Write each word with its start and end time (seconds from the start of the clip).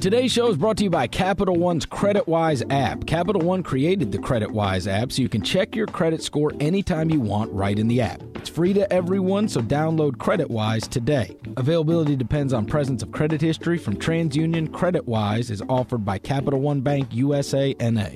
Today's 0.00 0.32
show 0.32 0.48
is 0.48 0.56
brought 0.56 0.78
to 0.78 0.84
you 0.84 0.88
by 0.88 1.06
Capital 1.06 1.56
One's 1.56 1.84
CreditWise 1.84 2.62
app. 2.72 3.04
Capital 3.04 3.42
One 3.42 3.62
created 3.62 4.10
the 4.10 4.16
CreditWise 4.16 4.90
app 4.90 5.12
so 5.12 5.20
you 5.20 5.28
can 5.28 5.42
check 5.42 5.76
your 5.76 5.86
credit 5.86 6.22
score 6.22 6.52
anytime 6.58 7.10
you 7.10 7.20
want 7.20 7.52
right 7.52 7.78
in 7.78 7.86
the 7.86 8.00
app. 8.00 8.22
It's 8.36 8.48
free 8.48 8.72
to 8.72 8.90
everyone, 8.90 9.46
so 9.46 9.60
download 9.60 10.12
CreditWise 10.12 10.88
today. 10.88 11.36
Availability 11.58 12.16
depends 12.16 12.54
on 12.54 12.64
presence 12.64 13.02
of 13.02 13.12
credit 13.12 13.42
history 13.42 13.76
from 13.76 13.94
TransUnion. 13.94 14.68
CreditWise 14.68 15.50
is 15.50 15.62
offered 15.68 16.02
by 16.02 16.16
Capital 16.16 16.60
One 16.60 16.80
Bank 16.80 17.08
USA 17.12 17.76
NA. 17.78 18.08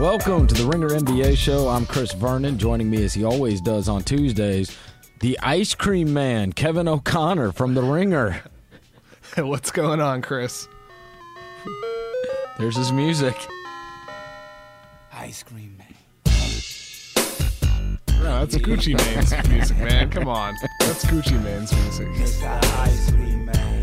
Welcome 0.00 0.46
to 0.46 0.54
the 0.54 0.64
Ringer 0.64 0.88
NBA 0.88 1.36
show. 1.36 1.68
I'm 1.68 1.84
Chris 1.84 2.12
Vernon. 2.14 2.56
Joining 2.56 2.88
me 2.88 3.04
as 3.04 3.12
he 3.12 3.22
always 3.22 3.60
does 3.60 3.86
on 3.86 4.02
Tuesdays, 4.02 4.74
the 5.20 5.38
ice 5.42 5.74
cream 5.74 6.14
man, 6.14 6.54
Kevin 6.54 6.88
O'Connor 6.88 7.52
from 7.52 7.74
the 7.74 7.82
Ringer. 7.82 8.40
What's 9.36 9.70
going 9.70 10.00
on, 10.00 10.22
Chris? 10.22 10.66
There's 12.58 12.76
his 12.76 12.92
music. 12.92 13.36
Ice 15.12 15.42
cream 15.42 15.76
man. 15.76 15.94
No, 18.22 18.40
that's 18.40 18.56
Gucci 18.56 18.96
Mane's 18.96 19.48
music, 19.50 19.76
man. 19.76 20.10
Come 20.10 20.28
on. 20.28 20.54
That's 20.80 21.04
Gucci 21.04 21.44
Mane's 21.44 21.74
music. 21.74 22.08
Mr. 22.08 22.64
Ice 22.78 23.10
cream 23.10 23.44
man. 23.44 23.79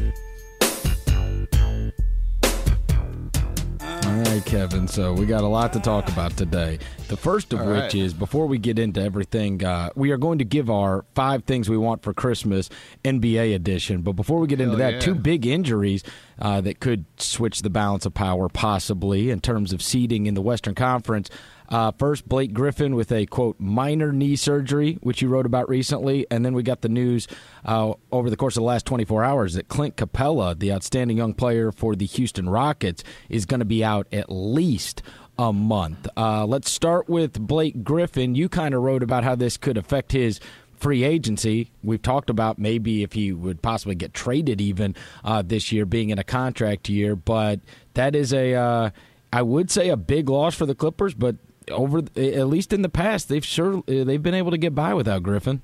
All 4.17 4.23
right, 4.23 4.44
Kevin. 4.44 4.88
So 4.88 5.13
we 5.13 5.27
got 5.27 5.44
a 5.44 5.48
lot 5.48 5.73
to 5.73 5.80
talk 5.80 6.09
about 6.09 6.35
today. 6.35 6.80
The 7.07 7.16
first 7.16 7.53
of 7.53 7.59
All 7.59 7.67
which 7.67 7.77
right. 7.77 7.95
is 7.95 8.16
before 8.16 8.48
we 8.48 8.57
get 8.57 8.80
into 8.80 8.99
everything, 8.99 9.63
uh, 9.63 9.91
we 9.95 10.09
are 10.09 10.17
going 10.17 10.40
to 10.40 10.43
give 10.43 10.71
our 10.71 11.05
five 11.13 11.43
things 11.43 11.70
we 11.70 11.77
want 11.77 12.01
for 12.01 12.15
Christmas 12.15 12.68
NBA 13.05 13.54
edition. 13.54 14.01
But 14.01 14.13
before 14.13 14.40
we 14.40 14.48
get 14.48 14.59
into 14.59 14.77
that, 14.77 14.93
yeah. 14.93 14.99
two 15.01 15.13
big 15.13 15.46
injuries 15.46 16.04
uh, 16.40 16.62
that 16.62 16.79
could 16.79 17.05
switch 17.18 17.62
the 17.62 17.70
balance 17.70 18.07
of 18.07 18.15
power, 18.15 18.49
possibly 18.49 19.29
in 19.29 19.40
terms 19.40 19.71
of 19.71 19.84
seeding 19.84 20.26
in 20.26 20.34
the 20.34 20.41
Western 20.41 20.74
Conference. 20.74 21.29
Uh, 21.70 21.91
first, 21.98 22.27
Blake 22.27 22.54
Griffin 22.54 22.96
with 22.96 23.12
a 23.12 23.26
quote 23.26 23.60
minor 23.60 24.12
knee 24.12 24.35
surgery, 24.35 24.98
which 25.01 25.21
you 25.21 25.27
wrote 25.27 25.46
about 25.46 25.68
recently, 25.70 26.26
and 26.32 26.46
then 26.46 26.54
we 26.54 26.63
got 26.63 26.82
the 26.82 26.90
news 26.90 27.27
uh, 27.65 27.93
over 28.12 28.29
the 28.29 28.37
course 28.37 28.55
of 28.55 28.62
the 28.62 28.68
last 28.68 28.85
24 28.85 29.24
hours 29.24 29.54
that 29.55 29.68
Clint 29.68 29.96
Capela, 29.96 30.57
the 30.57 30.71
outstanding 30.71 31.18
young 31.18 31.34
player 31.34 31.71
for 31.71 31.96
the 31.96 32.05
Houston 32.05 32.49
Rockets, 32.49 33.04
is 33.29 33.46
going 33.46 33.59
to 33.59 33.65
be 33.65 33.84
out 33.84 34.07
at 34.12 34.32
least 34.32 35.01
a 35.37 35.54
month. 35.54 36.07
Uh, 36.18 36.46
let's 36.46 36.71
start 36.71 37.07
with 37.09 37.40
Blake 37.40 37.84
Griffin. 37.84 38.35
You 38.35 38.49
kind 38.49 38.74
of 38.74 38.81
wrote 38.81 39.04
about 39.04 39.24
how 39.24 39.35
this 39.35 39.57
could 39.57 39.77
affect 39.77 40.12
his 40.12 40.40
free 40.77 41.04
agency. 41.04 41.71
We've 41.84 42.02
talked 42.02 42.29
about 42.29 42.57
maybe 42.59 43.04
if 43.04 43.13
he 43.13 43.31
would 43.31 43.62
possibly 43.62 43.96
get 43.96 44.13
traded 44.13 44.62
even 44.62 44.96
uh, 45.24 45.41
this 45.41 45.71
year, 45.71 45.85
being 45.85 46.09
in 46.09 46.20
a 46.20 46.24
contract 46.24 46.90
year, 46.90 47.15
but 47.15 47.59
that 47.93 48.15
is 48.15 48.34
a. 48.34 48.54
Uh, 48.54 48.90
I 49.34 49.41
would 49.41 49.70
say 49.70 49.90
a 49.90 49.98
big 49.98 50.29
loss 50.29 50.55
for 50.55 50.65
the 50.65 50.74
Clippers, 50.74 51.13
but 51.13 51.35
over 51.71 51.99
at 52.15 52.48
least 52.48 52.73
in 52.73 52.82
the 52.82 52.90
past, 52.90 53.29
they've 53.29 53.46
sure 53.46 53.77
uh, 53.77 54.04
they've 54.04 54.21
been 54.21 54.34
able 54.34 54.51
to 54.51 54.57
get 54.57 54.76
by 54.76 54.93
without 54.93 55.23
Griffin. 55.23 55.62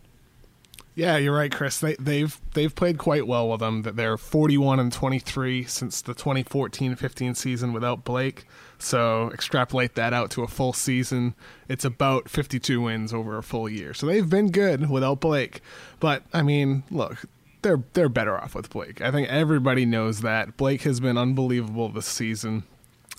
Yeah, 0.95 1.17
you're 1.17 1.35
right, 1.35 1.51
Chris. 1.51 1.79
They, 1.79 1.95
they've 1.95 2.39
they've 2.53 2.73
played 2.73 2.99
quite 2.99 3.25
well 3.25 3.49
with 3.49 3.61
them. 3.61 3.81
That 3.81 3.95
they're 3.95 4.17
41 4.17 4.79
and 4.79 4.93
23 4.93 5.63
since 5.63 6.01
the 6.01 6.13
2014-15 6.13 7.35
season 7.35 7.73
without 7.73 8.03
Blake. 8.03 8.45
So 8.77 9.31
extrapolate 9.33 9.95
that 9.95 10.13
out 10.13 10.29
to 10.31 10.43
a 10.43 10.47
full 10.47 10.73
season. 10.73 11.33
It's 11.67 11.85
about 11.85 12.29
52 12.29 12.81
wins 12.81 13.13
over 13.13 13.37
a 13.37 13.43
full 13.43 13.67
year. 13.67 13.93
So 13.93 14.05
they've 14.05 14.29
been 14.29 14.51
good 14.51 14.89
without 14.89 15.19
Blake. 15.19 15.61
But 15.99 16.23
I 16.31 16.43
mean, 16.43 16.83
look, 16.91 17.25
they're 17.63 17.83
they're 17.93 18.09
better 18.09 18.37
off 18.37 18.53
with 18.53 18.69
Blake. 18.69 19.01
I 19.01 19.09
think 19.09 19.29
everybody 19.29 19.85
knows 19.85 20.21
that. 20.21 20.57
Blake 20.57 20.83
has 20.83 20.99
been 20.99 21.17
unbelievable 21.17 21.89
this 21.89 22.05
season. 22.05 22.63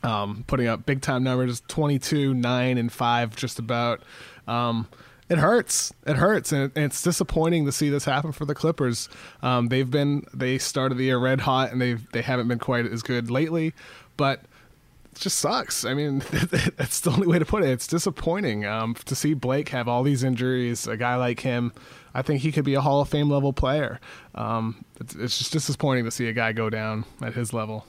Um, 0.05 0.45
putting 0.47 0.69
up 0.69 0.87
big 0.87 1.01
time 1.01 1.25
numbers 1.25 1.63
22 1.69 2.35
9 2.35 2.79
and 2.79 2.93
5 2.93 3.37
just 3.37 3.59
about 3.59 4.03
um, 4.47 4.87
it 5.29 5.39
hurts 5.39 5.93
it 6.07 6.17
hurts 6.17 6.53
and 6.53 6.71
it's 6.77 7.03
disappointing 7.03 7.65
to 7.67 7.73
see 7.73 7.89
this 7.89 8.05
happen 8.05 8.31
for 8.31 8.45
the 8.45 8.55
clippers 8.55 9.09
um, 9.43 9.69
they've 9.69 9.91
been 9.91 10.25
they 10.33 10.59
started 10.59 10.99
the 10.99 11.05
year 11.05 11.19
red 11.19 11.41
hot 11.41 11.73
and 11.73 11.81
they've 11.81 12.11
they 12.13 12.23
haven't 12.23 12.47
been 12.47 12.59
quite 12.59 12.87
as 12.87 13.03
good 13.03 13.31
lately 13.31 13.73
but 14.17 14.43
it 15.15 15.21
just 15.21 15.39
sucks. 15.39 15.85
I 15.85 15.95
mean, 15.95 16.19
that's 16.77 17.01
the 17.01 17.11
only 17.11 17.29
way 17.29 17.39
to 17.39 17.45
put 17.45 17.63
it. 17.63 17.69
It's 17.69 17.87
disappointing 17.87 18.67
um, 18.67 18.95
to 19.05 19.15
see 19.15 19.35
Blake 19.35 19.69
have 19.69 19.87
all 19.87 20.03
these 20.03 20.25
injuries. 20.25 20.89
A 20.89 20.97
guy 20.97 21.15
like 21.15 21.41
him, 21.41 21.73
I 22.15 22.23
think 22.23 22.41
he 22.41 22.51
could 22.51 22.65
be 22.65 22.75
a 22.75 22.81
Hall 22.81 23.01
of 23.01 23.09
Fame 23.09 23.31
level 23.31 23.53
player. 23.53 24.01
Um, 24.35 24.85
it's, 25.01 25.15
it's 25.15 25.39
just 25.39 25.53
disappointing 25.53 26.05
to 26.05 26.11
see 26.11 26.27
a 26.27 26.33
guy 26.33 26.53
go 26.53 26.69
down 26.69 27.05
at 27.23 27.35
his 27.35 27.53
level. 27.53 27.87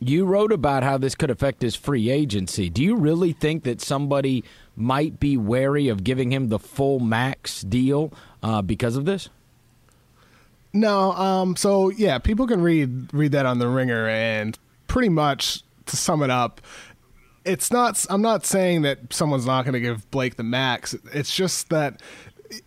You 0.00 0.24
wrote 0.24 0.52
about 0.52 0.82
how 0.82 0.96
this 0.98 1.14
could 1.14 1.30
affect 1.30 1.62
his 1.62 1.74
free 1.74 2.10
agency. 2.10 2.70
Do 2.70 2.82
you 2.82 2.96
really 2.96 3.32
think 3.32 3.64
that 3.64 3.80
somebody 3.80 4.44
might 4.76 5.18
be 5.18 5.36
wary 5.36 5.88
of 5.88 6.04
giving 6.04 6.32
him 6.32 6.48
the 6.48 6.58
full 6.58 7.00
max 7.00 7.62
deal 7.62 8.12
uh, 8.42 8.62
because 8.62 8.96
of 8.96 9.04
this? 9.04 9.28
No, 10.72 11.12
um, 11.12 11.56
so 11.56 11.88
yeah, 11.90 12.18
people 12.18 12.46
can 12.46 12.60
read 12.62 13.12
read 13.12 13.32
that 13.32 13.46
on 13.46 13.58
the 13.58 13.68
Ringer, 13.68 14.08
and 14.08 14.56
pretty 14.86 15.08
much 15.08 15.62
to 15.86 15.96
sum 15.96 16.22
it 16.22 16.30
up, 16.30 16.60
it's 17.44 17.72
not. 17.72 18.04
I'm 18.10 18.22
not 18.22 18.44
saying 18.44 18.82
that 18.82 19.12
someone's 19.12 19.46
not 19.46 19.64
going 19.64 19.72
to 19.72 19.80
give 19.80 20.08
Blake 20.10 20.36
the 20.36 20.42
max. 20.42 20.94
It's 21.12 21.34
just 21.34 21.70
that 21.70 22.00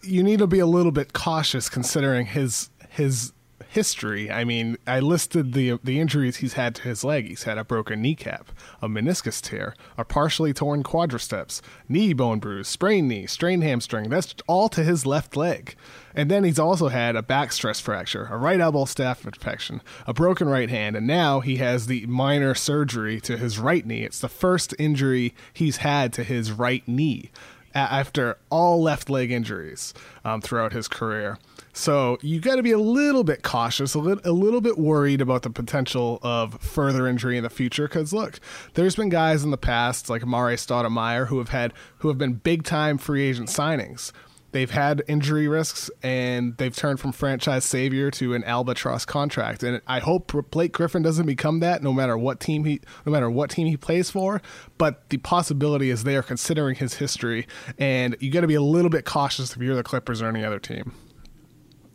you 0.01 0.23
need 0.23 0.39
to 0.39 0.47
be 0.47 0.59
a 0.59 0.65
little 0.65 0.91
bit 0.91 1.13
cautious 1.13 1.69
considering 1.69 2.25
his 2.25 2.69
his 2.89 3.33
history. 3.71 4.29
I 4.29 4.43
mean, 4.43 4.77
I 4.85 4.99
listed 4.99 5.53
the 5.53 5.79
the 5.81 5.99
injuries 5.99 6.37
he's 6.37 6.53
had 6.53 6.75
to 6.75 6.81
his 6.83 7.03
leg. 7.05 7.27
He's 7.27 7.43
had 7.43 7.57
a 7.57 7.63
broken 7.63 8.01
kneecap, 8.01 8.51
a 8.81 8.89
meniscus 8.89 9.41
tear, 9.41 9.73
a 9.97 10.03
partially 10.03 10.53
torn 10.53 10.83
quadriceps, 10.83 11.61
knee 11.87 12.11
bone 12.11 12.39
bruise, 12.39 12.67
sprained 12.67 13.07
knee, 13.07 13.25
strained 13.25 13.63
hamstring. 13.63 14.09
That's 14.09 14.35
all 14.45 14.67
to 14.69 14.83
his 14.83 15.05
left 15.05 15.37
leg. 15.37 15.75
And 16.13 16.29
then 16.29 16.43
he's 16.43 16.59
also 16.59 16.89
had 16.89 17.15
a 17.15 17.23
back 17.23 17.53
stress 17.53 17.79
fracture, 17.79 18.27
a 18.29 18.37
right 18.37 18.59
elbow 18.59 18.83
staph 18.83 19.25
infection, 19.25 19.81
a 20.05 20.13
broken 20.13 20.49
right 20.49 20.69
hand, 20.69 20.97
and 20.97 21.07
now 21.07 21.39
he 21.39 21.55
has 21.57 21.87
the 21.87 22.05
minor 22.07 22.53
surgery 22.53 23.21
to 23.21 23.37
his 23.37 23.57
right 23.57 23.85
knee. 23.85 24.03
It's 24.03 24.19
the 24.19 24.27
first 24.27 24.75
injury 24.77 25.33
he's 25.53 25.77
had 25.77 26.11
to 26.13 26.25
his 26.25 26.51
right 26.51 26.85
knee 26.85 27.31
after 27.73 28.37
all 28.49 28.81
left 28.81 29.09
leg 29.09 29.31
injuries 29.31 29.93
um, 30.23 30.41
throughout 30.41 30.73
his 30.73 30.87
career. 30.87 31.37
So 31.73 32.17
you 32.21 32.39
got 32.41 32.55
to 32.55 32.63
be 32.63 32.71
a 32.71 32.77
little 32.77 33.23
bit 33.23 33.43
cautious, 33.43 33.93
a 33.93 33.99
little, 33.99 34.29
a 34.29 34.33
little 34.33 34.61
bit 34.61 34.77
worried 34.77 35.21
about 35.21 35.43
the 35.43 35.49
potential 35.49 36.19
of 36.21 36.61
further 36.61 37.07
injury 37.07 37.37
in 37.37 37.43
the 37.43 37.49
future. 37.49 37.87
Because 37.87 38.13
look, 38.13 38.39
there's 38.73 38.95
been 38.95 39.09
guys 39.09 39.43
in 39.43 39.51
the 39.51 39.57
past 39.57 40.09
like 40.09 40.23
Amare 40.23 40.55
Stoudemire 40.55 41.27
who 41.27 41.37
have 41.37 41.49
had 41.49 41.73
who 41.99 42.09
have 42.09 42.17
been 42.17 42.33
big 42.33 42.63
time 42.63 42.97
free 42.97 43.23
agent 43.23 43.49
signings. 43.49 44.11
They've 44.51 44.69
had 44.69 45.03
injury 45.07 45.47
risks 45.47 45.89
and 46.03 46.57
they've 46.57 46.75
turned 46.75 46.99
from 46.99 47.13
franchise 47.13 47.63
savior 47.63 48.11
to 48.11 48.33
an 48.33 48.43
albatross 48.43 49.05
contract. 49.05 49.63
And 49.63 49.81
I 49.87 49.99
hope 49.99 50.33
Blake 50.51 50.73
Griffin 50.73 51.01
doesn't 51.01 51.25
become 51.25 51.59
that, 51.61 51.81
no 51.81 51.93
matter 51.93 52.17
what 52.17 52.39
team 52.39 52.65
he, 52.65 52.81
no 53.05 53.11
matter 53.11 53.29
what 53.29 53.49
team 53.49 53.67
he 53.67 53.77
plays 53.77 54.09
for. 54.09 54.41
But 54.77 55.09
the 55.09 55.17
possibility 55.17 55.89
is 55.89 56.03
there, 56.03 56.21
considering 56.21 56.75
his 56.75 56.95
history. 56.95 57.47
And 57.77 58.17
you 58.19 58.29
got 58.29 58.41
to 58.41 58.47
be 58.47 58.55
a 58.55 58.61
little 58.61 58.89
bit 58.89 59.05
cautious 59.05 59.55
if 59.55 59.61
you're 59.61 59.75
the 59.75 59.83
Clippers 59.83 60.21
or 60.21 60.27
any 60.27 60.43
other 60.43 60.59
team. 60.59 60.93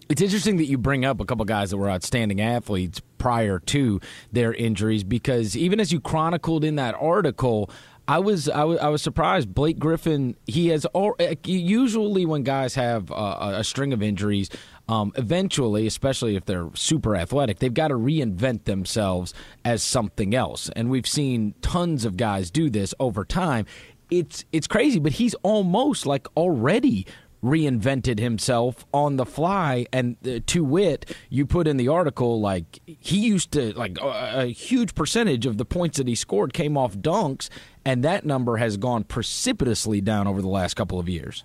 It's 0.08 0.22
interesting 0.22 0.56
that 0.58 0.66
you 0.66 0.78
bring 0.78 1.04
up 1.04 1.20
a 1.20 1.24
couple 1.24 1.44
guys 1.44 1.70
that 1.70 1.78
were 1.78 1.90
outstanding 1.90 2.40
athletes 2.40 3.00
prior 3.18 3.58
to 3.58 4.00
their 4.30 4.54
injuries 4.54 5.02
because 5.02 5.56
even 5.56 5.80
as 5.80 5.92
you 5.92 6.00
chronicled 6.00 6.62
in 6.62 6.76
that 6.76 6.94
article, 6.94 7.68
I 8.08 8.20
was 8.20 8.48
I 8.48 8.64
was, 8.64 8.78
I 8.78 8.88
was 8.88 9.02
surprised. 9.02 9.52
Blake 9.52 9.78
Griffin, 9.78 10.36
he 10.46 10.68
has 10.68 10.84
all, 10.86 11.16
usually 11.44 12.24
when 12.24 12.42
guys 12.44 12.74
have 12.76 13.10
uh, 13.10 13.54
a 13.56 13.64
string 13.64 13.92
of 13.92 14.02
injuries, 14.02 14.48
um, 14.88 15.12
eventually, 15.16 15.86
especially 15.86 16.36
if 16.36 16.44
they're 16.44 16.70
super 16.74 17.16
athletic, 17.16 17.58
they've 17.58 17.74
got 17.74 17.88
to 17.88 17.94
reinvent 17.94 18.64
themselves 18.64 19.34
as 19.64 19.82
something 19.82 20.34
else. 20.34 20.70
And 20.76 20.88
we've 20.88 21.06
seen 21.06 21.54
tons 21.62 22.04
of 22.04 22.16
guys 22.16 22.50
do 22.50 22.70
this 22.70 22.94
over 23.00 23.24
time. 23.24 23.66
It's 24.08 24.44
it's 24.52 24.68
crazy, 24.68 25.00
but 25.00 25.12
he's 25.12 25.34
almost 25.42 26.06
like 26.06 26.28
already 26.36 27.06
reinvented 27.46 28.18
himself 28.18 28.84
on 28.92 29.16
the 29.16 29.24
fly 29.24 29.86
and 29.92 30.16
uh, 30.26 30.40
to 30.46 30.64
wit 30.64 31.14
you 31.30 31.46
put 31.46 31.68
in 31.68 31.76
the 31.76 31.86
article 31.86 32.40
like 32.40 32.80
he 32.86 33.18
used 33.18 33.52
to 33.52 33.72
like 33.74 33.98
a, 34.00 34.42
a 34.42 34.46
huge 34.46 34.94
percentage 34.94 35.46
of 35.46 35.56
the 35.56 35.64
points 35.64 35.98
that 35.98 36.08
he 36.08 36.14
scored 36.14 36.52
came 36.52 36.76
off 36.76 36.96
dunks 36.96 37.48
and 37.84 38.02
that 38.02 38.24
number 38.26 38.56
has 38.56 38.76
gone 38.76 39.04
precipitously 39.04 40.00
down 40.00 40.26
over 40.26 40.42
the 40.42 40.48
last 40.48 40.74
couple 40.74 40.98
of 40.98 41.08
years 41.08 41.44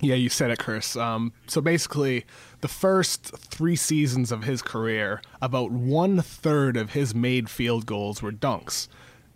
Yeah, 0.00 0.14
you 0.14 0.28
said 0.28 0.52
it, 0.52 0.60
Chris. 0.60 0.94
Um, 0.96 1.32
so 1.48 1.60
basically, 1.60 2.24
the 2.60 2.68
first 2.68 3.36
three 3.36 3.74
seasons 3.74 4.30
of 4.30 4.44
his 4.44 4.62
career, 4.62 5.20
about 5.42 5.72
one 5.72 6.22
third 6.22 6.76
of 6.76 6.92
his 6.92 7.16
made 7.16 7.50
field 7.50 7.84
goals 7.84 8.22
were 8.22 8.30
dunks, 8.30 8.86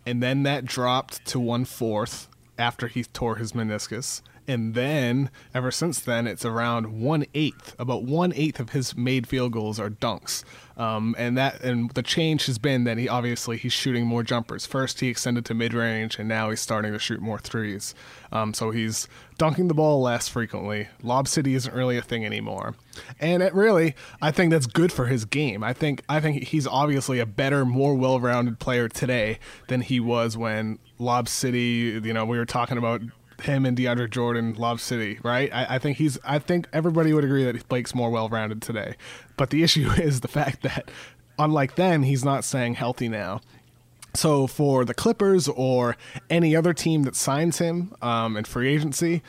and 0.07 0.23
then 0.23 0.45
that 0.45 0.65
dropped 0.65 1.25
to 1.27 1.41
one 1.41 1.65
fourth 1.65 2.29
after 2.59 2.87
he 2.87 3.03
tore 3.03 3.37
his 3.37 3.53
meniscus. 3.55 4.23
And 4.49 4.75
then, 4.75 5.31
ever 5.55 5.71
since 5.71 6.01
then, 6.01 6.27
it's 6.27 6.45
around 6.45 7.01
one 7.01 7.25
eighth. 7.33 7.77
About 7.79 8.03
one 8.03 8.33
eighth 8.35 8.59
of 8.59 8.71
his 8.71 8.97
made 8.97 9.29
field 9.29 9.53
goals 9.53 9.79
are 9.79 9.89
dunks, 9.89 10.43
um, 10.77 11.15
and 11.17 11.39
that 11.39 11.63
and 11.63 11.91
the 11.93 12.03
change 12.03 12.47
has 12.47 12.59
been 12.59 12.83
that 12.83 12.99
he 12.99 13.09
obviously 13.09 13.57
he's 13.57 13.73
shooting 13.73 14.05
more 14.05 14.25
jumpers. 14.25 14.67
First, 14.67 14.99
he 14.99 15.07
extended 15.07 15.45
to 15.45 15.55
mid 15.55 15.73
range, 15.73 16.19
and 16.19 16.29
now 16.29 16.51
he's 16.51 16.61
starting 16.61 16.93
to 16.93 16.99
shoot 16.99 17.21
more 17.21 17.39
threes. 17.39 17.95
Um, 18.33 18.53
so 18.53 18.73
he's 18.73 19.07
dunking 19.39 19.69
the 19.69 19.75
ball 19.75 20.03
less 20.03 20.27
frequently. 20.27 20.89
Lob 21.05 21.29
City 21.29 21.55
isn't 21.55 21.73
really 21.73 21.97
a 21.97 22.03
thing 22.03 22.27
anymore, 22.27 22.75
and 23.21 23.45
it 23.45 23.55
really, 23.55 23.95
I 24.21 24.33
think 24.33 24.51
that's 24.51 24.67
good 24.67 24.91
for 24.91 25.07
his 25.07 25.25
game. 25.25 25.63
I 25.63 25.73
think 25.73 26.03
I 26.09 26.19
think 26.19 26.49
he's 26.49 26.67
obviously 26.67 27.21
a 27.21 27.27
better, 27.27 27.65
more 27.65 27.95
well-rounded 27.95 28.59
player 28.59 28.89
today 28.89 29.39
than 29.69 29.83
he 29.83 30.01
was 30.01 30.37
when 30.37 30.81
Lob 30.99 31.29
City. 31.29 32.01
You 32.03 32.13
know, 32.13 32.25
we 32.25 32.39
were 32.39 32.45
talking 32.45 32.77
about 32.77 33.03
him 33.43 33.65
and 33.67 33.77
DeAndre 33.77 34.11
Jordan, 34.11 34.55
Lob 34.55 34.81
City, 34.81 35.19
right? 35.23 35.53
I, 35.53 35.77
I, 35.77 35.79
think 35.79 35.99
he's. 35.99 36.19
I 36.25 36.39
think 36.39 36.69
everybody 36.73 37.13
would 37.13 37.25
agree 37.25 37.45
that 37.45 37.69
Blake's 37.69 37.95
more 37.95 38.11
well-rounded 38.11 38.63
today. 38.63 38.97
But 39.37 39.51
the 39.51 39.63
issue 39.65 39.91
is 39.91 40.21
the 40.21 40.29
fact 40.29 40.63
that, 40.63 40.91
unlike 41.39 41.77
then, 41.77 42.03
he's 42.05 42.25
not 42.25 42.45
saying 42.45 42.75
healthy 42.75 43.09
now. 43.09 43.41
So 44.15 44.47
for 44.47 44.85
the 44.85 44.95
Clippers 44.95 45.49
or 45.49 45.97
any 46.29 46.55
other 46.55 46.75
team 46.75 47.05
that 47.05 47.17
signs 47.17 47.59
him 47.59 47.95
um, 48.03 48.37
in 48.37 48.45
free 48.45 48.75
agency, 48.75 49.23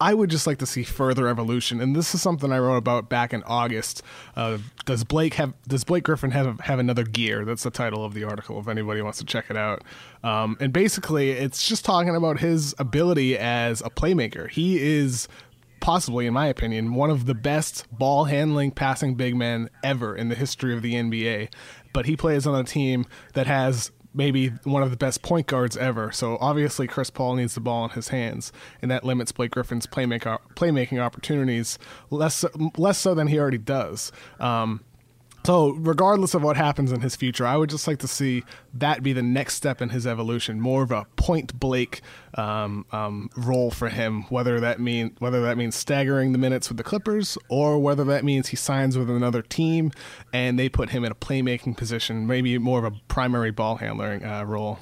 I 0.00 0.14
would 0.14 0.30
just 0.30 0.46
like 0.46 0.58
to 0.58 0.66
see 0.66 0.82
further 0.82 1.28
evolution, 1.28 1.80
and 1.80 1.96
this 1.96 2.14
is 2.14 2.20
something 2.20 2.52
I 2.52 2.58
wrote 2.58 2.76
about 2.76 3.08
back 3.08 3.32
in 3.32 3.42
August. 3.44 4.02
Uh, 4.34 4.58
does 4.84 5.04
Blake 5.04 5.34
have? 5.34 5.54
Does 5.66 5.84
Blake 5.84 6.04
Griffin 6.04 6.30
have 6.32 6.60
have 6.60 6.78
another 6.78 7.04
gear? 7.04 7.44
That's 7.44 7.62
the 7.62 7.70
title 7.70 8.04
of 8.04 8.14
the 8.14 8.24
article. 8.24 8.58
If 8.60 8.68
anybody 8.68 9.00
wants 9.00 9.18
to 9.18 9.24
check 9.24 9.46
it 9.48 9.56
out, 9.56 9.82
um, 10.22 10.56
and 10.60 10.72
basically 10.72 11.30
it's 11.30 11.66
just 11.66 11.84
talking 11.84 12.14
about 12.14 12.40
his 12.40 12.74
ability 12.78 13.38
as 13.38 13.80
a 13.80 13.90
playmaker. 13.90 14.50
He 14.50 14.78
is 14.78 15.28
possibly, 15.80 16.26
in 16.26 16.34
my 16.34 16.46
opinion, 16.46 16.94
one 16.94 17.10
of 17.10 17.26
the 17.26 17.34
best 17.34 17.86
ball 17.96 18.24
handling 18.24 18.72
passing 18.72 19.14
big 19.14 19.36
men 19.36 19.70
ever 19.84 20.16
in 20.16 20.28
the 20.28 20.34
history 20.34 20.74
of 20.74 20.82
the 20.82 20.94
NBA. 20.94 21.48
But 21.92 22.06
he 22.06 22.16
plays 22.16 22.46
on 22.46 22.58
a 22.58 22.64
team 22.64 23.06
that 23.34 23.46
has 23.46 23.90
maybe 24.16 24.48
one 24.64 24.82
of 24.82 24.90
the 24.90 24.96
best 24.96 25.22
point 25.22 25.46
guards 25.46 25.76
ever. 25.76 26.10
So 26.10 26.38
obviously 26.40 26.86
Chris 26.86 27.10
Paul 27.10 27.36
needs 27.36 27.54
the 27.54 27.60
ball 27.60 27.84
in 27.84 27.90
his 27.90 28.08
hands, 28.08 28.50
and 28.82 28.90
that 28.90 29.04
limits 29.04 29.30
Blake 29.30 29.52
Griffin's 29.52 29.86
playmaking 29.86 30.38
playmaking 30.54 30.98
opportunities 30.98 31.78
less 32.10 32.44
less 32.76 32.98
so 32.98 33.14
than 33.14 33.28
he 33.28 33.38
already 33.38 33.58
does. 33.58 34.10
Um, 34.40 34.80
so, 35.46 35.70
regardless 35.74 36.34
of 36.34 36.42
what 36.42 36.56
happens 36.56 36.90
in 36.90 37.02
his 37.02 37.14
future, 37.14 37.46
I 37.46 37.56
would 37.56 37.70
just 37.70 37.86
like 37.86 38.00
to 38.00 38.08
see 38.08 38.42
that 38.74 39.04
be 39.04 39.12
the 39.12 39.22
next 39.22 39.54
step 39.54 39.80
in 39.80 39.90
his 39.90 40.04
evolution, 40.04 40.60
more 40.60 40.82
of 40.82 40.90
a 40.90 41.06
point 41.14 41.60
Blake 41.60 42.00
um, 42.34 42.84
um, 42.90 43.30
role 43.36 43.70
for 43.70 43.88
him. 43.88 44.22
Whether 44.24 44.58
that 44.58 44.80
mean 44.80 45.14
whether 45.20 45.40
that 45.42 45.56
means 45.56 45.76
staggering 45.76 46.32
the 46.32 46.38
minutes 46.38 46.68
with 46.68 46.78
the 46.78 46.82
Clippers, 46.82 47.38
or 47.48 47.78
whether 47.78 48.02
that 48.02 48.24
means 48.24 48.48
he 48.48 48.56
signs 48.56 48.98
with 48.98 49.08
another 49.08 49.40
team 49.40 49.92
and 50.32 50.58
they 50.58 50.68
put 50.68 50.90
him 50.90 51.04
in 51.04 51.12
a 51.12 51.14
playmaking 51.14 51.76
position, 51.76 52.26
maybe 52.26 52.58
more 52.58 52.84
of 52.84 52.92
a 52.92 52.96
primary 53.06 53.52
ball 53.52 53.76
handling 53.76 54.24
uh, 54.24 54.42
role. 54.42 54.80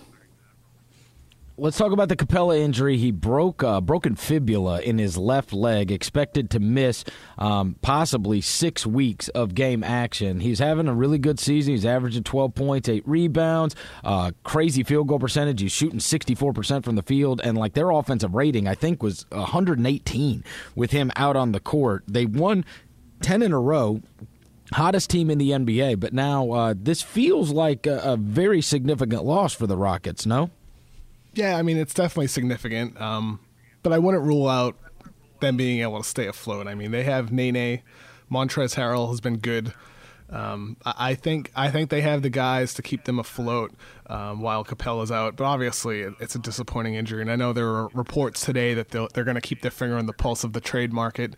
Let's 1.57 1.79
talk 1.79 1.93
about 1.93 2.09
the 2.09 2.17
Capela 2.17 2.59
injury. 2.59 2.97
He 2.97 3.13
broke 3.13 3.63
a 3.63 3.69
uh, 3.69 3.81
broken 3.81 4.17
fibula 4.17 4.81
in 4.81 4.99
his 4.99 5.17
left 5.17 5.53
leg, 5.53 5.93
expected 5.93 6.51
to 6.51 6.59
miss 6.59 7.05
um, 7.39 7.77
possibly 7.81 8.41
six 8.41 8.85
weeks 8.85 9.29
of 9.29 9.55
game 9.55 9.85
action. 9.85 10.41
He's 10.41 10.59
having 10.59 10.89
a 10.89 10.93
really 10.93 11.17
good 11.17 11.39
season. 11.39 11.75
He's 11.75 11.87
averaging 11.87 12.25
12 12.25 12.57
points, 12.57 12.89
eight 12.89 13.07
rebounds, 13.07 13.77
uh, 14.03 14.33
crazy 14.43 14.83
field 14.83 15.07
goal 15.07 15.21
percentage. 15.21 15.61
He's 15.61 15.71
shooting 15.71 16.01
64% 16.01 16.83
from 16.83 16.97
the 16.97 17.03
field, 17.03 17.41
and 17.45 17.57
like 17.57 17.75
their 17.75 17.91
offensive 17.91 18.35
rating, 18.35 18.67
I 18.67 18.75
think 18.75 19.01
was 19.01 19.25
118 19.31 20.43
with 20.75 20.91
him 20.91 21.13
out 21.15 21.37
on 21.37 21.53
the 21.53 21.61
court. 21.61 22.03
They 22.09 22.27
won 22.27 22.65
10 23.23 23.43
in 23.43 23.53
a 23.53 23.61
row 23.61 24.01
hottest 24.73 25.09
team 25.09 25.31
in 25.31 25.39
the 25.39 25.51
NBA. 25.51 26.01
But 26.01 26.13
now 26.13 26.51
uh, 26.51 26.75
this 26.77 27.01
feels 27.01 27.53
like 27.53 27.87
a, 27.87 27.99
a, 27.99 28.17
very 28.17 28.61
significant 28.61 29.23
loss 29.23 29.55
for 29.55 29.69
the 29.69 29.77
Rockets. 29.77 30.27
No. 30.27 30.51
Yeah, 31.35 31.57
I 31.57 31.63
mean 31.63 31.77
it's 31.77 31.95
definitely 31.95 32.29
significant, 32.29 33.01
um, 33.01 33.41
but 33.83 33.93
I 33.93 33.99
wouldn't 33.99 34.25
rule 34.25 34.49
out 34.49 34.77
them 35.41 35.57
being 35.57 35.81
able 35.81 35.99
to 35.99 36.09
stay 36.09 36.27
afloat. 36.27 36.67
I 36.67 36.75
mean 36.75 36.91
they 36.91 37.05
have 37.05 37.33
Nene, 37.33 37.83
Montrezl 38.31 38.77
Harrell 38.77 39.09
has 39.11 39.21
been 39.21 39.39
good. 39.39 39.73
Um, 40.31 40.79
I 40.85 41.15
think 41.15 41.53
I 41.55 41.71
think 41.71 41.91
they 41.91 42.01
have 42.01 42.23
the 42.23 42.31
guys 42.31 42.75
to 42.75 42.83
keep 42.83 43.05
them 43.05 43.19
afloat 43.19 43.73
um, 44.07 44.41
while 44.41 44.65
Capela's 44.65 45.13
out. 45.13 45.37
But 45.37 45.45
obviously, 45.45 46.01
it's 46.19 46.35
a 46.35 46.39
disappointing 46.39 46.95
injury, 46.95 47.21
and 47.21 47.31
I 47.31 47.37
know 47.37 47.53
there 47.53 47.69
are 47.69 47.89
reports 47.89 48.45
today 48.45 48.75
that 48.75 48.89
they're 48.91 49.25
going 49.25 49.35
to 49.37 49.41
keep 49.41 49.61
their 49.61 49.71
finger 49.71 49.97
on 49.97 50.07
the 50.07 50.13
pulse 50.13 50.43
of 50.43 50.53
the 50.53 50.61
trade 50.61 50.93
market. 50.93 51.35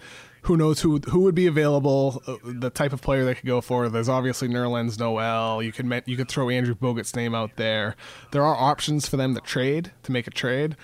Who 0.46 0.56
knows 0.56 0.80
who 0.80 0.98
who 0.98 1.20
would 1.20 1.34
be 1.34 1.46
available? 1.46 2.22
Uh, 2.26 2.36
the 2.44 2.70
type 2.70 2.92
of 2.92 3.02
player 3.02 3.24
they 3.24 3.34
could 3.34 3.46
go 3.46 3.60
for. 3.60 3.88
There's 3.88 4.08
obviously 4.08 4.48
Nerlens 4.48 4.98
Noel. 4.98 5.62
You 5.62 5.72
could 5.72 6.02
you 6.06 6.16
could 6.16 6.28
throw 6.28 6.50
Andrew 6.50 6.74
Bogut's 6.74 7.14
name 7.16 7.34
out 7.34 7.56
there. 7.56 7.96
There 8.30 8.44
are 8.44 8.54
options 8.54 9.08
for 9.08 9.16
them 9.16 9.34
to 9.34 9.40
trade 9.40 9.92
to 10.04 10.12
make 10.12 10.26
a 10.26 10.30
trade. 10.30 10.76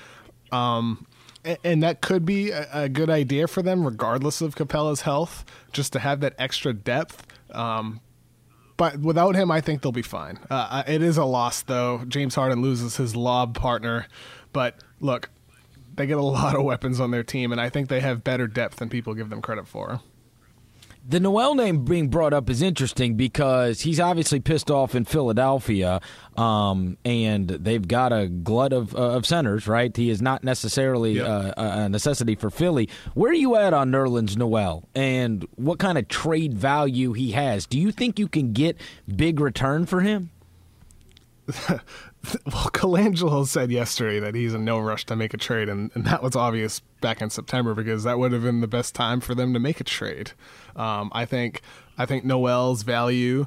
Um, 0.50 1.06
and 1.64 1.82
that 1.82 2.00
could 2.00 2.24
be 2.24 2.50
a, 2.50 2.88
good 2.88 3.10
idea 3.10 3.48
for 3.48 3.62
them, 3.62 3.84
regardless 3.84 4.40
of 4.40 4.54
Capela's 4.54 5.00
health, 5.00 5.44
just 5.72 5.92
to 5.94 5.98
have 5.98 6.20
that 6.20 6.34
extra 6.38 6.72
depth. 6.72 7.26
Um, 7.50 8.00
but 8.76 9.00
without 9.00 9.34
him, 9.34 9.50
I 9.50 9.60
think 9.60 9.82
they'll 9.82 9.92
be 9.92 10.02
fine. 10.02 10.38
Uh, 10.50 10.84
it 10.86 11.02
is 11.02 11.16
a 11.16 11.24
loss, 11.24 11.62
though. 11.62 12.04
James 12.06 12.34
Harden 12.34 12.62
loses 12.62 12.96
his 12.96 13.16
lob 13.16 13.54
partner, 13.54 14.06
but 14.52 14.76
look, 15.00 15.30
they 15.94 16.06
get 16.06 16.18
a 16.18 16.22
lot 16.22 16.54
of 16.54 16.64
weapons 16.64 17.00
on 17.00 17.10
their 17.10 17.22
team, 17.22 17.52
and 17.52 17.60
I 17.60 17.68
think 17.68 17.88
they 17.88 18.00
have 18.00 18.24
better 18.24 18.46
depth 18.46 18.76
than 18.76 18.88
people 18.88 19.14
give 19.14 19.30
them 19.30 19.42
credit 19.42 19.66
for. 19.66 20.00
The 21.06 21.18
Noel 21.18 21.56
name 21.56 21.84
being 21.84 22.08
brought 22.08 22.32
up 22.32 22.48
is 22.48 22.62
interesting 22.62 23.16
because 23.16 23.80
he's 23.80 23.98
obviously 23.98 24.38
pissed 24.38 24.70
off 24.70 24.94
in 24.94 25.04
Philadelphia, 25.04 26.00
um, 26.36 26.96
and 27.04 27.48
they've 27.48 27.86
got 27.86 28.12
a 28.12 28.28
glut 28.28 28.72
of, 28.72 28.94
uh, 28.94 29.16
of 29.16 29.26
centers, 29.26 29.66
right? 29.66 29.94
He 29.96 30.10
is 30.10 30.22
not 30.22 30.44
necessarily 30.44 31.14
yep. 31.14 31.26
uh, 31.26 31.52
a 31.56 31.88
necessity 31.88 32.36
for 32.36 32.50
Philly. 32.50 32.88
Where 33.14 33.32
are 33.32 33.34
you 33.34 33.56
at 33.56 33.74
on 33.74 33.90
Nerlens 33.90 34.36
Noel, 34.36 34.88
and 34.94 35.44
what 35.56 35.80
kind 35.80 35.98
of 35.98 36.06
trade 36.06 36.54
value 36.54 37.14
he 37.14 37.32
has? 37.32 37.66
Do 37.66 37.80
you 37.80 37.90
think 37.90 38.20
you 38.20 38.28
can 38.28 38.52
get 38.52 38.76
big 39.08 39.40
return 39.40 39.86
for 39.86 40.02
him? 40.02 40.30
well, 42.46 42.70
Colangelo 42.70 43.46
said 43.46 43.70
yesterday 43.70 44.20
that 44.20 44.34
he's 44.34 44.54
in 44.54 44.64
no 44.64 44.78
rush 44.78 45.04
to 45.06 45.16
make 45.16 45.34
a 45.34 45.36
trade, 45.36 45.68
and, 45.68 45.90
and 45.94 46.04
that 46.04 46.22
was 46.22 46.36
obvious 46.36 46.80
back 47.00 47.20
in 47.20 47.30
September 47.30 47.74
because 47.74 48.04
that 48.04 48.18
would 48.18 48.32
have 48.32 48.42
been 48.42 48.60
the 48.60 48.68
best 48.68 48.94
time 48.94 49.20
for 49.20 49.34
them 49.34 49.52
to 49.52 49.58
make 49.58 49.80
a 49.80 49.84
trade. 49.84 50.32
Um, 50.76 51.10
I 51.12 51.24
think 51.24 51.62
I 51.98 52.06
think 52.06 52.24
Noel's 52.24 52.82
value, 52.82 53.46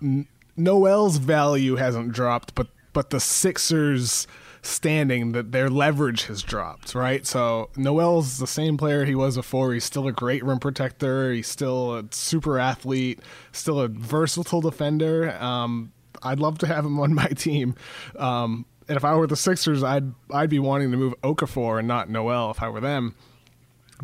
N- 0.00 0.28
Noel's 0.56 1.16
value 1.16 1.76
hasn't 1.76 2.12
dropped, 2.12 2.54
but 2.54 2.68
but 2.92 3.10
the 3.10 3.20
Sixers 3.20 4.26
standing 4.64 5.32
that 5.32 5.50
their 5.50 5.68
leverage 5.68 6.26
has 6.26 6.42
dropped, 6.42 6.94
right? 6.94 7.26
So 7.26 7.70
Noel's 7.76 8.38
the 8.38 8.46
same 8.46 8.76
player 8.76 9.04
he 9.04 9.16
was 9.16 9.34
before. 9.36 9.72
He's 9.72 9.84
still 9.84 10.06
a 10.06 10.12
great 10.12 10.44
rim 10.44 10.60
protector. 10.60 11.32
He's 11.32 11.48
still 11.48 11.96
a 11.96 12.04
super 12.12 12.60
athlete, 12.60 13.18
still 13.50 13.80
a 13.80 13.88
versatile 13.88 14.60
defender. 14.60 15.32
Um, 15.40 15.92
I'd 16.22 16.40
love 16.40 16.58
to 16.58 16.66
have 16.66 16.84
him 16.84 16.98
on 17.00 17.14
my 17.14 17.26
team. 17.36 17.74
Um, 18.16 18.66
and 18.88 18.96
if 18.96 19.04
I 19.04 19.14
were 19.14 19.26
the 19.26 19.36
Sixers, 19.36 19.82
I'd 19.82 20.12
I'd 20.30 20.50
be 20.50 20.58
wanting 20.58 20.90
to 20.90 20.96
move 20.96 21.14
Okafor 21.22 21.78
and 21.78 21.88
not 21.88 22.10
Noel 22.10 22.50
if 22.50 22.62
I 22.62 22.68
were 22.68 22.80
them. 22.80 23.14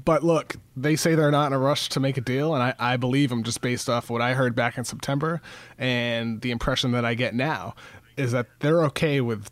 But 0.05 0.23
look, 0.23 0.57
they 0.77 0.95
say 0.95 1.15
they're 1.15 1.33
not 1.33 1.49
in 1.49 1.53
a 1.53 1.59
rush 1.59 1.89
to 1.91 2.01
make 2.01 2.17
a 2.17 2.21
deal, 2.21 2.55
and 2.55 2.63
I, 2.63 2.75
I 2.79 2.97
believe 2.97 3.31
them 3.31 3.43
just 3.43 3.61
based 3.61 3.89
off 3.89 4.11
what 4.11 4.23
I 4.23 4.35
heard 4.35 4.55
back 4.55 4.79
in 4.79 4.85
September 4.85 5.43
and 5.77 6.41
the 6.41 6.53
impression 6.53 6.93
that 6.93 7.05
I 7.05 7.15
get 7.15 7.35
now 7.35 7.75
is 8.17 8.33
that 8.33 8.47
they're 8.61 8.85
okay 8.85 9.21
with 9.21 9.51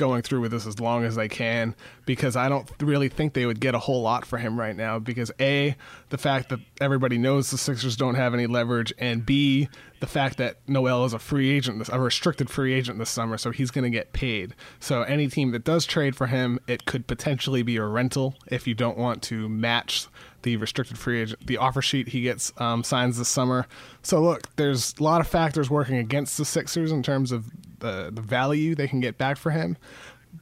going 0.00 0.22
through 0.22 0.40
with 0.40 0.50
this 0.50 0.66
as 0.66 0.80
long 0.80 1.04
as 1.04 1.14
they 1.14 1.28
can 1.28 1.76
because 2.06 2.34
I 2.34 2.48
don't 2.48 2.66
really 2.80 3.10
think 3.10 3.34
they 3.34 3.44
would 3.44 3.60
get 3.60 3.74
a 3.74 3.78
whole 3.78 4.00
lot 4.00 4.24
for 4.24 4.38
him 4.38 4.58
right 4.58 4.74
now 4.74 4.98
because 4.98 5.30
A, 5.38 5.76
the 6.08 6.16
fact 6.16 6.48
that 6.48 6.58
everybody 6.80 7.18
knows 7.18 7.50
the 7.50 7.58
Sixers 7.58 7.96
don't 7.96 8.14
have 8.14 8.32
any 8.32 8.46
leverage, 8.46 8.94
and 8.98 9.26
B, 9.26 9.68
the 10.00 10.06
fact 10.06 10.38
that 10.38 10.56
Noel 10.66 11.04
is 11.04 11.12
a 11.12 11.18
free 11.18 11.50
agent, 11.50 11.86
a 11.92 12.00
restricted 12.00 12.48
free 12.48 12.72
agent 12.72 12.98
this 12.98 13.10
summer, 13.10 13.36
so 13.36 13.50
he's 13.50 13.70
going 13.70 13.84
to 13.84 13.90
get 13.90 14.14
paid. 14.14 14.54
So 14.80 15.02
any 15.02 15.28
team 15.28 15.50
that 15.50 15.64
does 15.64 15.84
trade 15.84 16.16
for 16.16 16.28
him, 16.28 16.58
it 16.66 16.86
could 16.86 17.06
potentially 17.06 17.62
be 17.62 17.76
a 17.76 17.84
rental 17.84 18.34
if 18.46 18.66
you 18.66 18.74
don't 18.74 18.96
want 18.96 19.22
to 19.24 19.50
match 19.50 20.06
the 20.42 20.56
restricted 20.56 20.96
free 20.96 21.20
agent, 21.20 21.46
the 21.46 21.58
offer 21.58 21.82
sheet 21.82 22.08
he 22.08 22.22
gets 22.22 22.54
um, 22.56 22.82
signs 22.82 23.18
this 23.18 23.28
summer. 23.28 23.66
So 24.02 24.22
look, 24.22 24.56
there's 24.56 24.94
a 24.98 25.02
lot 25.02 25.20
of 25.20 25.28
factors 25.28 25.68
working 25.68 25.98
against 25.98 26.38
the 26.38 26.46
Sixers 26.46 26.90
in 26.90 27.02
terms 27.02 27.32
of 27.32 27.50
the 27.80 28.10
the 28.12 28.22
value 28.22 28.74
they 28.74 28.88
can 28.88 29.00
get 29.00 29.18
back 29.18 29.36
for 29.36 29.50
him. 29.50 29.76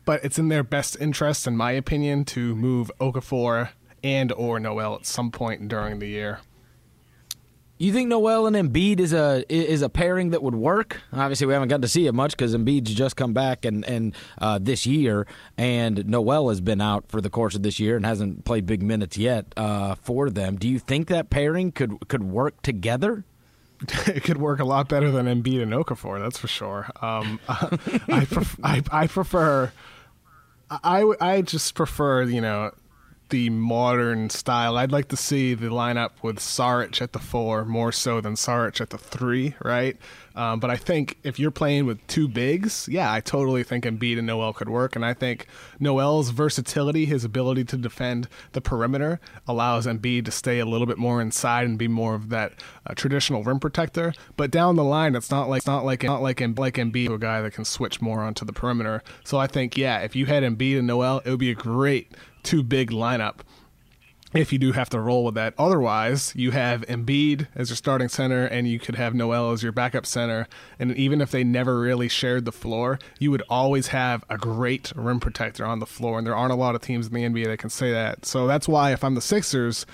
But 0.04 0.22
it's 0.22 0.38
in 0.38 0.48
their 0.48 0.62
best 0.62 0.96
interest, 1.00 1.46
in 1.46 1.56
my 1.56 1.72
opinion, 1.72 2.24
to 2.26 2.54
move 2.54 2.90
Okafor 3.00 3.70
and 4.04 4.32
or 4.32 4.60
Noel 4.60 4.96
at 4.96 5.06
some 5.06 5.30
point 5.30 5.66
during 5.68 5.98
the 5.98 6.08
year. 6.08 6.40
You 7.80 7.92
think 7.92 8.08
Noel 8.08 8.48
and 8.48 8.56
Embiid 8.56 8.98
is 8.98 9.12
a 9.12 9.44
is 9.48 9.82
a 9.82 9.88
pairing 9.88 10.30
that 10.30 10.42
would 10.42 10.56
work? 10.56 11.00
Obviously, 11.12 11.46
we 11.46 11.52
haven't 11.52 11.68
gotten 11.68 11.82
to 11.82 11.88
see 11.88 12.08
it 12.08 12.12
much 12.12 12.32
because 12.32 12.52
Embiid's 12.52 12.92
just 12.92 13.14
come 13.14 13.32
back 13.32 13.64
and 13.64 13.84
and 13.84 14.16
uh, 14.38 14.58
this 14.60 14.84
year, 14.84 15.28
and 15.56 16.04
Noel 16.08 16.48
has 16.48 16.60
been 16.60 16.80
out 16.80 17.04
for 17.08 17.20
the 17.20 17.30
course 17.30 17.54
of 17.54 17.62
this 17.62 17.78
year 17.78 17.94
and 17.94 18.04
hasn't 18.04 18.44
played 18.44 18.66
big 18.66 18.82
minutes 18.82 19.16
yet 19.16 19.46
uh, 19.56 19.94
for 19.94 20.28
them. 20.28 20.56
Do 20.56 20.68
you 20.68 20.80
think 20.80 21.06
that 21.06 21.30
pairing 21.30 21.70
could 21.70 22.08
could 22.08 22.24
work 22.24 22.60
together? 22.62 23.24
It 23.80 24.22
could 24.24 24.38
work 24.38 24.60
a 24.60 24.64
lot 24.64 24.88
better 24.88 25.10
than 25.10 25.26
Embiid 25.26 25.62
and 25.62 25.72
Okafor, 25.72 26.20
that's 26.20 26.38
for 26.38 26.48
sure. 26.48 26.88
Um, 27.00 27.40
I, 27.48 28.26
pref- 28.30 28.58
I, 28.62 28.82
I 28.90 29.06
prefer, 29.06 29.72
I, 30.70 31.12
I 31.20 31.42
just 31.42 31.74
prefer, 31.74 32.22
you 32.24 32.40
know, 32.40 32.72
the 33.30 33.50
modern 33.50 34.30
style. 34.30 34.76
I'd 34.76 34.92
like 34.92 35.08
to 35.08 35.16
see 35.16 35.54
the 35.54 35.66
lineup 35.66 36.10
with 36.22 36.38
Saric 36.38 37.00
at 37.02 37.12
the 37.12 37.18
four 37.18 37.64
more 37.64 37.92
so 37.92 38.20
than 38.20 38.34
Saric 38.34 38.80
at 38.80 38.90
the 38.90 38.98
three, 38.98 39.54
right? 39.62 39.96
Um, 40.38 40.60
but 40.60 40.70
I 40.70 40.76
think 40.76 41.18
if 41.24 41.40
you're 41.40 41.50
playing 41.50 41.84
with 41.84 42.06
two 42.06 42.28
bigs, 42.28 42.88
yeah, 42.88 43.12
I 43.12 43.20
totally 43.20 43.64
think 43.64 43.84
Embiid 43.84 44.18
and 44.18 44.26
Noel 44.28 44.52
could 44.52 44.68
work. 44.68 44.94
And 44.94 45.04
I 45.04 45.12
think 45.12 45.48
Noel's 45.80 46.30
versatility, 46.30 47.06
his 47.06 47.24
ability 47.24 47.64
to 47.64 47.76
defend 47.76 48.28
the 48.52 48.60
perimeter, 48.60 49.18
allows 49.48 49.84
Embiid 49.84 50.26
to 50.26 50.30
stay 50.30 50.60
a 50.60 50.64
little 50.64 50.86
bit 50.86 50.96
more 50.96 51.20
inside 51.20 51.66
and 51.66 51.76
be 51.76 51.88
more 51.88 52.14
of 52.14 52.28
that 52.28 52.52
uh, 52.86 52.94
traditional 52.94 53.42
rim 53.42 53.58
protector. 53.58 54.14
But 54.36 54.52
down 54.52 54.76
the 54.76 54.84
line, 54.84 55.16
it's 55.16 55.30
not 55.30 55.48
like 55.48 55.58
it's 55.58 55.66
not 55.66 55.84
like 55.84 56.04
not 56.04 56.22
like 56.22 56.40
like 56.40 56.74
Embiid, 56.74 57.12
a 57.12 57.18
guy 57.18 57.42
that 57.42 57.54
can 57.54 57.64
switch 57.64 58.00
more 58.00 58.20
onto 58.20 58.44
the 58.44 58.52
perimeter. 58.52 59.02
So 59.24 59.38
I 59.38 59.48
think 59.48 59.76
yeah, 59.76 59.98
if 59.98 60.14
you 60.14 60.26
had 60.26 60.44
Embiid 60.44 60.78
and 60.78 60.86
Noel, 60.86 61.20
it 61.24 61.30
would 61.30 61.40
be 61.40 61.50
a 61.50 61.56
great 61.56 62.12
two 62.48 62.62
big 62.62 62.90
lineup 62.90 63.40
if 64.32 64.52
you 64.52 64.58
do 64.58 64.72
have 64.72 64.88
to 64.90 65.00
roll 65.00 65.24
with 65.24 65.34
that. 65.34 65.54
Otherwise, 65.58 66.32
you 66.34 66.50
have 66.50 66.82
Embiid 66.82 67.46
as 67.54 67.68
your 67.68 67.76
starting 67.76 68.08
center, 68.08 68.46
and 68.46 68.66
you 68.66 68.78
could 68.78 68.94
have 68.94 69.14
Noel 69.14 69.52
as 69.52 69.62
your 69.62 69.72
backup 69.72 70.06
center. 70.06 70.46
And 70.78 70.94
even 70.96 71.20
if 71.20 71.30
they 71.30 71.44
never 71.44 71.78
really 71.78 72.08
shared 72.08 72.44
the 72.44 72.52
floor, 72.52 72.98
you 73.18 73.30
would 73.30 73.42
always 73.50 73.88
have 73.88 74.24
a 74.30 74.38
great 74.38 74.92
rim 74.96 75.20
protector 75.20 75.64
on 75.64 75.78
the 75.78 75.86
floor. 75.86 76.18
And 76.18 76.26
there 76.26 76.36
aren't 76.36 76.52
a 76.52 76.56
lot 76.56 76.74
of 76.74 76.80
teams 76.80 77.06
in 77.06 77.14
the 77.14 77.22
NBA 77.22 77.46
that 77.46 77.58
can 77.58 77.70
say 77.70 77.90
that. 77.90 78.24
So 78.24 78.46
that's 78.46 78.66
why, 78.66 78.92
if 78.92 79.04
I'm 79.04 79.14
the 79.14 79.20
Sixers, 79.20 79.84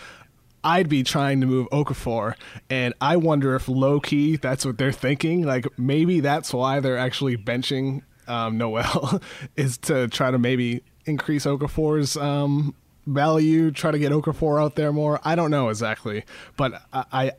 I'd 0.63 0.89
be 0.89 1.03
trying 1.03 1.41
to 1.41 1.47
move 1.47 1.69
Okafor, 1.71 2.35
and 2.71 2.95
I 3.01 3.17
wonder 3.17 3.55
if 3.55 3.69
low 3.69 4.01
key 4.01 4.37
that's 4.37 4.65
what 4.65 4.79
they're 4.79 4.93
thinking. 4.93 5.43
Like 5.43 5.67
maybe 5.79 6.21
that's 6.21 6.55
why 6.55 6.81
they're 6.81 6.97
actually 6.97 7.37
benching 7.37 8.03
um, 8.27 8.57
Noel 8.57 9.21
is 9.57 9.77
to 9.79 10.09
try 10.09 10.31
to 10.31 10.39
maybe 10.39 10.83
increase 11.07 11.45
Okafor's 11.45 12.17
um, 12.17 12.75
value, 13.07 13.71
try 13.71 13.91
to 13.91 13.99
get 13.99 14.13
Okafor 14.13 14.63
out 14.63 14.77
there 14.77 14.93
more. 14.93 15.21
I 15.25 15.35
don't 15.35 15.51
know 15.51 15.69
exactly, 15.69 16.25
but 16.57 16.83
I, 16.93 17.05
I 17.13 17.33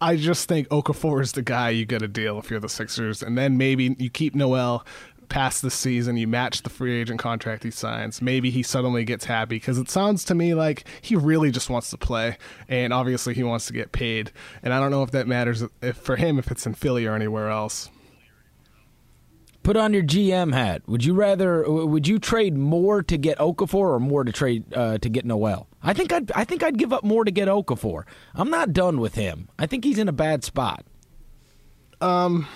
I 0.00 0.16
just 0.16 0.48
think 0.48 0.68
Okafor 0.68 1.22
is 1.22 1.32
the 1.32 1.42
guy 1.42 1.70
you 1.70 1.86
get 1.86 2.02
a 2.02 2.08
deal 2.08 2.38
if 2.38 2.50
you're 2.50 2.60
the 2.60 2.68
Sixers, 2.68 3.22
and 3.22 3.38
then 3.38 3.56
maybe 3.56 3.96
you 3.98 4.10
keep 4.10 4.34
Noel 4.34 4.84
past 5.28 5.62
the 5.62 5.70
season, 5.70 6.16
you 6.16 6.28
match 6.28 6.62
the 6.62 6.70
free 6.70 7.00
agent 7.00 7.18
contract 7.18 7.64
he 7.64 7.70
signs. 7.70 8.20
Maybe 8.20 8.50
he 8.50 8.62
suddenly 8.62 9.04
gets 9.04 9.24
happy 9.24 9.56
because 9.56 9.78
it 9.78 9.90
sounds 9.90 10.24
to 10.26 10.34
me 10.34 10.54
like 10.54 10.84
he 11.00 11.16
really 11.16 11.50
just 11.50 11.70
wants 11.70 11.90
to 11.90 11.96
play, 11.96 12.36
and 12.68 12.92
obviously 12.92 13.34
he 13.34 13.42
wants 13.42 13.66
to 13.66 13.72
get 13.72 13.92
paid. 13.92 14.30
And 14.62 14.72
I 14.72 14.80
don't 14.80 14.90
know 14.90 15.02
if 15.02 15.10
that 15.12 15.26
matters 15.26 15.64
if 15.80 15.96
for 15.96 16.16
him 16.16 16.38
if 16.38 16.50
it's 16.50 16.66
in 16.66 16.74
Philly 16.74 17.06
or 17.06 17.14
anywhere 17.14 17.48
else. 17.48 17.88
Put 19.64 19.78
on 19.78 19.94
your 19.94 20.02
GM 20.02 20.52
hat. 20.52 20.82
Would 20.86 21.06
you 21.06 21.14
rather? 21.14 21.64
Would 21.66 22.06
you 22.06 22.18
trade 22.18 22.54
more 22.54 23.02
to 23.02 23.16
get 23.16 23.38
Okafor 23.38 23.74
or 23.74 23.98
more 23.98 24.22
to 24.22 24.30
trade 24.30 24.72
uh, 24.74 24.98
to 24.98 25.08
get 25.08 25.24
Noel? 25.24 25.66
I 25.82 25.94
think 25.94 26.12
I'd. 26.12 26.30
I 26.32 26.44
think 26.44 26.62
I'd 26.62 26.76
give 26.76 26.92
up 26.92 27.02
more 27.02 27.24
to 27.24 27.30
get 27.30 27.48
Okafor. 27.48 28.04
I'm 28.34 28.50
not 28.50 28.74
done 28.74 29.00
with 29.00 29.14
him. 29.14 29.48
I 29.58 29.64
think 29.64 29.84
he's 29.84 29.98
in 29.98 30.06
a 30.06 30.12
bad 30.12 30.44
spot. 30.44 30.84
Um, 32.02 32.46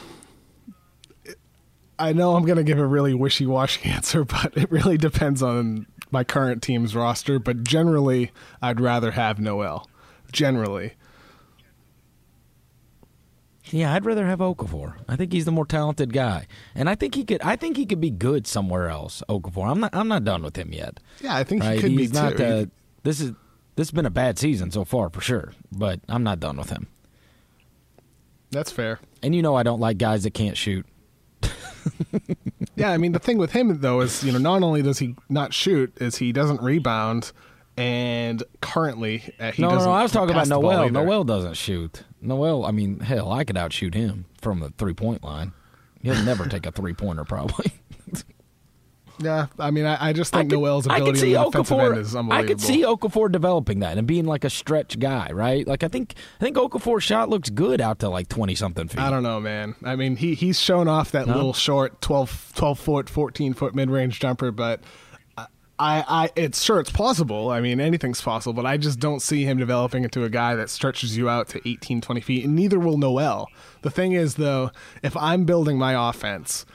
I 1.99 2.13
know 2.13 2.37
I'm 2.37 2.45
going 2.45 2.59
to 2.59 2.63
give 2.63 2.79
a 2.79 2.87
really 2.87 3.15
wishy-washy 3.15 3.89
answer, 3.89 4.25
but 4.25 4.55
it 4.55 4.71
really 4.71 4.99
depends 4.99 5.43
on 5.43 5.87
my 6.11 6.25
current 6.25 6.63
team's 6.63 6.95
roster. 6.95 7.39
But 7.39 7.65
generally, 7.65 8.33
I'd 8.61 8.81
rather 8.81 9.13
have 9.13 9.41
Noel. 9.41 9.89
Generally, 10.31 10.93
Yeah, 13.71 13.93
I'd 13.93 14.05
rather 14.07 14.27
have 14.27 14.39
Okafor. 14.39 14.95
I 15.09 15.17
think 15.17 15.33
he's 15.33 15.45
the 15.45 15.53
more 15.53 15.67
talented 15.67 16.13
guy, 16.13 16.47
and 16.75 16.89
I 16.89 16.95
think 16.95 17.15
he 17.15 17.25
could. 17.25 17.43
I 17.43 17.57
think 17.57 17.77
he 17.77 17.85
could 17.87 18.01
be 18.01 18.11
good 18.11 18.47
somewhere 18.47 18.89
else. 18.89 19.23
Okafor. 19.29 19.71
I'm 19.71 19.81
not. 19.81 19.91
I'm 19.95 20.09
not 20.09 20.25
done 20.25 20.43
with 20.43 20.57
him 20.57 20.73
yet. 20.73 21.01
yeah, 21.21 21.35
I 21.37 21.45
think 21.45 21.63
Right? 21.63 21.75
he 21.77 21.81
could 21.81 21.91
he's 21.93 22.11
be 22.13 22.19
not. 22.19 22.37
too. 22.37 22.71
This 23.03 23.21
is. 23.21 23.33
This 23.77 23.89
has 23.89 23.93
been 23.93 24.07
a 24.07 24.11
bad 24.11 24.39
season 24.41 24.71
so 24.73 24.85
far 24.85 25.09
for 25.09 25.21
sure, 25.21 25.53
but 25.71 26.01
I'm 26.09 26.25
not 26.25 26.41
done 26.41 26.57
with 26.57 26.71
him. 26.71 26.89
That's 28.51 28.73
fair. 28.73 28.99
And 29.23 29.35
you 29.35 29.43
know 29.43 29.55
I 29.55 29.63
don't 29.63 29.79
like 29.79 29.99
guys 29.99 30.25
that 30.25 30.35
can't 30.35 30.57
shoot. 30.57 30.85
Yeah, 32.77 32.93
I 32.93 32.97
mean 32.97 33.11
the 33.11 33.19
thing 33.19 33.39
with 33.39 33.51
him 33.53 33.81
though 33.81 34.01
is 34.03 34.23
you 34.23 34.31
know 34.31 34.39
not 34.39 34.63
only 34.63 34.83
does 34.83 35.01
he 35.01 35.17
not 35.29 35.53
shoot, 35.53 35.93
is 36.01 36.17
he 36.19 36.31
doesn't 36.33 36.63
rebound, 36.63 37.33
and 37.79 38.43
currently 38.61 39.23
uh, 39.39 39.53
he 39.53 39.63
no, 39.63 39.69
no, 39.69 39.75
doesn't 39.77 39.91
no. 39.91 39.95
I 39.97 40.03
was 40.03 40.13
talking 40.13 40.31
about 40.31 40.41
pass 40.41 40.49
the 40.49 40.55
ball 40.55 40.63
Noel. 40.63 40.81
either. 40.85 40.91
Noel 40.93 41.25
doesn't 41.25 41.55
shoot. 41.55 42.03
Noel. 42.21 42.65
I 42.67 42.71
mean, 42.73 43.01
hell, 43.01 43.31
I 43.33 43.45
could 43.45 43.57
outshoot 43.57 43.95
him 43.95 44.25
from 44.41 44.61
the 44.61 44.71
three 44.71 44.95
point 44.95 45.23
line. 45.23 45.53
He'll 46.03 46.23
never 46.25 46.47
take 46.47 46.67
a 46.67 46.73
three 46.73 46.93
pointer, 46.95 47.25
probably. 47.25 47.73
Yeah, 49.21 49.47
I 49.59 49.73
mean 49.73 49.85
I, 49.85 50.11
I 50.11 50.13
just 50.13 50.33
I 50.33 50.39
think 50.39 50.51
could- 50.51 50.61
Noel's 50.61 50.87
I 50.87 50.99
could 51.01 51.09
ability 51.09 51.21
see 51.21 51.35
on 51.35 51.43
the 51.43 51.49
offensive 51.49 51.77
Okafor- 51.77 51.91
end 51.91 51.99
is 51.99 52.15
I 52.15 52.47
could 52.47 52.61
see 52.61 52.83
Okafor 52.83 53.33
developing 53.33 53.81
that 53.81 53.99
and 53.99 54.07
being 54.07 54.27
like 54.27 54.45
a 54.45 54.51
stretch 54.51 54.97
guy, 55.01 55.31
right? 55.33 55.67
Like 55.67 55.83
I 55.83 55.89
think 55.89 56.15
I 56.41 56.45
think 56.45 56.57
Okafor's 56.57 57.03
shot 57.03 57.29
looks 57.29 57.51
good 57.51 57.81
out 57.81 57.99
to 57.99 58.09
like 58.11 58.29
twenty 58.29 58.55
something 58.55 58.87
feet. 58.87 59.01
I 59.01 59.11
don't 59.11 59.25
know, 59.25 59.41
man. 59.41 59.75
I 59.83 59.97
mean, 59.97 60.15
he 60.15 60.35
he's 60.35 60.61
shown 60.61 60.87
off 60.87 61.11
that 61.11 61.27
No? 61.27 61.35
little 61.35 61.53
short 61.53 62.01
12, 62.01 62.53
12 62.55 62.79
foot, 62.79 63.11
fourteen 63.11 63.55
foot 63.55 63.75
mid 63.75 63.91
range 63.91 64.21
jumper, 64.21 64.53
but 64.53 64.83
I, 65.79 66.05
I, 66.09 66.31
it's 66.35 66.63
sure 66.63 66.81
it's 66.81 66.91
possible. 66.91 67.51
I 67.51 67.61
mean, 67.61 67.81
anything's 67.81 68.21
possible, 68.21 68.53
but 68.53 68.67
I 68.67 68.77
just 68.77 68.99
don't 68.99 69.21
see 69.21 69.45
him 69.45 69.59
developing 69.59 70.03
into 70.03 70.25
a 70.25 70.29
guy 70.29 70.57
that 70.57 70.71
stretches 70.71 71.17
you 71.17 71.29
out 71.29 71.49
to 71.51 71.69
18, 71.69 72.01
20 72.01 72.21
feet, 72.21 72.45
and 72.45 72.57
neither 72.57 72.79
will 72.79 72.99
Noel. 72.99 73.49
The 73.83 73.91
thing 73.91 74.13
is, 74.13 74.35
though, 74.35 74.73
if 75.03 75.17
I'm 75.17 75.45
building 75.45 75.79
my 75.79 76.09
offense, 76.09 76.67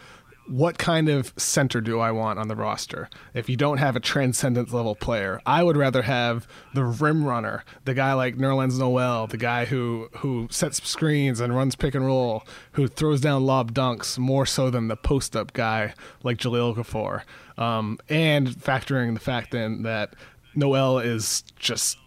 what 0.48 0.78
kind 0.78 1.10
of 1.10 1.34
center 1.38 1.80
do 1.82 2.00
I 2.00 2.12
want 2.12 2.40
on 2.40 2.48
the 2.48 2.56
roster? 2.56 3.10
If 3.34 3.50
you 3.50 3.56
don't 3.56 3.78
have 3.78 3.96
a 3.96 4.00
transcendent 4.00 4.74
level 4.74 4.96
player, 4.96 5.42
I 5.46 5.64
would 5.64 5.78
rather 5.78 6.02
have 6.02 6.48
the 6.74 6.84
rim 6.84 7.26
runner, 7.26 7.64
the 7.86 7.94
guy 7.94 8.14
like 8.14 8.36
Nerlens 8.36 8.78
Noel, 8.78 9.28
the 9.28 9.38
guy 9.38 9.66
who 9.66 10.10
who 10.18 10.48
sets 10.52 10.86
screens 10.88 11.40
and 11.40 11.56
runs 11.56 11.76
pick 11.76 11.96
and 11.96 12.06
roll, 12.06 12.44
who 12.74 12.88
throws 12.88 13.22
down 13.22 13.46
lob 13.46 13.74
dunks 13.74 14.18
more 14.18 14.46
so 14.46 14.70
than 14.70 14.88
the 14.88 14.98
post 14.98 15.36
up 15.36 15.54
guy 15.54 15.94
like 16.24 16.38
Jahlil 16.38 16.76
Okafor. 16.76 17.22
Um, 17.58 18.00
and 18.10 18.48
factoring 18.48 19.14
the 19.14 19.20
fact 19.20 19.52
then 19.52 19.84
that 19.84 20.16
Noel 20.56 21.00
is 21.00 21.44
just 21.58 21.98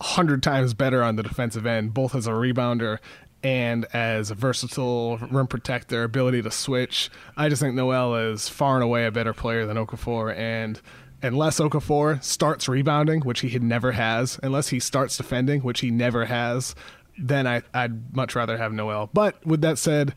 hundred 0.00 0.42
times 0.42 0.74
better 0.74 1.02
on 1.02 1.16
the 1.16 1.22
defensive 1.22 1.66
end, 1.66 1.94
both 1.94 2.14
as 2.14 2.26
a 2.26 2.30
rebounder 2.30 2.98
and 3.42 3.86
as 3.92 4.30
a 4.30 4.34
versatile 4.34 5.18
rim 5.18 5.46
protector, 5.46 6.04
ability 6.04 6.42
to 6.42 6.50
switch. 6.50 7.10
I 7.36 7.48
just 7.48 7.60
think 7.60 7.74
Noel 7.74 8.14
is 8.14 8.48
far 8.48 8.74
and 8.74 8.84
away 8.84 9.06
a 9.06 9.10
better 9.10 9.32
player 9.32 9.66
than 9.66 9.76
Okafor, 9.76 10.36
and 10.36 10.80
unless 11.22 11.60
Okafor 11.60 12.22
starts 12.22 12.68
rebounding, 12.68 13.20
which 13.20 13.40
he 13.40 13.58
never 13.58 13.92
has, 13.92 14.38
unless 14.42 14.68
he 14.68 14.80
starts 14.80 15.16
defending, 15.16 15.60
which 15.60 15.80
he 15.80 15.90
never 15.90 16.24
has, 16.26 16.74
then 17.18 17.46
I, 17.46 17.62
I'd 17.74 18.14
much 18.14 18.34
rather 18.34 18.56
have 18.56 18.72
Noel. 18.72 19.10
But 19.12 19.44
with 19.46 19.60
that 19.62 19.78
said, 19.78 20.14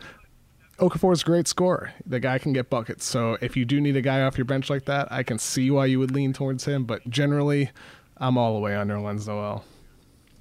Okafor 0.79 1.13
is 1.13 1.22
a 1.22 1.25
great 1.25 1.48
scorer. 1.48 1.94
The 2.05 2.20
guy 2.20 2.38
can 2.38 2.53
get 2.53 2.70
buckets. 2.70 3.05
So 3.05 3.38
if 3.41 3.55
you 3.55 3.65
do 3.65 3.79
need 3.79 3.96
a 3.96 4.01
guy 4.01 4.22
off 4.22 4.38
your 4.38 4.46
bench 4.46 4.70
like 4.70 4.86
that, 4.86 5.12
I 5.12 5.24
can 5.24 5.38
see 5.38 5.72
why 5.72 5.86
you 5.86 6.00
would 6.00 6.12
lean 6.12 6.34
towards 6.34 6.65
him. 6.65 6.84
But 6.86 7.10
generally, 7.10 7.72
I'm 8.17 8.38
all 8.38 8.53
the 8.53 8.60
way 8.60 8.75
on 8.75 8.89
Nerlens 8.89 9.27
Noel. 9.27 9.63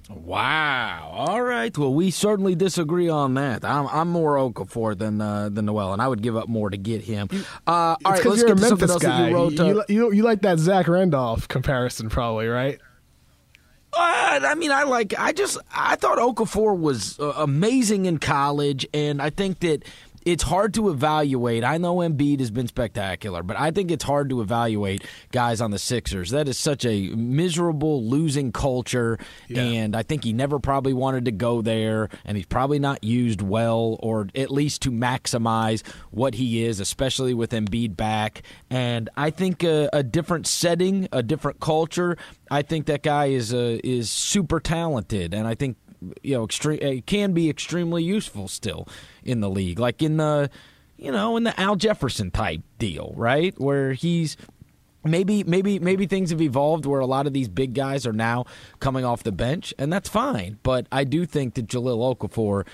Wow. 0.09 1.11
All 1.13 1.41
right. 1.41 1.75
Well, 1.75 1.93
we 1.93 2.11
certainly 2.11 2.53
disagree 2.53 3.09
on 3.09 3.33
that. 3.35 3.65
I'm, 3.65 3.87
I'm 3.87 4.09
more 4.09 4.35
Okafor 4.35 4.97
than 4.97 5.19
uh, 5.19 5.49
than 5.49 5.65
Noel, 5.65 5.93
and 5.93 6.01
I 6.01 6.07
would 6.07 6.21
give 6.21 6.37
up 6.37 6.47
more 6.47 6.69
to 6.69 6.77
get 6.77 7.01
him. 7.01 7.27
Uh, 7.31 7.71
all 7.71 7.97
right, 8.05 8.17
because 8.17 8.25
let's 8.25 8.39
you're 8.41 8.55
get 8.55 8.57
a 8.57 8.69
Memphis 8.69 8.95
guy. 8.97 9.29
you 9.29 9.49
you, 9.49 9.83
you, 9.89 10.13
you 10.13 10.23
like 10.23 10.41
that 10.43 10.59
Zach 10.59 10.87
Randolph 10.87 11.47
comparison, 11.47 12.09
probably, 12.09 12.47
right? 12.47 12.79
Uh, 13.97 14.41
I 14.43 14.55
mean, 14.55 14.71
I 14.71 14.83
like. 14.83 15.13
I 15.17 15.31
just 15.31 15.57
I 15.73 15.95
thought 15.95 16.17
Okafor 16.17 16.77
was 16.77 17.19
uh, 17.19 17.33
amazing 17.37 18.05
in 18.05 18.19
college, 18.19 18.85
and 18.93 19.21
I 19.21 19.29
think 19.29 19.59
that 19.61 19.83
it's 20.25 20.43
hard 20.43 20.73
to 20.73 20.89
evaluate. 20.89 21.63
I 21.63 21.77
know 21.77 21.97
Embiid 21.97 22.39
has 22.39 22.49
been 22.49 22.67
spectacular, 22.67 23.43
but 23.43 23.57
I 23.59 23.69
think 23.69 23.91
it's 23.91 24.03
hard 24.03 24.29
to 24.31 24.41
evaluate 24.41 25.05
guys 25.31 25.61
on 25.61 25.69
the 25.69 25.77
Sixers. 25.77 26.31
That 26.31 26.47
is 26.47 26.57
such 26.57 26.83
a 26.83 27.09
miserable 27.15 28.03
losing 28.03 28.51
culture, 28.51 29.19
Yeah. 29.47 29.61
and 29.61 29.95
I 29.95 30.01
think 30.03 30.23
he 30.23 30.33
never 30.33 30.57
probably 30.59 30.93
wanted 30.93 31.25
to 31.25 31.31
go 31.31 31.61
there, 31.61 32.09
and 32.25 32.35
he's 32.37 32.47
probably 32.47 32.79
not 32.79 33.03
used 33.03 33.41
well, 33.43 33.97
or 34.01 34.27
at 34.33 34.49
least 34.49 34.81
to 34.83 34.91
maximize 34.91 35.83
what 36.09 36.33
he 36.33 36.63
is, 36.63 36.79
especially 36.79 37.33
with 37.35 37.51
Embiid 37.51 37.95
back. 37.95 38.41
And 38.71 39.09
I 39.15 39.29
think 39.29 39.63
a, 39.63 39.89
a 39.93 40.01
different 40.01 40.47
setting, 40.47 41.07
a 41.11 41.21
different 41.21 41.59
culture. 41.59 42.17
I 42.49 42.63
think 42.63 42.87
that 42.87 43.03
guy 43.03 43.25
is 43.27 43.53
uh, 43.53 43.77
is 43.83 44.09
super 44.09 44.59
talented, 44.59 45.33
and 45.33 45.47
I 45.47 45.53
think 45.55 45.77
you 46.23 46.35
know, 46.35 46.43
extreme 46.43 46.79
eh, 46.81 46.95
it 46.97 47.05
can 47.05 47.33
be 47.33 47.49
extremely 47.49 48.03
useful 48.03 48.47
still 48.47 48.87
in 49.23 49.39
the 49.39 49.49
league, 49.49 49.79
like 49.79 50.01
in 50.01 50.17
the 50.17 50.49
you 50.97 51.11
know 51.11 51.37
in 51.37 51.43
the 51.43 51.59
Al 51.59 51.75
Jefferson 51.75 52.31
type 52.31 52.61
deal, 52.77 53.13
right, 53.15 53.53
where 53.59 53.93
he's 53.93 54.37
maybe 55.05 55.43
maybe 55.43 55.79
maybe 55.79 56.07
things 56.07 56.31
have 56.31 56.41
evolved 56.41 56.85
where 56.85 56.99
a 56.99 57.05
lot 57.05 57.27
of 57.27 57.33
these 57.33 57.47
big 57.47 57.73
guys 57.73 58.05
are 58.05 58.13
now 58.13 58.45
coming 58.79 59.05
off 59.05 59.23
the 59.23 59.31
bench, 59.31 59.73
and 59.77 59.93
that's 59.93 60.09
fine. 60.09 60.59
But 60.63 60.87
I 60.91 61.03
do 61.03 61.25
think 61.25 61.53
that 61.55 61.67
Jahlil 61.67 62.17
Okafor. 62.17 62.67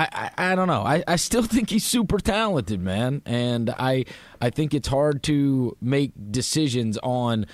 I, 0.00 0.30
I, 0.36 0.52
I 0.52 0.54
don't 0.54 0.68
know. 0.68 0.82
I, 0.82 1.02
I 1.08 1.16
still 1.16 1.42
think 1.44 1.70
he's 1.70 1.84
super 1.84 2.18
talented, 2.18 2.80
man, 2.80 3.22
and 3.26 3.70
I 3.70 4.04
I 4.40 4.50
think 4.50 4.74
it's 4.74 4.88
hard 4.88 5.22
to 5.24 5.76
make 5.80 6.12
decisions 6.30 6.98
on 7.02 7.46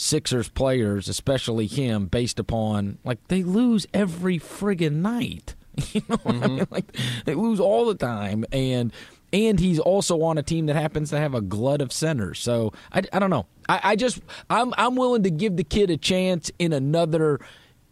Sixers 0.00 0.48
players, 0.48 1.08
especially 1.08 1.66
him, 1.66 2.06
based 2.06 2.38
upon 2.38 2.98
like 3.02 3.26
they 3.26 3.42
lose 3.42 3.84
every 3.92 4.38
friggin' 4.38 4.96
night. 4.96 5.54
You 5.92 6.02
know 6.08 6.16
what 6.22 6.34
I 6.34 6.38
mm-hmm. 6.38 6.56
mean? 6.56 6.66
Like 6.70 6.96
they 7.24 7.34
lose 7.34 7.58
all 7.60 7.86
the 7.86 7.94
time, 7.94 8.44
and 8.52 8.92
and 9.32 9.58
he's 9.58 9.80
also 9.80 10.22
on 10.22 10.38
a 10.38 10.42
team 10.42 10.66
that 10.66 10.76
happens 10.76 11.10
to 11.10 11.18
have 11.18 11.34
a 11.34 11.40
glut 11.40 11.80
of 11.80 11.92
centers. 11.92 12.38
So 12.38 12.72
I, 12.92 13.02
I 13.12 13.18
don't 13.18 13.30
know. 13.30 13.46
I, 13.68 13.80
I 13.82 13.96
just 13.96 14.20
I'm 14.48 14.72
I'm 14.78 14.94
willing 14.94 15.24
to 15.24 15.30
give 15.30 15.56
the 15.56 15.64
kid 15.64 15.90
a 15.90 15.96
chance 15.96 16.50
in 16.58 16.72
another. 16.72 17.40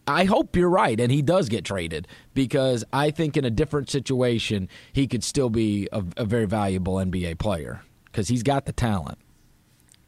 I 0.06 0.25
hope 0.25 0.54
you're 0.54 0.70
right, 0.70 0.98
and 1.00 1.10
he 1.10 1.22
does 1.22 1.48
get 1.48 1.64
traded 1.64 2.06
because 2.34 2.84
I 2.92 3.10
think 3.10 3.36
in 3.36 3.44
a 3.44 3.50
different 3.50 3.90
situation 3.90 4.68
he 4.92 5.08
could 5.08 5.25
still 5.25 5.50
be 5.50 5.88
a, 5.90 6.04
a 6.16 6.25
very 6.25 6.46
valuable 6.46 6.94
NBA 6.94 7.38
player 7.38 7.82
because 8.06 8.28
he's 8.28 8.44
got 8.44 8.66
the 8.66 8.72
talent. 8.72 9.18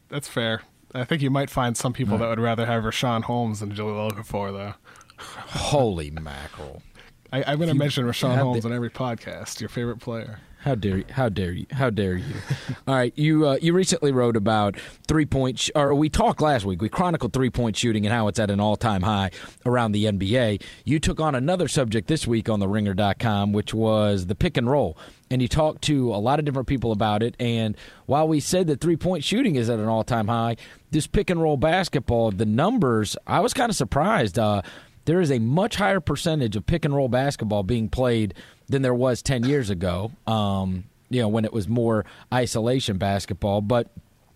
That's 0.09 0.27
fair. 0.27 0.61
I 0.93 1.03
think 1.03 1.21
you 1.21 1.29
might 1.29 1.49
find 1.49 1.77
some 1.77 1.93
people 1.93 2.15
hmm. 2.17 2.21
that 2.23 2.29
would 2.29 2.39
rather 2.39 2.65
have 2.65 2.83
Richaun 2.83 3.23
Holmes 3.23 3.59
than 3.59 3.73
Jahlil 3.73 4.11
Okafor, 4.11 4.51
though. 4.51 4.73
Holy 5.17 6.11
mackerel! 6.11 6.81
I, 7.33 7.43
I'm 7.43 7.57
going 7.57 7.69
to 7.69 7.75
mention 7.75 8.05
Richaun 8.05 8.37
Holmes 8.37 8.63
the- 8.63 8.69
on 8.69 8.75
every 8.75 8.89
podcast. 8.89 9.59
Your 9.59 9.69
favorite 9.69 9.99
player. 9.99 10.39
How 10.61 10.75
dare 10.75 10.97
you? 10.97 11.05
How 11.09 11.29
dare 11.29 11.51
you? 11.53 11.65
How 11.71 11.89
dare 11.89 12.17
you? 12.17 12.35
All 12.87 12.93
right, 12.93 13.13
you 13.17 13.47
uh, 13.47 13.57
you 13.61 13.71
recently 13.71 14.11
wrote 14.11 14.35
about 14.35 14.75
three 15.07 15.25
point, 15.25 15.57
sh- 15.57 15.71
or 15.73 15.95
we 15.95 16.09
talked 16.09 16.41
last 16.41 16.65
week. 16.65 16.81
We 16.81 16.89
chronicled 16.89 17.31
three 17.31 17.49
point 17.49 17.77
shooting 17.77 18.05
and 18.05 18.13
how 18.13 18.27
it's 18.27 18.39
at 18.39 18.51
an 18.51 18.59
all 18.59 18.75
time 18.75 19.01
high 19.01 19.31
around 19.65 19.93
the 19.93 20.03
NBA. 20.05 20.61
You 20.83 20.99
took 20.99 21.21
on 21.21 21.33
another 21.33 21.69
subject 21.69 22.09
this 22.09 22.27
week 22.27 22.49
on 22.49 22.59
the 22.59 22.67
Ringer.com, 22.67 23.53
which 23.53 23.73
was 23.73 24.25
the 24.25 24.35
pick 24.35 24.57
and 24.57 24.69
roll, 24.69 24.97
and 25.31 25.41
you 25.41 25.47
talked 25.47 25.81
to 25.83 26.13
a 26.13 26.17
lot 26.19 26.39
of 26.39 26.45
different 26.45 26.67
people 26.67 26.91
about 26.91 27.23
it. 27.23 27.35
And 27.39 27.77
while 28.05 28.27
we 28.27 28.41
said 28.41 28.67
that 28.67 28.81
three 28.81 28.97
point 28.97 29.23
shooting 29.23 29.55
is 29.55 29.69
at 29.69 29.79
an 29.79 29.87
all 29.87 30.03
time 30.03 30.27
high, 30.27 30.57
this 30.91 31.07
pick 31.07 31.29
and 31.29 31.41
roll 31.41 31.55
basketball, 31.55 32.31
the 32.31 32.45
numbers, 32.45 33.15
I 33.25 33.39
was 33.39 33.53
kind 33.53 33.69
of 33.69 33.77
surprised. 33.77 34.37
Uh, 34.37 34.61
there 35.05 35.21
is 35.21 35.31
a 35.31 35.39
much 35.39 35.75
higher 35.75 35.99
percentage 35.99 36.55
of 36.55 36.65
pick 36.65 36.85
and 36.85 36.95
roll 36.95 37.07
basketball 37.07 37.63
being 37.63 37.89
played 37.89 38.33
than 38.67 38.81
there 38.81 38.93
was 38.93 39.21
10 39.21 39.43
years 39.43 39.69
ago, 39.69 40.11
um, 40.27 40.85
you 41.09 41.21
know, 41.21 41.27
when 41.27 41.45
it 41.45 41.53
was 41.53 41.67
more 41.67 42.05
isolation 42.33 42.97
basketball. 42.97 43.61
But 43.61 43.89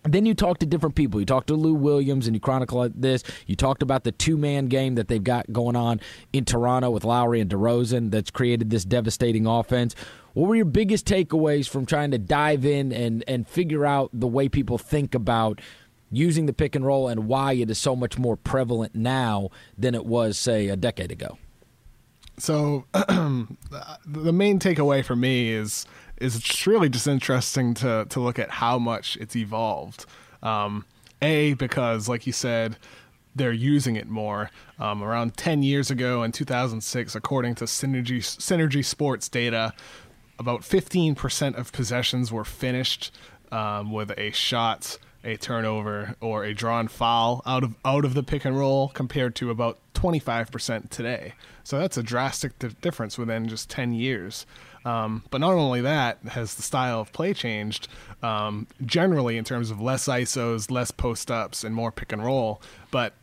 then 0.04 0.26
you 0.26 0.34
talk 0.34 0.58
to 0.58 0.66
different 0.66 0.94
people. 0.94 1.18
You 1.18 1.26
talk 1.26 1.46
to 1.46 1.54
Lou 1.54 1.74
Williams 1.74 2.26
and 2.26 2.36
you 2.36 2.40
chronicle 2.40 2.88
this. 2.94 3.22
You 3.46 3.56
talked 3.56 3.82
about 3.82 4.04
the 4.04 4.12
two 4.12 4.36
man 4.36 4.66
game 4.66 4.96
that 4.96 5.08
they've 5.08 5.22
got 5.22 5.50
going 5.52 5.76
on 5.76 6.00
in 6.32 6.44
Toronto 6.44 6.90
with 6.90 7.04
Lowry 7.04 7.40
and 7.40 7.50
DeRozan 7.50 8.10
that's 8.10 8.30
created 8.30 8.70
this 8.70 8.84
devastating 8.84 9.46
offense. 9.46 9.94
What 10.34 10.48
were 10.48 10.56
your 10.56 10.64
biggest 10.64 11.06
takeaways 11.06 11.68
from 11.68 11.86
trying 11.86 12.10
to 12.10 12.18
dive 12.18 12.66
in 12.66 12.92
and, 12.92 13.24
and 13.26 13.48
figure 13.48 13.86
out 13.86 14.10
the 14.12 14.26
way 14.26 14.48
people 14.48 14.78
think 14.78 15.14
about 15.14 15.60
using 16.16 16.46
the 16.46 16.52
pick 16.52 16.74
and 16.74 16.84
roll 16.84 17.08
and 17.08 17.26
why 17.26 17.52
it 17.52 17.70
is 17.70 17.78
so 17.78 17.94
much 17.96 18.18
more 18.18 18.36
prevalent 18.36 18.94
now 18.94 19.50
than 19.76 19.94
it 19.94 20.04
was, 20.04 20.38
say, 20.38 20.68
a 20.68 20.76
decade 20.76 21.12
ago? 21.12 21.38
So 22.38 22.84
the 22.92 24.32
main 24.32 24.58
takeaway 24.58 25.04
for 25.04 25.16
me 25.16 25.52
is 25.52 25.86
is 26.18 26.36
it's 26.36 26.66
really 26.66 26.88
just 26.88 27.06
interesting 27.06 27.74
to 27.74 28.06
to 28.08 28.20
look 28.20 28.38
at 28.38 28.50
how 28.50 28.78
much 28.78 29.16
it's 29.16 29.36
evolved. 29.36 30.06
Um, 30.42 30.84
a 31.22 31.54
because, 31.54 32.08
like 32.08 32.26
you 32.26 32.32
said, 32.32 32.76
they're 33.34 33.52
using 33.52 33.96
it 33.96 34.08
more. 34.08 34.50
Um, 34.78 35.02
around 35.02 35.36
ten 35.36 35.62
years 35.62 35.90
ago, 35.90 36.22
in 36.22 36.32
2006, 36.32 37.14
according 37.14 37.54
to 37.56 37.64
Synergy 37.64 38.18
Synergy 38.18 38.84
Sports 38.84 39.28
data, 39.28 39.72
about 40.38 40.62
15% 40.62 41.54
of 41.54 41.72
possessions 41.72 42.32
were 42.32 42.44
finished 42.44 43.12
um, 43.52 43.92
with 43.92 44.12
a 44.18 44.32
shot, 44.32 44.98
a 45.24 45.36
turnover, 45.36 46.16
or 46.20 46.44
a 46.44 46.54
drawn 46.54 46.88
foul 46.88 47.42
out 47.46 47.64
of 47.64 47.74
out 47.84 48.04
of 48.04 48.14
the 48.14 48.22
pick 48.22 48.44
and 48.44 48.58
roll, 48.58 48.88
compared 48.88 49.34
to 49.36 49.50
about 49.50 49.78
25% 49.94 50.90
today. 50.90 51.32
So 51.62 51.78
that's 51.78 51.96
a 51.96 52.02
drastic 52.02 52.58
di- 52.58 52.68
difference 52.80 53.16
within 53.16 53.48
just 53.48 53.70
10 53.70 53.94
years. 53.94 54.44
Um, 54.84 55.24
but 55.30 55.40
not 55.40 55.54
only 55.54 55.80
that, 55.80 56.18
has 56.28 56.54
the 56.54 56.62
style 56.62 57.00
of 57.00 57.10
play 57.12 57.32
changed 57.32 57.88
um, 58.22 58.66
generally 58.84 59.38
in 59.38 59.44
terms 59.44 59.70
of 59.70 59.80
less 59.80 60.06
ISOs, 60.06 60.70
less 60.70 60.90
post 60.90 61.30
ups, 61.30 61.64
and 61.64 61.74
more 61.74 61.90
pick 61.90 62.12
and 62.12 62.22
roll. 62.22 62.60
But 62.90 63.14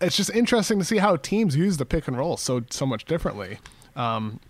it's 0.00 0.16
just 0.16 0.30
interesting 0.30 0.78
to 0.80 0.84
see 0.84 0.98
how 0.98 1.16
teams 1.16 1.54
use 1.56 1.76
the 1.76 1.86
pick 1.86 2.08
and 2.08 2.18
roll 2.18 2.36
so 2.36 2.64
so 2.70 2.84
much 2.84 3.04
differently. 3.04 3.58
Um, 3.94 4.40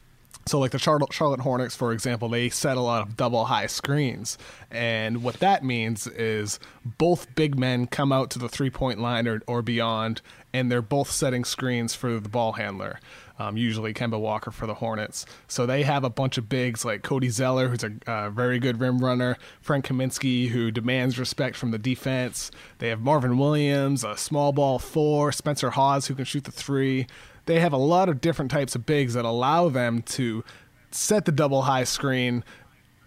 so, 0.47 0.59
like 0.59 0.73
the 0.73 0.79
Charlotte, 0.79 1.41
Hornets, 1.41 1.75
for 1.75 1.93
example, 1.93 2.29
they 2.29 2.51
set 2.51 2.77
a 2.77 2.81
lot 2.81 3.07
of 3.07 3.17
double 3.17 3.47
high 3.47 3.67
screens, 3.67 4.37
and 4.71 5.23
what 5.23 5.37
that 5.37 5.65
means 5.65 6.07
is 6.07 6.59
both 6.85 7.35
big 7.35 7.59
men 7.59 7.87
come 7.87 8.13
out 8.13 8.31
to 8.31 8.39
the 8.39 8.49
three 8.49 8.71
point 8.71 9.01
line 9.01 9.27
or, 9.27 9.41
or 9.47 9.63
beyond, 9.63 10.21
and 10.53 10.71
they're 10.71 10.83
both 10.83 11.11
setting 11.11 11.45
screens 11.45 11.95
for 11.95 12.21
the 12.21 12.29
ball 12.29 12.53
handler. 12.53 13.01
Um, 13.37 13.57
usually 13.57 13.93
Kemba 13.93 14.21
Walker 14.21 14.53
for 14.53 14.69
the 14.69 14.75
Hornets. 14.75 15.27
So 15.49 15.67
they 15.67 15.83
have 15.83 16.05
a 16.05 16.11
bunch 16.11 16.39
of 16.39 16.49
bigs 16.49 16.85
like 16.85 17.03
Cody 17.03 17.31
Zeller, 17.31 17.67
who's 17.67 17.85
a 18.07 18.31
very 18.31 18.61
good 18.61 18.79
rim 18.79 18.99
runner, 18.99 19.37
Frank 19.61 19.87
Kaminsky, 19.87 20.51
who 20.51 20.71
demands 20.71 21.19
respect 21.19 21.57
from 21.57 21.73
the 21.73 21.79
defense. 21.79 22.53
They 22.79 22.91
have 22.91 23.01
Marvin 23.01 23.37
Williams, 23.37 24.05
a 24.05 24.17
small 24.17 24.53
ball 24.53 24.79
four, 24.79 25.33
Spencer 25.33 25.71
Hawes, 25.71 26.07
who 26.07 26.15
can 26.15 26.25
shoot 26.25 26.45
the 26.45 26.53
three. 26.53 27.09
They 27.47 27.61
have 27.61 27.73
a 27.73 27.79
lot 27.79 28.09
of 28.09 28.21
different 28.21 28.51
types 28.51 28.75
of 28.75 28.87
bigs 28.87 29.15
that 29.15 29.25
allow 29.25 29.69
them 29.69 30.03
to 30.03 30.45
set 30.91 31.25
the 31.25 31.33
double 31.33 31.63
high 31.63 31.85
screen 31.85 32.45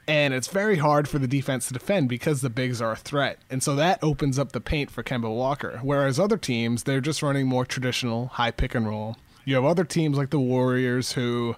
and 0.08 0.34
it's 0.34 0.47
very 0.47 0.78
hard 0.78 1.10
for 1.10 1.19
the 1.19 1.28
defense 1.28 1.67
to 1.67 1.73
defend 1.73 2.08
because 2.08 2.39
the 2.39 2.50
bigs 2.50 2.82
are 2.82 2.93
a 2.93 2.95
threat. 2.95 3.39
And 3.50 3.62
so 3.62 3.76
that 3.76 4.00
opens 4.02 4.39
up 4.39 4.54
the 4.54 4.62
paint 4.62 4.89
for 4.89 5.04
Kemba 5.04 5.30
Walker. 5.30 5.82
Whereas 5.84 6.17
other 6.17 6.38
teams, 6.38 6.84
they're 6.84 7.02
just 7.02 7.21
running 7.21 7.45
more 7.45 7.65
traditional 7.65 8.28
high 8.28 8.52
pick 8.52 8.73
and 8.73 8.88
roll. 8.88 9.17
You 9.43 9.56
have 9.56 9.65
other 9.65 9.84
teams 9.84 10.17
like 10.17 10.30
the 10.30 10.39
Warriors 10.39 11.13
who 11.13 11.58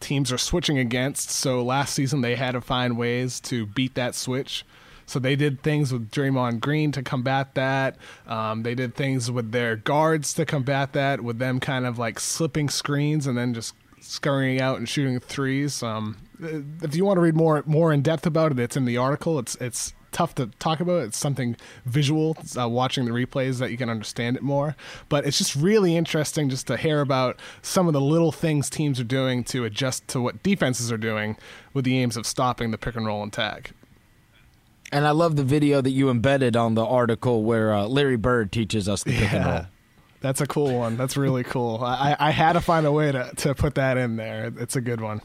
teams 0.00 0.32
are 0.32 0.38
switching 0.38 0.78
against. 0.78 1.30
So 1.30 1.62
last 1.62 1.92
season 1.94 2.22
they 2.22 2.36
had 2.36 2.52
to 2.52 2.62
find 2.62 2.96
ways 2.96 3.38
to 3.40 3.66
beat 3.66 3.94
that 3.96 4.14
switch. 4.14 4.64
So 5.06 5.18
they 5.18 5.36
did 5.36 5.62
things 5.62 5.92
with 5.92 6.10
Draymond 6.10 6.60
Green 6.60 6.92
to 6.92 7.02
combat 7.02 7.54
that. 7.54 7.96
Um, 8.26 8.62
they 8.62 8.74
did 8.74 8.94
things 8.94 9.30
with 9.30 9.52
their 9.52 9.76
guards 9.76 10.32
to 10.34 10.44
combat 10.44 10.92
that, 10.92 11.22
with 11.22 11.38
them 11.38 11.60
kind 11.60 11.86
of 11.86 11.98
like 11.98 12.20
slipping 12.20 12.68
screens 12.68 13.26
and 13.26 13.36
then 13.36 13.54
just 13.54 13.74
scurrying 14.00 14.60
out 14.60 14.78
and 14.78 14.88
shooting 14.88 15.18
threes. 15.20 15.82
Um, 15.82 16.16
if 16.82 16.94
you 16.94 17.04
want 17.04 17.16
to 17.16 17.20
read 17.20 17.36
more 17.36 17.62
more 17.66 17.92
in 17.92 18.02
depth 18.02 18.26
about 18.26 18.52
it, 18.52 18.58
it's 18.58 18.76
in 18.76 18.84
the 18.84 18.96
article. 18.96 19.38
It's 19.38 19.54
it's 19.56 19.94
tough 20.14 20.34
to 20.36 20.46
talk 20.58 20.80
about. 20.80 21.02
It's 21.02 21.18
something 21.18 21.56
visual. 21.84 22.36
It's, 22.40 22.56
uh, 22.56 22.68
watching 22.68 23.04
the 23.04 23.10
replays 23.10 23.58
that 23.58 23.70
you 23.70 23.76
can 23.76 23.90
understand 23.90 24.36
it 24.36 24.42
more. 24.42 24.76
But 25.10 25.26
it's 25.26 25.36
just 25.36 25.54
really 25.56 25.96
interesting 25.96 26.48
just 26.48 26.66
to 26.68 26.76
hear 26.76 27.00
about 27.00 27.40
some 27.60 27.86
of 27.86 27.92
the 27.92 28.00
little 28.00 28.32
things 28.32 28.70
teams 28.70 28.98
are 28.98 29.04
doing 29.04 29.44
to 29.44 29.64
adjust 29.64 30.08
to 30.08 30.20
what 30.20 30.42
defenses 30.42 30.90
are 30.90 30.96
doing 30.96 31.36
with 31.74 31.84
the 31.84 31.98
aims 31.98 32.16
of 32.16 32.26
stopping 32.26 32.70
the 32.70 32.78
pick 32.78 32.96
and 32.96 33.04
roll 33.04 33.22
and 33.22 33.32
tag. 33.32 33.72
And 34.92 35.06
I 35.06 35.10
love 35.10 35.36
the 35.36 35.44
video 35.44 35.80
that 35.80 35.90
you 35.90 36.10
embedded 36.10 36.56
on 36.56 36.74
the 36.74 36.84
article 36.84 37.42
where 37.42 37.72
uh, 37.72 37.86
Larry 37.86 38.16
Bird 38.16 38.52
teaches 38.52 38.88
us 38.88 39.02
the 39.02 39.12
pick 39.12 39.32
and 39.32 39.44
roll. 39.44 39.60
That's 40.20 40.40
a 40.40 40.46
cool 40.46 40.78
one. 40.78 40.96
That's 40.96 41.16
really 41.16 41.44
cool. 41.44 41.80
I, 41.82 42.16
I 42.18 42.30
had 42.30 42.54
to 42.54 42.60
find 42.60 42.86
a 42.86 42.92
way 42.92 43.12
to, 43.12 43.30
to 43.36 43.54
put 43.54 43.74
that 43.74 43.96
in 43.96 44.16
there. 44.16 44.52
It's 44.56 44.76
a 44.76 44.80
good 44.80 45.00
one. 45.00 45.20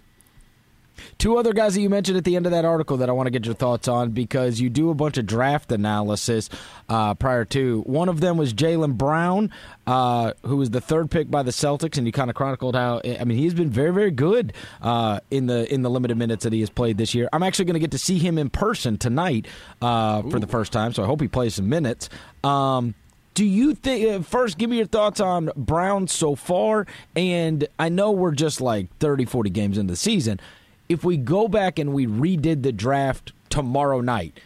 Two 1.18 1.38
other 1.38 1.54
guys 1.54 1.76
that 1.76 1.82
you 1.82 1.90
mentioned 1.90 2.18
at 2.18 2.24
the 2.24 2.36
end 2.36 2.46
of 2.46 2.52
that 2.52 2.66
article 2.66 2.98
that 2.98 3.10
I 3.10 3.12
want 3.12 3.28
to 3.28 3.32
get 3.32 3.46
your 3.46 3.56
thoughts 3.56 3.88
on 3.88 4.12
because 4.12 4.60
you 4.60 4.70
do 4.70 4.90
a 4.90 4.94
bunch 4.94 5.18
of 5.18 5.26
draft 5.26 5.72
analysis 5.72 6.50
uh, 6.88 7.14
prior 7.14 7.46
to. 7.46 7.82
One 7.82 8.10
of 8.10 8.20
them 8.20 8.38
was 8.38 8.54
Jaylen 8.54 8.98
Brown, 8.98 9.52
uh, 9.88 10.34
who 10.46 10.58
was 10.58 10.70
the 10.70 10.82
third 10.82 11.12
pick 11.12 11.30
by 11.30 11.44
the 11.44 11.52
Celtics, 11.52 11.98
and 11.98 12.06
you 12.06 12.12
kind 12.12 12.30
of 12.30 12.36
chronicled 12.36 12.76
how 12.76 13.02
I 13.04 13.24
mean 13.24 13.38
he's 13.38 13.54
been 13.54 13.70
very 13.70 13.92
very 13.92 14.12
good 14.12 14.54
uh, 14.82 15.20
in 15.32 15.48
the 15.48 15.72
in 15.74 15.82
the 15.82 15.90
limited 15.90 16.18
minutes 16.18 16.44
that 16.44 16.54
he 16.54 16.60
has 16.62 16.70
played 16.70 16.98
this 16.98 17.14
year. 17.14 17.30
I'm 17.34 17.44
actually 17.44 17.66
going 17.66 17.76
to 17.76 17.80
get 17.80 17.92
to 17.92 18.00
see 18.00 18.18
him 18.20 18.38
in 18.38 18.50
person 18.50 18.98
tonight 18.98 19.48
uh, 19.82 20.22
for 20.24 20.40
the 20.40 20.48
first 20.48 20.72
time, 20.72 20.94
so 20.94 21.04
I 21.04 21.06
hope 21.06 21.22
he 21.22 21.28
plays 21.28 21.56
some 21.56 21.70
minutes. 21.70 22.10
Um, 22.44 22.96
do 23.40 23.46
you 23.46 23.74
think 23.74 24.06
uh, 24.06 24.22
first 24.22 24.58
give 24.58 24.70
me 24.70 24.78
your 24.78 24.86
thoughts 24.86 25.22
on 25.22 25.50
brown 25.56 26.08
so 26.08 26.36
far 26.36 26.86
and 27.16 27.68
i 27.78 27.88
know 27.88 28.12
we're 28.12 28.32
just 28.32 28.60
like 28.60 28.94
30 28.98 29.24
40 29.26 29.50
games 29.50 29.78
into 29.78 29.94
the 29.94 29.96
season 29.98 30.40
if 30.90 31.04
we 31.04 31.16
go 31.18 31.48
back 31.48 31.80
and 31.80 31.94
we 31.94 32.06
redid 32.08 32.64
the 32.64 32.72
draft 32.72 33.32
tomorrow 33.50 34.02
night 34.02 34.40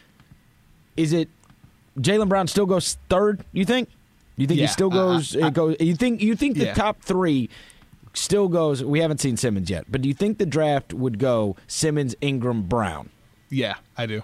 is 0.97 1.11
it 1.13 1.29
jaylen 1.99 2.29
brown 2.29 2.47
still 2.47 2.65
goes 2.65 2.97
third 3.09 3.43
you 3.53 3.65
think 3.65 3.89
you 4.35 4.45
think 4.47 4.59
Yeah, 4.59 4.65
he 4.67 4.71
still 4.71 4.91
I- 4.91 4.95
goes 4.95 5.35
I- 5.35 5.47
it 5.47 5.53
goes 5.53 5.75
you 5.79 5.95
think 5.95 6.21
you 6.21 6.35
think 6.35 6.57
the 6.57 6.65
Yeah. 6.65 6.73
top 6.73 7.01
three 7.01 7.49
still 8.15 8.47
goes. 8.47 8.83
We 8.83 8.99
haven't 8.99 9.19
seen 9.19 9.37
Simmons 9.37 9.71
yet, 9.71 9.85
but 9.89 10.03
do 10.03 10.07
you 10.07 10.13
think 10.13 10.37
the 10.37 10.45
draft 10.45 10.93
would 10.93 11.17
go 11.17 11.55
Simmons, 11.65 12.13
Ingram, 12.21 12.61
Brown? 12.61 13.09
Yeah, 13.49 13.73
I 13.97 14.05
do. 14.05 14.21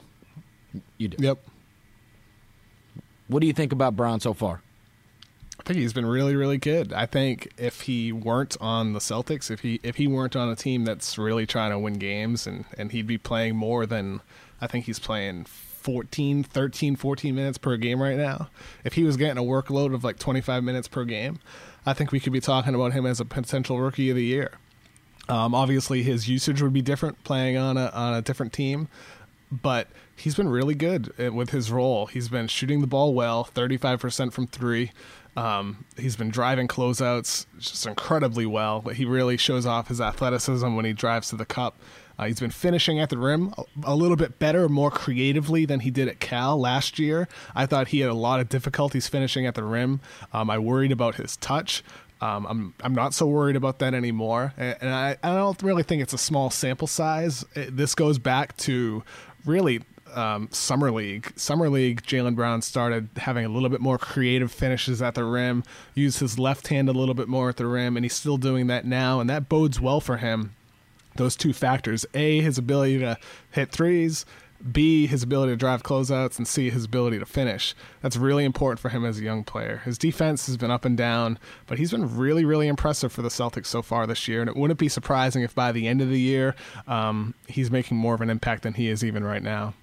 You 0.99 1.07
do. 1.07 1.17
Yep. 1.23 1.39
What 3.27 3.39
do 3.41 3.47
you 3.47 3.53
think 3.53 3.71
about 3.71 3.95
Brown 3.95 4.19
so 4.19 4.35
far? 4.35 4.61
I 5.59 5.63
think 5.63 5.79
he's 5.79 5.93
been 5.93 6.05
really, 6.05 6.35
really 6.35 6.57
good. 6.57 6.93
I 6.93 7.05
think 7.05 7.51
if 7.57 7.81
he 7.81 8.11
weren't 8.11 8.55
on 8.61 8.93
the 8.93 8.99
Celtics, 8.99 9.51
if 9.51 9.59
he 9.59 9.79
if 9.83 9.97
he 9.97 10.07
weren't 10.07 10.35
on 10.35 10.49
a 10.49 10.55
team 10.55 10.85
that's 10.85 11.17
really 11.17 11.45
trying 11.45 11.71
to 11.71 11.79
win 11.79 11.95
games 11.95 12.47
and, 12.47 12.65
and 12.77 12.91
he'd 12.91 13.07
be 13.07 13.17
playing 13.17 13.55
more 13.55 13.85
than 13.85 14.21
I 14.61 14.67
think 14.67 14.85
he's 14.85 14.99
playing 14.99 15.45
14, 15.45 16.43
13, 16.43 16.95
14 16.95 17.35
minutes 17.35 17.57
per 17.57 17.77
game 17.77 18.01
right 18.01 18.17
now. 18.17 18.49
If 18.83 18.93
he 18.93 19.03
was 19.03 19.17
getting 19.17 19.37
a 19.37 19.45
workload 19.45 19.93
of 19.93 20.03
like 20.03 20.17
25 20.17 20.63
minutes 20.63 20.87
per 20.87 21.05
game, 21.05 21.39
I 21.85 21.93
think 21.93 22.11
we 22.11 22.19
could 22.19 22.33
be 22.33 22.41
talking 22.41 22.75
about 22.75 22.93
him 22.93 23.05
as 23.05 23.19
a 23.19 23.25
potential 23.25 23.79
rookie 23.79 24.09
of 24.09 24.15
the 24.15 24.23
year. 24.23 24.51
Um, 25.27 25.53
obviously, 25.53 26.03
his 26.03 26.27
usage 26.27 26.61
would 26.61 26.73
be 26.73 26.81
different 26.81 27.23
playing 27.23 27.57
on 27.57 27.77
a 27.77 27.87
on 27.87 28.15
a 28.15 28.21
different 28.21 28.53
team, 28.53 28.87
but 29.51 29.87
he's 30.15 30.35
been 30.35 30.49
really 30.49 30.75
good 30.75 31.13
uh, 31.19 31.31
with 31.31 31.51
his 31.51 31.71
role. 31.71 32.07
He's 32.07 32.29
been 32.29 32.47
shooting 32.47 32.81
the 32.81 32.87
ball 32.87 33.13
well, 33.13 33.47
35% 33.53 34.33
from 34.33 34.47
three. 34.47 34.91
Um, 35.35 35.85
he's 35.97 36.15
been 36.15 36.29
driving 36.29 36.67
closeouts 36.67 37.45
just 37.59 37.85
incredibly 37.85 38.45
well. 38.45 38.81
He 38.81 39.05
really 39.05 39.37
shows 39.37 39.65
off 39.65 39.87
his 39.87 40.01
athleticism 40.01 40.75
when 40.75 40.85
he 40.85 40.93
drives 40.93 41.29
to 41.29 41.35
the 41.35 41.45
cup. 41.45 41.79
Uh, 42.17 42.25
he's 42.25 42.39
been 42.41 42.51
finishing 42.51 42.99
at 42.99 43.09
the 43.09 43.17
rim 43.17 43.53
a, 43.57 43.63
a, 43.93 43.95
little 43.95 44.17
bit 44.17 44.39
better, 44.39 44.67
more 44.67 44.91
creatively 44.91 45.65
than 45.65 45.79
he 45.79 45.89
did 45.89 46.09
at 46.09 46.19
Cal 46.19 46.59
last 46.59 46.99
year. 46.99 47.29
I 47.55 47.65
thought 47.65 47.89
he 47.89 48.01
had 48.01 48.09
a 48.09 48.15
lot 48.15 48.41
of 48.41 48.49
difficulties 48.49 49.07
finishing 49.07 49.45
at 49.45 49.55
the 49.55 49.63
rim. 49.63 50.01
Um, 50.33 50.49
I 50.49 50.57
worried 50.59 50.91
about 50.91 51.15
his 51.15 51.37
touch. 51.37 51.81
Um, 52.19 52.45
I'm 52.47 52.73
I'm 52.83 52.93
not 52.93 53.13
so 53.13 53.25
worried 53.27 53.55
about 53.55 53.79
that 53.79 53.93
anymore, 53.93 54.53
and, 54.57 54.77
and 54.81 54.89
I, 54.89 55.15
I 55.23 55.35
don't 55.35 55.63
really 55.63 55.83
think 55.83 56.01
it's 56.01 56.11
a 56.11 56.17
small 56.17 56.49
sample 56.49 56.87
size. 56.87 57.45
It, 57.55 57.77
this 57.77 57.95
goes 57.95 58.19
back 58.19 58.57
to 58.57 59.03
really 59.45 59.79
um, 60.13 60.49
summer 60.51 60.91
league. 60.91 61.33
Summer 61.35 61.69
league, 61.69 62.03
Jaylen 62.03 62.35
Brown 62.35 62.61
started 62.61 63.09
having 63.17 63.45
a 63.45 63.49
little 63.49 63.69
bit 63.69 63.81
more 63.81 63.97
creative 63.97 64.51
finishes 64.51 65.01
at 65.01 65.15
the 65.15 65.23
rim, 65.23 65.63
used 65.95 66.19
his 66.19 66.39
left 66.39 66.67
hand 66.67 66.89
a 66.89 66.93
little 66.93 67.15
bit 67.15 67.27
more 67.27 67.49
at 67.49 67.57
the 67.57 67.67
rim, 67.67 67.97
and 67.97 68.05
he's 68.05 68.13
still 68.13 68.37
doing 68.37 68.67
that 68.67 68.85
now, 68.85 69.19
and 69.19 69.29
that 69.29 69.49
bodes 69.49 69.79
well 69.79 70.01
for 70.01 70.17
him. 70.17 70.55
Those 71.15 71.35
two 71.35 71.53
factors: 71.53 72.05
a, 72.13 72.41
his 72.41 72.57
ability 72.57 72.99
to 72.99 73.17
hit 73.51 73.71
threes. 73.71 74.25
B, 74.71 75.07
his 75.07 75.23
ability 75.23 75.53
to 75.53 75.57
drive 75.57 75.83
closeouts, 75.83 76.37
and 76.37 76.45
C, 76.45 76.69
his 76.69 76.83
ability 76.83 77.17
to 77.19 77.25
finish. 77.25 77.73
That's 78.01 78.17
really 78.17 78.43
important 78.43 78.79
for 78.79 78.89
him 78.89 79.05
as 79.05 79.17
a 79.17 79.23
young 79.23 79.45
player. 79.45 79.81
His 79.85 79.97
defense 79.97 80.47
has 80.47 80.57
been 80.57 80.69
up 80.69 80.83
and 80.83 80.97
down, 80.97 81.39
but 81.65 81.77
he's 81.77 81.91
been 81.91 82.17
really, 82.17 82.43
really 82.43 82.67
impressive 82.67 83.13
for 83.13 83.21
the 83.21 83.29
Celtics 83.29 83.67
so 83.67 83.81
far 83.81 84.05
this 84.05 84.27
year. 84.27 84.41
And 84.41 84.49
it 84.49 84.57
wouldn't 84.57 84.79
be 84.79 84.89
surprising 84.89 85.43
if 85.43 85.55
by 85.55 85.71
the 85.71 85.87
end 85.87 86.01
of 86.01 86.09
the 86.09 86.19
year, 86.19 86.55
um, 86.87 87.35
he's 87.47 87.71
making 87.71 87.95
more 87.95 88.15
of 88.15 88.21
an 88.21 88.29
impact 88.29 88.63
than 88.63 88.73
he 88.73 88.89
is 88.89 89.01
even 89.01 89.23
right 89.23 89.41
now. 89.41 89.75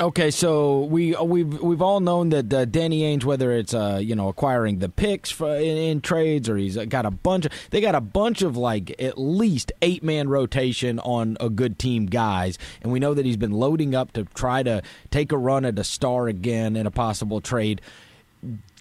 Okay, 0.00 0.30
so 0.30 0.84
we 0.84 1.16
uh, 1.16 1.24
we've 1.24 1.60
we've 1.60 1.82
all 1.82 1.98
known 1.98 2.28
that 2.28 2.52
uh, 2.52 2.64
Danny 2.66 3.00
Ainge, 3.00 3.24
whether 3.24 3.50
it's 3.50 3.74
uh, 3.74 3.98
you 4.00 4.14
know 4.14 4.28
acquiring 4.28 4.78
the 4.78 4.88
picks 4.88 5.28
for, 5.28 5.56
in, 5.56 5.76
in, 5.76 6.00
trades 6.00 6.48
or 6.48 6.56
he's 6.56 6.76
got 6.76 7.04
a 7.04 7.10
bunch 7.10 7.46
of 7.46 7.52
they 7.70 7.80
got 7.80 7.96
a 7.96 8.00
bunch 8.00 8.42
of 8.42 8.56
like 8.56 8.94
at 9.02 9.18
least 9.18 9.72
eight 9.82 10.04
man 10.04 10.28
rotation 10.28 11.00
on 11.00 11.36
a 11.40 11.50
good 11.50 11.80
team 11.80 12.06
guys, 12.06 12.58
and 12.80 12.92
we 12.92 13.00
know 13.00 13.12
that 13.12 13.26
he's 13.26 13.36
been 13.36 13.50
loading 13.50 13.92
up 13.92 14.12
to 14.12 14.22
try 14.34 14.62
to 14.62 14.82
take 15.10 15.32
a 15.32 15.36
run 15.36 15.64
at 15.64 15.76
a 15.80 15.84
star 15.84 16.28
again 16.28 16.76
in 16.76 16.86
a 16.86 16.92
possible 16.92 17.40
trade. 17.40 17.80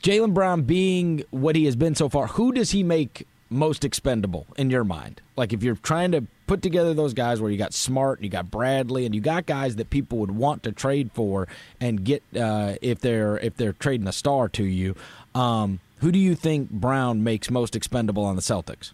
Jaylen 0.04 0.36
Brown 0.36 0.62
being 0.62 1.24
what 1.32 1.56
he 1.56 1.66
has 1.66 1.76
been 1.76 1.96
so 1.96 2.10
far, 2.10 2.28
who 2.28 2.52
does 2.52 2.70
he 2.70 2.84
make 2.84 3.26
most 3.50 3.86
expendable 3.86 4.48
in 4.58 4.70
your 4.70 4.84
mind? 4.84 5.22
Like 5.36 5.54
if 5.54 5.64
you're 5.64 5.76
trying 5.76 6.12
to 6.12 6.26
put 6.48 6.62
together 6.62 6.94
those 6.94 7.14
guys 7.14 7.42
where 7.42 7.52
you 7.52 7.58
got 7.58 7.74
Smart, 7.74 8.20
and 8.20 8.26
you 8.26 8.30
got 8.30 8.50
Bradley, 8.50 9.06
and 9.06 9.14
you 9.14 9.22
got 9.22 9.46
guys 9.46 9.76
that 9.76 9.90
people 9.90 10.18
would 10.20 10.32
want 10.32 10.64
to 10.64 10.72
trade 10.72 11.12
for 11.14 11.48
and 11.80 12.04
get 12.04 12.24
uh, 12.36 12.76
if 12.82 13.00
they're 13.00 13.38
if 13.40 13.56
they're 13.58 13.74
trading 13.74 14.08
a 14.08 14.14
star 14.14 14.50
to 14.50 14.64
you. 14.64 14.96
Um, 15.36 15.80
who 16.00 16.12
do 16.12 16.20
you 16.20 16.36
think 16.36 16.70
Brown 16.70 17.24
makes 17.24 17.50
most 17.50 17.76
expendable 17.76 18.24
on 18.24 18.36
the 18.36 18.42
Celtics? 18.42 18.92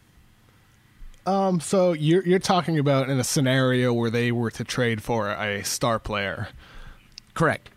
Um, 1.26 1.60
so 1.60 1.94
you're 1.94 2.24
you're 2.24 2.40
talking 2.40 2.80
about 2.80 3.10
in 3.10 3.20
a 3.20 3.24
scenario 3.24 3.94
where 3.94 4.10
they 4.10 4.32
were 4.32 4.52
to 4.52 4.64
trade 4.64 5.02
for 5.02 5.30
a 5.30 5.64
star 5.64 6.00
player. 6.00 6.50
Correct. 7.34 7.70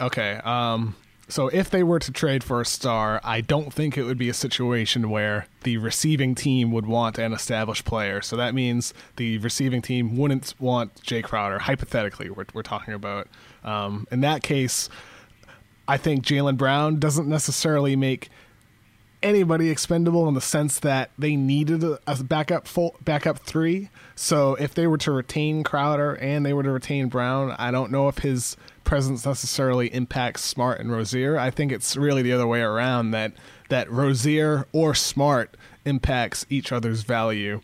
Okay. 0.00 0.40
Um, 0.44 0.96
so 1.28 1.48
if 1.48 1.70
they 1.70 1.82
were 1.82 1.98
to 1.98 2.12
trade 2.12 2.44
for 2.44 2.60
a 2.60 2.64
star, 2.64 3.20
I 3.24 3.40
don't 3.40 3.72
think 3.72 3.98
it 3.98 4.04
would 4.04 4.18
be 4.18 4.28
a 4.28 4.34
situation 4.34 5.10
where 5.10 5.48
the 5.64 5.76
receiving 5.78 6.36
team 6.36 6.70
would 6.70 6.86
want 6.86 7.18
an 7.18 7.32
established 7.32 7.84
player. 7.84 8.20
So 8.22 8.36
that 8.36 8.54
means 8.54 8.94
the 9.16 9.38
receiving 9.38 9.82
team 9.82 10.16
wouldn't 10.16 10.54
want 10.60 11.02
Jay 11.02 11.22
Crowder. 11.22 11.58
Hypothetically, 11.58 12.30
we're 12.30 12.46
we're 12.54 12.62
talking 12.62 12.94
about. 12.94 13.26
Um, 13.64 14.06
in 14.12 14.20
that 14.20 14.44
case, 14.44 14.88
I 15.88 15.96
think 15.96 16.24
Jaylen 16.24 16.56
Brown 16.56 17.00
doesn't 17.00 17.28
necessarily 17.28 17.96
make 17.96 18.28
anybody 19.22 19.70
expendable 19.70 20.28
in 20.28 20.34
the 20.34 20.40
sense 20.40 20.78
that 20.80 21.10
they 21.18 21.34
needed 21.34 21.82
a, 21.82 21.98
a 22.06 22.22
backup 22.22 22.68
full, 22.68 22.94
backup 23.02 23.38
three. 23.40 23.88
So 24.14 24.54
if 24.54 24.74
they 24.74 24.86
were 24.86 24.98
to 24.98 25.10
retain 25.10 25.64
Crowder 25.64 26.14
and 26.14 26.46
they 26.46 26.52
were 26.52 26.62
to 26.62 26.70
retain 26.70 27.08
Brown, 27.08 27.56
I 27.58 27.72
don't 27.72 27.90
know 27.90 28.06
if 28.06 28.18
his 28.18 28.56
presence 28.86 29.26
necessarily 29.26 29.92
impacts 29.92 30.42
Smart 30.42 30.80
and 30.80 30.90
Rozier. 30.90 31.38
I 31.38 31.50
think 31.50 31.72
it's 31.72 31.96
really 31.96 32.22
the 32.22 32.32
other 32.32 32.46
way 32.46 32.62
around 32.62 33.10
that 33.10 33.32
that 33.68 33.90
Rozier 33.90 34.66
or 34.72 34.94
Smart 34.94 35.56
impacts 35.84 36.46
each 36.48 36.72
other's 36.72 37.02
value. 37.02 37.60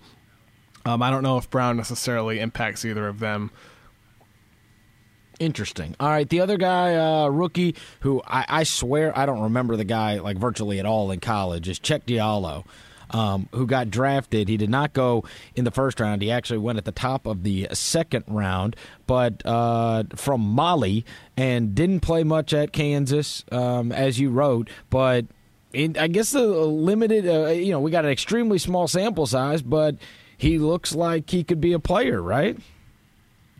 Um, 0.85 1.03
I 1.03 1.11
don't 1.11 1.23
know 1.23 1.39
if 1.39 1.49
Brown 1.49 1.77
necessarily 1.77 2.41
impacts 2.41 2.85
either 2.85 3.09
of 3.09 3.21
them. 3.21 3.51
Interesting. 5.39 5.97
All 5.99 6.09
right, 6.09 6.29
the 6.29 6.41
other 6.41 6.57
guy, 6.57 6.95
uh, 6.95 7.29
rookie, 7.29 7.75
who 8.01 8.23
I, 8.27 8.45
I, 8.49 8.63
swear 8.65 9.17
I 9.17 9.27
don't 9.27 9.41
remember 9.41 9.77
the 9.77 9.85
guy 9.85 10.19
like 10.19 10.37
virtually 10.37 10.79
at 10.79 10.87
all 10.87 11.11
in 11.11 11.21
college, 11.21 11.69
is 11.69 11.81
Cheick 11.81 12.05
Diallo. 12.05 12.65
Um, 13.13 13.49
who 13.53 13.67
got 13.67 13.91
drafted. 13.91 14.49
He 14.49 14.57
did 14.57 14.71
not 14.71 14.95
go 14.95 15.25
in 15.55 15.65
the 15.65 15.71
first 15.71 16.01
round. 16.01 16.23
He 16.23 16.31
actually 16.31 16.61
went 16.61 16.79
at 16.79 16.87
the 16.87 16.93
top 16.93 17.27
of 17.27 17.43
the 17.43 17.69
second 17.75 18.25
round, 18.27 18.75
but 19.07 19.45
uh, 19.45 20.05
from 20.17 20.41
Mali 20.41 21.05
and 21.37 21.75
didn't 21.75 22.01
play 22.01 22.25
much 22.25 22.55
at 22.55 22.73
Kansas, 22.73 23.45
um, 23.53 23.93
as 23.93 24.19
you 24.19 24.31
wrote. 24.31 24.71
But 24.89 25.27
in, 25.73 25.97
I 25.99 26.09
guess 26.09 26.31
the 26.31 26.47
limited, 26.47 27.29
uh, 27.29 27.49
you 27.49 27.73
know, 27.73 27.81
we 27.81 27.91
got 27.91 28.05
an 28.05 28.11
extremely 28.11 28.59
small 28.59 28.89
sample 28.89 29.27
size, 29.27 29.63
but 29.63 29.97
he 30.37 30.59
looks 30.59 30.95
like 30.95 31.31
he 31.31 31.45
could 31.45 31.61
be 31.61 31.73
a 31.73 31.79
player, 31.79 32.21
right? 32.21 32.59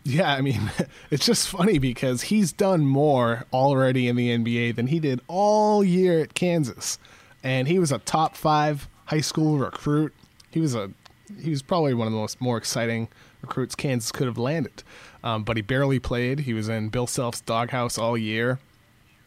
Yeah, 0.05 0.33
I 0.33 0.41
mean, 0.41 0.71
it's 1.11 1.25
just 1.25 1.49
funny 1.49 1.79
because 1.79 2.23
he's 2.23 2.53
done 2.53 2.87
more 2.87 3.45
already 3.53 4.09
in 4.09 4.17
the 4.17 4.31
NBA 4.31 4.77
than 4.77 4.89
he 4.89 4.99
did 4.99 5.21
all 5.29 5.85
year 5.85 6.21
at 6.21 6.35
Kansas. 6.35 6.99
And 7.43 7.67
he 7.67 7.79
was 7.79 7.93
a 7.93 7.99
top 7.99 8.37
five 8.37 8.89
high 9.13 9.21
school 9.21 9.59
recruit. 9.59 10.15
He 10.51 10.59
was 10.59 10.75
a 10.75 10.91
he 11.43 11.51
was 11.51 11.61
probably 11.61 11.93
one 11.93 12.07
of 12.07 12.15
the 12.15 12.19
most 12.19 12.41
more 12.41 12.57
exciting 12.57 13.09
recruits 13.43 13.75
Kansas 13.75 14.11
could 14.11 14.27
have 14.27 14.39
landed. 14.39 14.83
Um, 15.23 15.45
but 15.45 15.57
he 15.57 15.63
barely 15.63 15.99
played. 15.99 16.41
He 16.41 16.55
was 16.55 16.71
in 16.71 16.89
Bill 16.89 17.07
Self's 17.07 17.43
doghouse 17.43 17.99
all 17.99 18.17
year. 18.17 18.59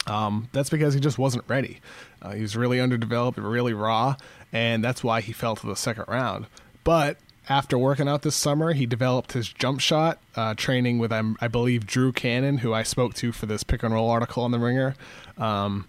Um, 0.07 0.49
that's 0.53 0.71
because 0.71 0.95
he 0.95 0.99
just 0.99 1.19
wasn't 1.19 1.45
ready. 1.47 1.81
Uh, 2.19 2.31
he 2.31 2.41
was 2.41 2.55
really 2.57 2.79
underdeveloped, 2.79 3.37
really 3.37 3.73
raw, 3.73 4.15
and 4.51 4.83
that's 4.83 5.03
why 5.03 5.21
he 5.21 5.31
fell 5.31 5.55
to 5.55 5.67
the 5.67 5.75
second 5.75 6.05
round. 6.07 6.47
But 6.83 7.17
after 7.47 7.77
working 7.77 8.07
out 8.07 8.23
this 8.23 8.35
summer, 8.35 8.73
he 8.73 8.87
developed 8.87 9.33
his 9.33 9.49
jump 9.49 9.81
shot, 9.81 10.19
uh, 10.35 10.55
training 10.55 10.97
with, 10.97 11.11
I 11.11 11.47
believe, 11.47 11.85
Drew 11.85 12.11
Cannon, 12.11 12.59
who 12.59 12.73
I 12.73 12.81
spoke 12.81 13.13
to 13.15 13.31
for 13.31 13.45
this 13.45 13.63
pick 13.63 13.83
and 13.83 13.93
roll 13.93 14.09
article 14.09 14.43
on 14.43 14.51
The 14.51 14.59
Ringer. 14.59 14.95
Um, 15.37 15.87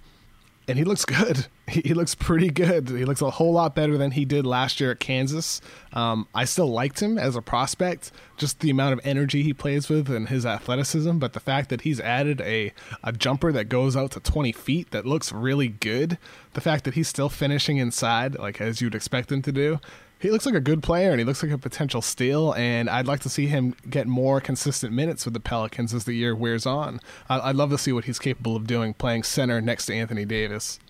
and 0.68 0.79
he 0.79 0.85
looks 0.85 1.05
good. 1.05 1.46
He, 1.68 1.81
he, 1.87 1.94
looks 1.94 2.14
pretty 2.14 2.50
good. 2.50 2.88
He 2.88 3.05
looks 3.05 3.22
a 3.22 3.31
whole 3.31 3.52
lot 3.52 3.74
better 3.74 3.96
than 3.96 4.12
he 4.12 4.24
did 4.24 4.46
last 4.46 4.81
year 4.81 4.90
at 4.90 5.00
Kansas. 5.00 5.61
Um, 5.92 6.26
I 6.35 6.44
still 6.44 6.68
liked 6.68 7.00
him 7.00 7.18
as 7.18 7.37
a 7.37 7.42
prospect, 7.42 8.12
just 8.37 8.61
the 8.61 8.70
amount 8.70 8.92
of 8.92 9.00
energy 9.05 9.42
he 9.42 9.52
plays 9.52 9.88
with 9.88 10.11
and 10.11 10.29
his 10.29 10.44
athleticism. 10.44 11.18
But 11.18 11.33
the 11.33 11.40
fact 11.40 11.70
that 11.70 11.83
he's 11.83 12.00
added 12.00 12.40
a, 12.40 12.72
a 13.02 13.12
jumper 13.12 13.52
that 13.52 13.68
goes 13.68 13.96
out 13.96 14.12
to 14.12 14.20
20 14.20 14.52
feet 14.52 14.90
that 14.90 15.07
looks 15.07 15.33
really 15.33 15.68
good, 15.68 16.18
the 16.55 16.61
fact 16.61 16.85
that 16.85 16.94
he's 16.94 17.09
still 17.09 17.29
finishing 17.29 17.79
inside, 17.79 18.38
like 18.38 18.61
as 18.61 18.81
you'd 18.81 18.94
expect 18.94 19.31
him 19.31 19.42
to 19.42 19.52
do, 19.52 19.81
he 20.18 20.31
looks 20.31 20.46
like 20.46 20.55
a 20.55 20.61
good 20.61 20.83
player 20.83 21.11
and 21.11 21.18
he 21.18 21.24
looks 21.24 21.42
like 21.42 21.52
a 21.52 21.59
potential 21.59 22.00
steal. 22.00 22.52
And 22.55 22.88
I'd 22.88 23.07
like 23.07 23.20
to 23.20 23.29
see 23.29 23.46
him 23.46 23.74
get 23.88 24.07
more 24.07 24.40
consistent 24.40 24.92
minutes 24.92 25.24
with 25.24 25.35
the 25.35 25.40
Pelicans 25.40 25.92
as 25.92 26.05
the 26.05 26.14
year 26.14 26.35
wears 26.35 26.66
on. 26.66 27.00
I'd 27.29 27.57
love 27.57 27.70
to 27.70 27.79
see 27.79 27.92
what 27.92 28.05
he's 28.05 28.18
capable 28.18 28.57
of 28.57 28.66
doing 28.66 28.94
playing 28.94 29.24
center 29.24 29.61
next 29.61 29.87
to 29.87 29.94
Anthony 29.94 30.24
Davis. 30.24 30.81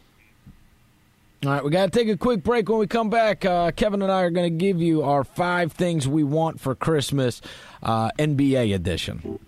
All 1.45 1.53
right, 1.53 1.63
we 1.63 1.71
got 1.71 1.93
to 1.93 1.99
take 1.99 2.09
a 2.09 2.17
quick 2.17 2.43
break. 2.43 2.69
When 2.69 2.79
we 2.79 2.87
come 2.87 3.11
back, 3.11 3.45
uh, 3.45 3.71
Kevin 3.73 4.01
and 4.01 4.11
I 4.11 4.23
are 4.23 4.31
going 4.31 4.51
to 4.51 4.65
give 4.65 4.81
you 4.81 5.03
our 5.03 5.23
five 5.23 5.73
things 5.73 6.09
we 6.09 6.25
want 6.25 6.61
for 6.61 6.75
Christmas, 6.75 7.43
uh, 7.83 8.11
NBA 8.19 8.75
edition. 8.75 9.39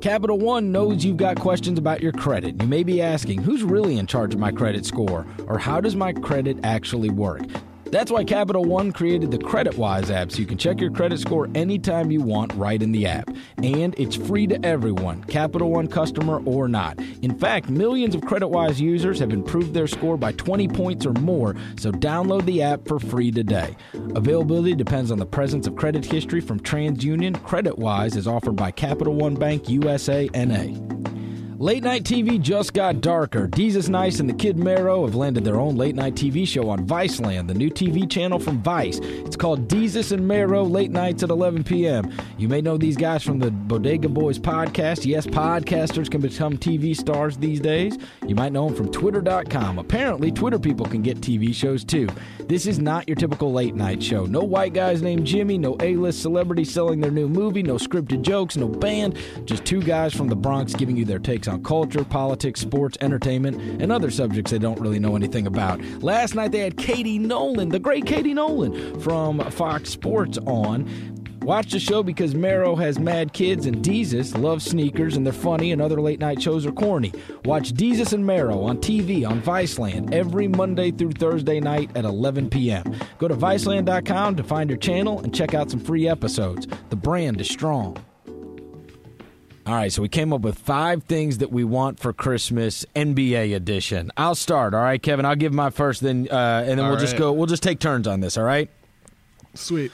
Capital 0.00 0.38
One 0.38 0.72
knows 0.72 1.04
you've 1.04 1.18
got 1.18 1.38
questions 1.38 1.78
about 1.78 2.00
your 2.00 2.12
credit. 2.12 2.60
You 2.62 2.66
may 2.66 2.82
be 2.82 3.02
asking, 3.02 3.42
who's 3.42 3.62
really 3.62 3.98
in 3.98 4.06
charge 4.06 4.32
of 4.32 4.40
my 4.40 4.50
credit 4.50 4.86
score? 4.86 5.26
Or 5.46 5.58
how 5.58 5.78
does 5.78 5.94
my 5.94 6.14
credit 6.14 6.56
actually 6.64 7.10
work? 7.10 7.42
That's 7.90 8.12
why 8.12 8.22
Capital 8.22 8.64
One 8.64 8.92
created 8.92 9.32
the 9.32 9.38
CreditWise 9.38 10.10
app 10.10 10.30
so 10.30 10.38
you 10.38 10.46
can 10.46 10.58
check 10.58 10.80
your 10.80 10.92
credit 10.92 11.18
score 11.18 11.48
anytime 11.56 12.12
you 12.12 12.22
want 12.22 12.54
right 12.54 12.80
in 12.80 12.92
the 12.92 13.04
app. 13.04 13.28
And 13.58 13.98
it's 13.98 14.14
free 14.14 14.46
to 14.46 14.64
everyone, 14.64 15.24
Capital 15.24 15.70
One 15.70 15.88
customer 15.88 16.40
or 16.44 16.68
not. 16.68 17.00
In 17.22 17.36
fact, 17.36 17.68
millions 17.68 18.14
of 18.14 18.20
CreditWise 18.20 18.78
users 18.78 19.18
have 19.18 19.32
improved 19.32 19.74
their 19.74 19.88
score 19.88 20.16
by 20.16 20.30
20 20.32 20.68
points 20.68 21.04
or 21.04 21.14
more, 21.14 21.56
so 21.76 21.90
download 21.90 22.44
the 22.44 22.62
app 22.62 22.86
for 22.86 23.00
free 23.00 23.32
today. 23.32 23.76
Availability 24.14 24.76
depends 24.76 25.10
on 25.10 25.18
the 25.18 25.26
presence 25.26 25.66
of 25.66 25.74
credit 25.74 26.04
history 26.04 26.40
from 26.40 26.60
TransUnion. 26.60 27.42
CreditWise 27.42 28.16
is 28.16 28.28
offered 28.28 28.54
by 28.54 28.70
Capital 28.70 29.14
One 29.14 29.34
Bank 29.34 29.68
USA 29.68 30.30
NA. 30.32 31.19
Late 31.60 31.82
night 31.82 32.04
TV 32.04 32.40
just 32.40 32.72
got 32.72 33.02
darker. 33.02 33.46
Desus 33.46 33.90
Nice 33.90 34.18
and 34.18 34.26
the 34.26 34.32
Kid 34.32 34.56
Mero 34.56 35.04
have 35.04 35.14
landed 35.14 35.44
their 35.44 35.60
own 35.60 35.76
late 35.76 35.94
night 35.94 36.14
TV 36.14 36.48
show 36.48 36.70
on 36.70 36.86
Viceland, 36.86 37.48
the 37.48 37.52
new 37.52 37.68
TV 37.68 38.10
channel 38.10 38.38
from 38.38 38.62
Vice. 38.62 38.98
It's 39.02 39.36
called 39.36 39.68
Desus 39.68 40.10
and 40.10 40.26
Mero 40.26 40.64
Late 40.64 40.90
Nights 40.90 41.22
at 41.22 41.28
11 41.28 41.64
p.m. 41.64 42.10
You 42.38 42.48
may 42.48 42.62
know 42.62 42.78
these 42.78 42.96
guys 42.96 43.22
from 43.22 43.40
the 43.40 43.50
Bodega 43.50 44.08
Boys 44.08 44.38
podcast. 44.38 45.04
Yes, 45.04 45.26
podcasters 45.26 46.10
can 46.10 46.22
become 46.22 46.56
TV 46.56 46.96
stars 46.96 47.36
these 47.36 47.60
days. 47.60 47.98
You 48.26 48.34
might 48.34 48.52
know 48.52 48.64
them 48.64 48.74
from 48.74 48.90
Twitter.com. 48.90 49.78
Apparently, 49.78 50.32
Twitter 50.32 50.58
people 50.58 50.86
can 50.86 51.02
get 51.02 51.20
TV 51.20 51.54
shows 51.54 51.84
too. 51.84 52.08
This 52.48 52.64
is 52.64 52.78
not 52.78 53.06
your 53.06 53.16
typical 53.16 53.52
late 53.52 53.74
night 53.74 54.02
show. 54.02 54.24
No 54.24 54.40
white 54.40 54.72
guys 54.72 55.02
named 55.02 55.26
Jimmy, 55.26 55.58
no 55.58 55.76
A 55.80 55.94
list 55.96 56.22
celebrities 56.22 56.72
selling 56.72 57.00
their 57.00 57.10
new 57.10 57.28
movie, 57.28 57.62
no 57.62 57.74
scripted 57.74 58.22
jokes, 58.22 58.56
no 58.56 58.66
band. 58.66 59.18
Just 59.44 59.66
two 59.66 59.82
guys 59.82 60.14
from 60.14 60.28
the 60.28 60.36
Bronx 60.36 60.72
giving 60.72 60.96
you 60.96 61.04
their 61.04 61.18
takes 61.18 61.49
on 61.50 61.62
culture, 61.62 62.04
politics, 62.04 62.60
sports, 62.60 62.96
entertainment, 63.00 63.82
and 63.82 63.92
other 63.92 64.10
subjects 64.10 64.50
they 64.50 64.58
don't 64.58 64.80
really 64.80 64.98
know 64.98 65.16
anything 65.16 65.46
about. 65.46 65.80
Last 66.02 66.34
night 66.34 66.52
they 66.52 66.60
had 66.60 66.76
Katie 66.76 67.18
Nolan, 67.18 67.68
the 67.68 67.78
great 67.78 68.06
Katie 68.06 68.34
Nolan 68.34 69.00
from 69.00 69.40
Fox 69.50 69.90
Sports 69.90 70.38
on. 70.46 70.88
Watch 71.42 71.72
the 71.72 71.80
show 71.80 72.02
because 72.02 72.34
Mero 72.34 72.76
has 72.76 72.98
mad 72.98 73.32
kids 73.32 73.64
and 73.64 73.82
Desus 73.82 74.38
loves 74.38 74.64
sneakers 74.64 75.16
and 75.16 75.24
they're 75.24 75.32
funny 75.32 75.72
and 75.72 75.80
other 75.80 76.00
late 76.00 76.20
night 76.20 76.42
shows 76.42 76.66
are 76.66 76.72
corny. 76.72 77.12
Watch 77.46 77.72
Desus 77.72 78.12
and 78.12 78.26
Mero 78.26 78.60
on 78.60 78.76
TV 78.76 79.26
on 79.26 79.40
Viceland 79.40 80.12
every 80.12 80.48
Monday 80.48 80.90
through 80.90 81.12
Thursday 81.12 81.58
night 81.58 81.90
at 81.96 82.04
11 82.04 82.50
p.m. 82.50 82.94
Go 83.18 83.26
to 83.26 83.34
Viceland.com 83.34 84.36
to 84.36 84.42
find 84.42 84.68
your 84.68 84.78
channel 84.78 85.20
and 85.20 85.34
check 85.34 85.54
out 85.54 85.70
some 85.70 85.80
free 85.80 86.06
episodes. 86.06 86.66
The 86.90 86.96
brand 86.96 87.40
is 87.40 87.48
strong. 87.48 87.96
All 89.70 89.76
right, 89.76 89.92
so 89.92 90.02
we 90.02 90.08
came 90.08 90.32
up 90.32 90.40
with 90.40 90.58
five 90.58 91.04
things 91.04 91.38
that 91.38 91.52
we 91.52 91.62
want 91.62 92.00
for 92.00 92.12
Christmas 92.12 92.84
NBA 92.96 93.54
edition. 93.54 94.10
I'll 94.16 94.34
start. 94.34 94.74
All 94.74 94.80
right, 94.80 95.00
Kevin. 95.00 95.24
I'll 95.24 95.36
give 95.36 95.52
my 95.52 95.70
first, 95.70 96.00
then 96.00 96.26
uh, 96.28 96.64
and 96.66 96.70
then 96.70 96.80
All 96.80 96.90
we'll 96.90 96.98
just 96.98 97.16
go. 97.16 97.32
We'll 97.32 97.46
just 97.46 97.62
take 97.62 97.78
turns 97.78 98.08
on 98.08 98.18
this. 98.18 98.36
All 98.36 98.42
right. 98.42 98.68
Sweet. 99.54 99.92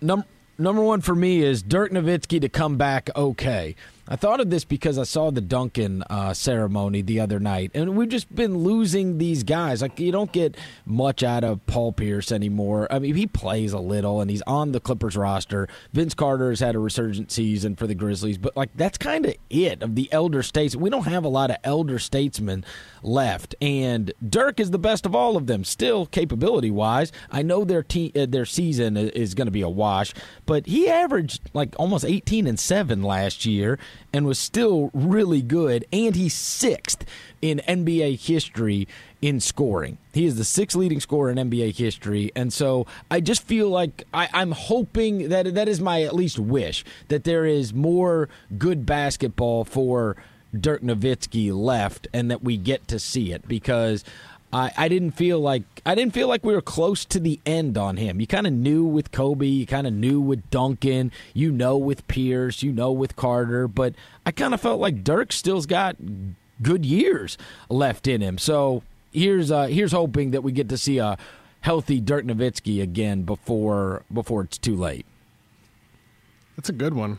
Num- 0.00 0.24
number 0.56 0.80
one 0.80 1.02
for 1.02 1.14
me 1.14 1.42
is 1.42 1.62
Dirk 1.62 1.92
Nowitzki 1.92 2.40
to 2.40 2.48
come 2.48 2.78
back 2.78 3.10
okay. 3.14 3.76
I 4.10 4.16
thought 4.16 4.40
of 4.40 4.48
this 4.48 4.64
because 4.64 4.98
I 4.98 5.02
saw 5.02 5.30
the 5.30 5.42
Duncan 5.42 6.02
uh, 6.08 6.32
ceremony 6.32 7.02
the 7.02 7.20
other 7.20 7.38
night, 7.38 7.70
and 7.74 7.94
we've 7.94 8.08
just 8.08 8.34
been 8.34 8.58
losing 8.58 9.18
these 9.18 9.42
guys. 9.42 9.82
Like 9.82 10.00
you 10.00 10.10
don't 10.10 10.32
get 10.32 10.56
much 10.86 11.22
out 11.22 11.44
of 11.44 11.64
Paul 11.66 11.92
Pierce 11.92 12.32
anymore. 12.32 12.88
I 12.90 13.00
mean, 13.00 13.14
he 13.16 13.26
plays 13.26 13.74
a 13.74 13.78
little, 13.78 14.22
and 14.22 14.30
he's 14.30 14.42
on 14.46 14.72
the 14.72 14.80
Clippers 14.80 15.14
roster. 15.14 15.68
Vince 15.92 16.14
Carter 16.14 16.48
has 16.48 16.60
had 16.60 16.74
a 16.74 16.78
resurgent 16.78 17.30
season 17.30 17.76
for 17.76 17.86
the 17.86 17.94
Grizzlies, 17.94 18.38
but 18.38 18.56
like 18.56 18.70
that's 18.74 18.96
kind 18.96 19.26
of 19.26 19.34
it 19.50 19.82
of 19.82 19.94
the 19.94 20.10
elder 20.10 20.42
states. 20.42 20.74
We 20.74 20.88
don't 20.88 21.06
have 21.06 21.24
a 21.24 21.28
lot 21.28 21.50
of 21.50 21.58
elder 21.62 21.98
statesmen 21.98 22.64
left, 23.02 23.54
and 23.60 24.12
Dirk 24.26 24.58
is 24.58 24.70
the 24.70 24.78
best 24.78 25.04
of 25.04 25.14
all 25.14 25.36
of 25.36 25.46
them. 25.46 25.64
Still, 25.64 26.06
capability 26.06 26.70
wise, 26.70 27.12
I 27.30 27.42
know 27.42 27.64
their 27.64 27.82
te- 27.82 28.12
uh, 28.16 28.24
their 28.26 28.46
season 28.46 28.96
is 28.96 29.34
going 29.34 29.48
to 29.48 29.52
be 29.52 29.60
a 29.60 29.68
wash, 29.68 30.14
but 30.46 30.66
he 30.66 30.88
averaged 30.88 31.42
like 31.52 31.74
almost 31.78 32.06
eighteen 32.06 32.46
and 32.46 32.58
seven 32.58 33.02
last 33.02 33.44
year, 33.44 33.78
and 34.12 34.26
was 34.26 34.38
still 34.38 34.90
really 34.92 35.42
good. 35.42 35.84
And 35.92 36.14
he's 36.14 36.34
sixth 36.34 37.04
in 37.40 37.60
NBA 37.68 38.18
history 38.18 38.88
in 39.20 39.40
scoring. 39.40 39.98
He 40.12 40.24
is 40.24 40.36
the 40.36 40.44
sixth 40.44 40.76
leading 40.76 41.00
scorer 41.00 41.30
in 41.30 41.36
NBA 41.36 41.76
history, 41.76 42.32
and 42.36 42.52
so 42.52 42.86
I 43.10 43.20
just 43.20 43.42
feel 43.42 43.68
like 43.68 44.04
I, 44.14 44.28
I'm 44.32 44.52
hoping 44.52 45.28
that 45.28 45.54
that 45.54 45.68
is 45.68 45.80
my 45.80 46.02
at 46.02 46.14
least 46.14 46.38
wish 46.38 46.84
that 47.08 47.24
there 47.24 47.44
is 47.44 47.74
more 47.74 48.28
good 48.56 48.86
basketball 48.86 49.64
for 49.64 50.16
Dirk 50.58 50.82
Nowitzki 50.82 51.52
left, 51.52 52.08
and 52.12 52.30
that 52.30 52.42
we 52.42 52.56
get 52.56 52.88
to 52.88 52.98
see 52.98 53.32
it 53.32 53.46
because. 53.48 54.04
I, 54.52 54.72
I 54.76 54.88
didn't 54.88 55.10
feel 55.12 55.40
like 55.40 55.62
I 55.84 55.94
didn't 55.94 56.14
feel 56.14 56.28
like 56.28 56.44
we 56.44 56.54
were 56.54 56.62
close 56.62 57.04
to 57.06 57.20
the 57.20 57.40
end 57.44 57.76
on 57.76 57.96
him. 57.96 58.20
You 58.20 58.26
kind 58.26 58.46
of 58.46 58.52
knew 58.52 58.84
with 58.84 59.12
Kobe, 59.12 59.46
you 59.46 59.66
kind 59.66 59.86
of 59.86 59.92
knew 59.92 60.20
with 60.20 60.48
Duncan, 60.50 61.12
you 61.34 61.52
know 61.52 61.76
with 61.76 62.06
Pierce, 62.08 62.62
you 62.62 62.72
know 62.72 62.90
with 62.90 63.14
Carter, 63.16 63.68
but 63.68 63.94
I 64.24 64.30
kind 64.30 64.54
of 64.54 64.60
felt 64.60 64.80
like 64.80 65.04
Dirk 65.04 65.32
still's 65.32 65.66
got 65.66 65.96
good 66.62 66.86
years 66.86 67.36
left 67.68 68.06
in 68.06 68.20
him. 68.20 68.38
So 68.38 68.82
here's 69.12 69.50
uh, 69.50 69.66
here's 69.66 69.92
hoping 69.92 70.30
that 70.30 70.42
we 70.42 70.52
get 70.52 70.70
to 70.70 70.78
see 70.78 70.98
a 70.98 71.18
healthy 71.60 72.00
Dirk 72.00 72.24
Nowitzki 72.24 72.80
again 72.80 73.22
before 73.22 74.04
before 74.12 74.42
it's 74.44 74.58
too 74.58 74.76
late. 74.76 75.04
That's 76.56 76.70
a 76.70 76.72
good 76.72 76.94
one. 76.94 77.18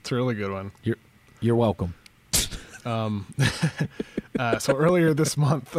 It's 0.00 0.12
a 0.12 0.14
really 0.14 0.36
good 0.36 0.52
one. 0.52 0.70
You're 0.84 0.98
you're 1.40 1.56
welcome. 1.56 1.94
Uh, 4.38 4.58
so 4.58 4.74
earlier 4.76 5.14
this 5.14 5.36
month, 5.36 5.76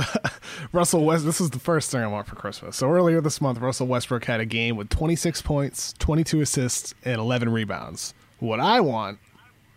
Russell 0.72 1.06
West. 1.06 1.26
This 1.26 1.42
is 1.42 1.50
the 1.50 1.60
first 1.60 1.92
thing 1.92 2.02
I 2.02 2.08
want 2.08 2.28
for 2.28 2.36
Christmas. 2.36 2.76
So 2.78 2.90
earlier 2.90 3.22
this 3.22 3.42
month, 3.42 3.60
Russell 3.60 3.88
Westbrook 3.88 4.26
had 4.26 4.40
a 4.40 4.46
game 4.46 4.76
with 4.76 4.90
26 4.90 5.42
points, 5.42 5.94
22 6.00 6.42
assists, 6.42 6.94
and 7.04 7.20
11 7.20 7.50
rebounds. 7.50 8.14
What 8.40 8.60
I 8.60 8.80
want 8.82 9.20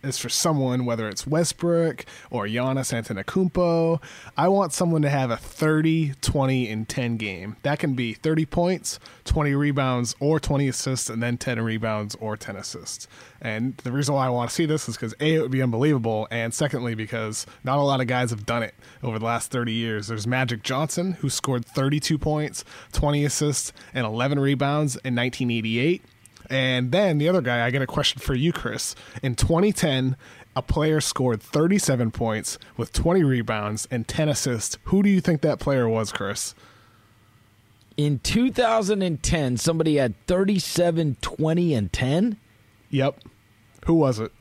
is 0.03 0.19
for 0.19 0.29
someone, 0.29 0.85
whether 0.85 1.09
it's 1.09 1.27
Westbrook 1.27 2.05
or 2.31 2.47
Giannis 2.47 2.93
Antetokounmpo, 2.93 4.03
I 4.37 4.49
want 4.49 4.73
someone 4.73 5.03
to 5.03 5.11
have 5.11 5.31
a 5.31 5.37
30, 5.37 6.15
20, 6.21 6.71
and 6.71 6.89
10 6.89 7.17
game. 7.17 7.57
That 7.63 7.79
can 7.79 7.95
be 7.95 8.15
30 8.15 8.47
points, 8.47 8.99
20 9.25 9.55
rebounds, 9.55 10.15
or 10.21 10.41
20 10.41 10.69
assists, 10.69 11.11
and 11.11 11.23
then 11.23 11.37
10 11.39 11.61
rebounds 11.61 12.15
or 12.17 12.37
10 12.37 12.57
assists. 12.57 13.09
And 13.41 13.77
the 13.79 13.93
reason 13.93 14.15
why 14.15 14.27
I 14.27 14.31
want 14.31 14.51
to 14.51 14.55
see 14.55 14.67
this 14.67 14.89
is 14.89 14.97
because 14.97 15.15
A, 15.21 15.35
it 15.35 15.41
would 15.41 15.51
be 15.51 15.63
unbelievable, 15.63 16.29
and 16.31 16.53
secondly, 16.53 16.95
because 16.95 17.47
not 17.65 17.79
a 17.79 17.83
lot 17.83 18.01
of 18.01 18.07
guys 18.07 18.31
have 18.31 18.47
done 18.47 18.63
it 18.63 18.75
over 19.03 19.19
the 19.19 19.25
last 19.25 19.51
30 19.51 19.73
years. 19.73 20.09
There's 20.09 20.27
Magic 20.27 20.63
Johnson, 20.63 21.13
who 21.13 21.31
scored 21.31 21.65
32 21.65 22.19
points, 22.19 22.65
20 22.93 23.25
assists, 23.25 23.73
and 23.95 24.07
11 24.07 24.39
rebounds 24.39 24.97
in 24.97 25.15
1988. 25.15 26.03
And 26.51 26.91
then 26.91 27.19
the 27.19 27.29
other 27.29 27.41
guy, 27.41 27.65
I 27.65 27.71
got 27.71 27.81
a 27.81 27.87
question 27.87 28.21
for 28.21 28.35
you, 28.35 28.53
Chris. 28.53 28.97
In 29.23 29.37
2010, 29.37 30.17
a 30.57 30.63
player 30.63 31.01
scored 31.01 31.41
37 31.41 32.11
points 32.11 32.59
with 32.77 32.93
20 32.93 33.23
rebounds 33.23 33.87
and 33.91 34.07
10 34.07 34.29
assists. 34.29 34.77
Who 34.85 35.03
do 35.03 35.09
you 35.09 35.21
think 35.21 35.43
that 35.43 35.61
player 35.61 35.89
was, 35.89 36.11
Chris? 36.11 36.55
In 37.97 38.19
2010, 38.19 39.57
somebody 39.59 39.97
had 39.97 40.15
37, 40.27 41.19
20, 41.21 41.75
and 41.75 41.93
10. 41.93 42.37
Yep. 42.91 43.21
Who 43.87 43.95
was 43.95 44.19
it? 44.19 44.33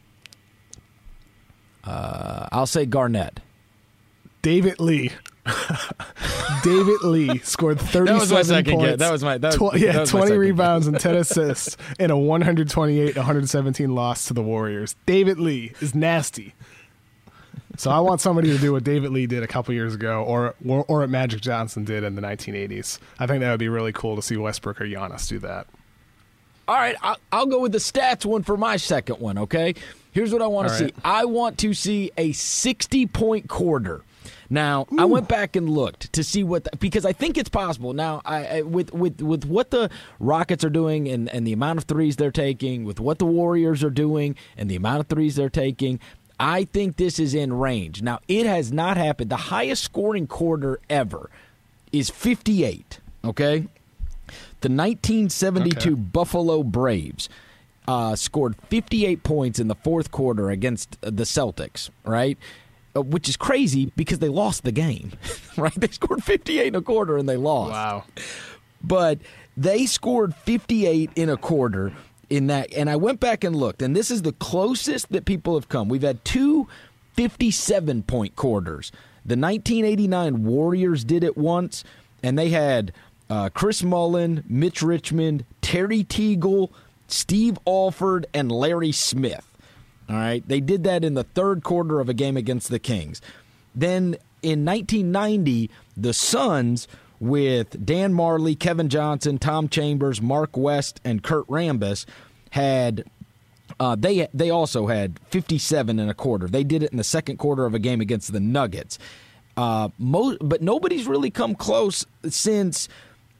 Uh, 1.83 2.47
I'll 2.51 2.65
say 2.65 2.85
Garnett. 2.85 3.39
David 4.41 4.79
Lee. 4.79 5.11
David 6.63 7.01
Lee 7.03 7.39
scored 7.39 7.79
37 7.79 8.19
was 8.19 8.31
points. 8.75 8.89
guess. 8.91 8.99
That 8.99 9.11
was 9.11 9.23
my- 9.23 9.37
that 9.37 9.59
was- 9.59 9.71
tw- 9.73 9.77
yeah, 9.79 9.91
that 9.93 9.99
was 10.01 10.13
my 10.13 10.27
rebounds 10.35 10.87
and 10.87 10.99
10 10.99 11.15
assists 11.15 11.77
in 11.99 12.11
a 12.11 12.15
128-117 12.15 13.93
loss 13.93 14.25
to 14.27 14.33
the 14.33 14.41
Warriors. 14.43 14.95
David 15.05 15.39
Lee 15.39 15.73
is 15.81 15.95
nasty. 15.95 16.53
So 17.77 17.89
I 17.91 17.99
want 18.01 18.19
somebody 18.19 18.49
to 18.51 18.57
do 18.57 18.73
what 18.73 18.83
David 18.83 19.11
Lee 19.11 19.25
did 19.25 19.41
a 19.41 19.47
couple 19.47 19.73
years 19.73 19.95
ago, 19.95 20.21
or, 20.23 20.53
or 20.67 20.83
or 20.89 20.99
what 20.99 21.09
Magic 21.09 21.39
Johnson 21.39 21.85
did 21.85 22.03
in 22.03 22.15
the 22.15 22.21
1980s. 22.21 22.99
I 23.19 23.25
think 23.25 23.39
that 23.39 23.51
would 23.51 23.59
be 23.59 23.69
really 23.69 23.93
cool 23.93 24.17
to 24.17 24.21
see 24.21 24.35
Westbrook 24.35 24.81
or 24.81 24.85
Giannis 24.85 25.29
do 25.29 25.39
that. 25.39 25.65
All 26.67 26.75
right, 26.75 26.97
I'll, 27.01 27.17
I'll 27.31 27.45
go 27.45 27.61
with 27.61 27.71
the 27.71 27.77
stats 27.77 28.25
one 28.25 28.43
for 28.43 28.57
my 28.57 28.75
second 28.75 29.19
one, 29.21 29.37
okay? 29.37 29.75
Here's 30.11 30.33
what 30.33 30.41
I 30.41 30.47
want 30.47 30.67
to 30.67 30.75
see. 30.75 30.93
I 31.05 31.23
want 31.25 31.57
to 31.59 31.73
see 31.73 32.11
a 32.17 32.33
60 32.33 33.05
point 33.07 33.47
quarter. 33.47 34.01
Now, 34.49 34.87
I 34.97 35.05
went 35.05 35.27
back 35.27 35.55
and 35.55 35.69
looked 35.69 36.11
to 36.13 36.23
see 36.23 36.43
what 36.43 36.63
the, 36.63 36.71
because 36.77 37.05
I 37.05 37.13
think 37.13 37.37
it's 37.37 37.49
possible. 37.49 37.93
Now, 37.93 38.21
I, 38.25 38.45
I 38.45 38.61
with 38.63 38.91
with 38.93 39.21
with 39.21 39.45
what 39.45 39.69
the 39.69 39.91
Rockets 40.19 40.63
are 40.63 40.71
doing 40.71 41.07
and 41.07 41.29
and 41.29 41.45
the 41.45 41.53
amount 41.53 41.77
of 41.77 41.83
threes 41.85 42.15
they're 42.15 42.31
taking, 42.31 42.83
with 42.83 42.99
what 42.99 43.19
the 43.19 43.25
Warriors 43.25 43.83
are 43.83 43.91
doing 43.91 44.35
and 44.57 44.69
the 44.69 44.75
amount 44.75 45.01
of 45.01 45.07
threes 45.07 45.35
they're 45.35 45.49
taking, 45.49 45.99
I 46.39 46.63
think 46.63 46.95
this 46.95 47.19
is 47.19 47.33
in 47.35 47.53
range. 47.53 48.01
Now, 48.01 48.19
it 48.27 48.45
has 48.45 48.71
not 48.71 48.97
happened. 48.97 49.29
The 49.29 49.37
highest 49.37 49.83
scoring 49.83 50.25
quarter 50.25 50.79
ever 50.89 51.29
is 51.91 52.09
58, 52.09 52.99
okay? 53.25 53.67
The 54.61 54.69
1972 54.69 55.91
Okay. 55.93 55.99
Buffalo 55.99 56.63
Braves 56.63 57.29
uh, 57.87 58.15
scored 58.15 58.55
58 58.69 59.23
points 59.23 59.59
in 59.59 59.67
the 59.67 59.75
fourth 59.75 60.11
quarter 60.11 60.49
against 60.49 60.97
the 61.01 61.23
Celtics, 61.23 61.89
right? 62.05 62.37
Uh, 62.95 63.01
which 63.01 63.29
is 63.29 63.37
crazy 63.37 63.91
because 63.95 64.17
they 64.19 64.29
lost 64.29 64.63
the 64.63 64.71
game, 64.71 65.11
right? 65.57 65.73
They 65.75 65.89
scored 65.89 66.23
58 66.23 66.67
in 66.67 66.75
a 66.75 66.81
quarter 66.81 67.17
and 67.17 67.29
they 67.29 67.37
lost. 67.37 67.71
Wow. 67.71 68.03
but 68.83 69.19
they 69.55 69.85
scored 69.85 70.33
58 70.33 71.11
in 71.15 71.29
a 71.29 71.37
quarter 71.37 71.93
in 72.29 72.47
that. 72.47 72.73
And 72.73 72.89
I 72.89 72.95
went 72.95 73.19
back 73.19 73.43
and 73.43 73.55
looked, 73.55 73.81
and 73.81 73.95
this 73.95 74.09
is 74.09 74.21
the 74.23 74.31
closest 74.33 75.11
that 75.11 75.25
people 75.25 75.53
have 75.55 75.69
come. 75.69 75.87
We've 75.89 76.01
had 76.01 76.23
two 76.25 76.67
57 77.13 78.03
point 78.03 78.35
quarters. 78.35 78.91
The 79.25 79.35
1989 79.35 80.43
Warriors 80.45 81.03
did 81.03 81.23
it 81.23 81.37
once, 81.37 81.83
and 82.23 82.39
they 82.39 82.49
had 82.49 82.93
uh, 83.29 83.49
Chris 83.53 83.83
Mullin, 83.83 84.43
Mitch 84.47 84.81
Richmond, 84.81 85.45
Terry 85.61 86.03
Teagle, 86.03 86.71
Steve 87.07 87.59
Alford, 87.67 88.25
and 88.33 88.51
Larry 88.51 88.91
Smith. 88.93 89.45
All 90.09 90.15
right. 90.15 90.45
They 90.47 90.59
did 90.59 90.83
that 90.85 91.03
in 91.03 91.13
the 91.13 91.23
third 91.23 91.63
quarter 91.63 91.99
of 91.99 92.09
a 92.09 92.13
game 92.13 92.35
against 92.35 92.69
the 92.69 92.79
Kings. 92.79 93.21
Then 93.75 94.17
in 94.41 94.65
1990, 94.65 95.69
the 95.95 96.13
Suns 96.13 96.87
with 97.19 97.85
Dan 97.85 98.13
Majerle, 98.13 98.57
Kevin 98.57 98.89
Johnson, 98.89 99.37
Tom 99.37 99.69
Chambers, 99.69 100.21
Mark 100.21 100.57
West, 100.57 100.99
and 101.03 101.21
Kurt 101.21 101.45
Rambis 101.47 102.05
had 102.51 103.03
uh, 103.79 103.95
they 103.95 104.27
they 104.33 104.49
also 104.49 104.87
had 104.87 105.19
57 105.29 105.99
and 105.99 106.09
a 106.09 106.13
quarter. 106.13 106.47
They 106.47 106.63
did 106.63 106.83
it 106.83 106.91
in 106.91 106.97
the 106.97 107.03
second 107.03 107.37
quarter 107.37 107.65
of 107.65 107.73
a 107.73 107.79
game 107.79 108.01
against 108.01 108.33
the 108.33 108.39
Nuggets. 108.39 108.97
Uh, 109.55 109.89
mo- 109.97 110.37
but 110.41 110.61
nobody's 110.61 111.05
really 111.05 111.29
come 111.29 111.53
close 111.55 112.05
since 112.27 112.87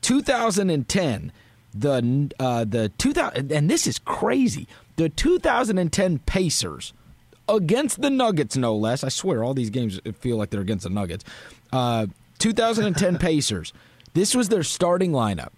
2010. 0.01 1.31
The 1.73 2.31
uh, 2.39 2.65
the 2.65 2.89
2000 2.97 3.51
and 3.51 3.69
this 3.69 3.87
is 3.87 3.99
crazy. 3.99 4.67
The 4.99 5.07
2010 5.07 6.19
Pacers 6.25 6.91
against 7.47 8.01
the 8.01 8.09
Nuggets, 8.09 8.57
no 8.57 8.75
less. 8.75 9.01
I 9.01 9.07
swear, 9.07 9.45
all 9.45 9.53
these 9.53 9.69
games 9.69 9.97
feel 10.19 10.35
like 10.35 10.49
they're 10.49 10.59
against 10.59 10.83
the 10.83 10.89
Nuggets. 10.89 11.23
Uh, 11.71 12.07
2010 12.39 13.17
Pacers. 13.19 13.71
This 14.13 14.35
was 14.35 14.49
their 14.49 14.61
starting 14.61 15.13
lineup: 15.13 15.51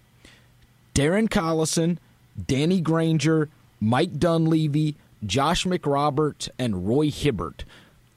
Darren 0.94 1.28
Collison, 1.28 1.98
Danny 2.46 2.80
Granger, 2.80 3.48
Mike 3.80 4.16
Dunleavy, 4.20 4.94
Josh 5.26 5.64
McRoberts, 5.64 6.48
and 6.56 6.86
Roy 6.86 7.10
Hibbert 7.10 7.64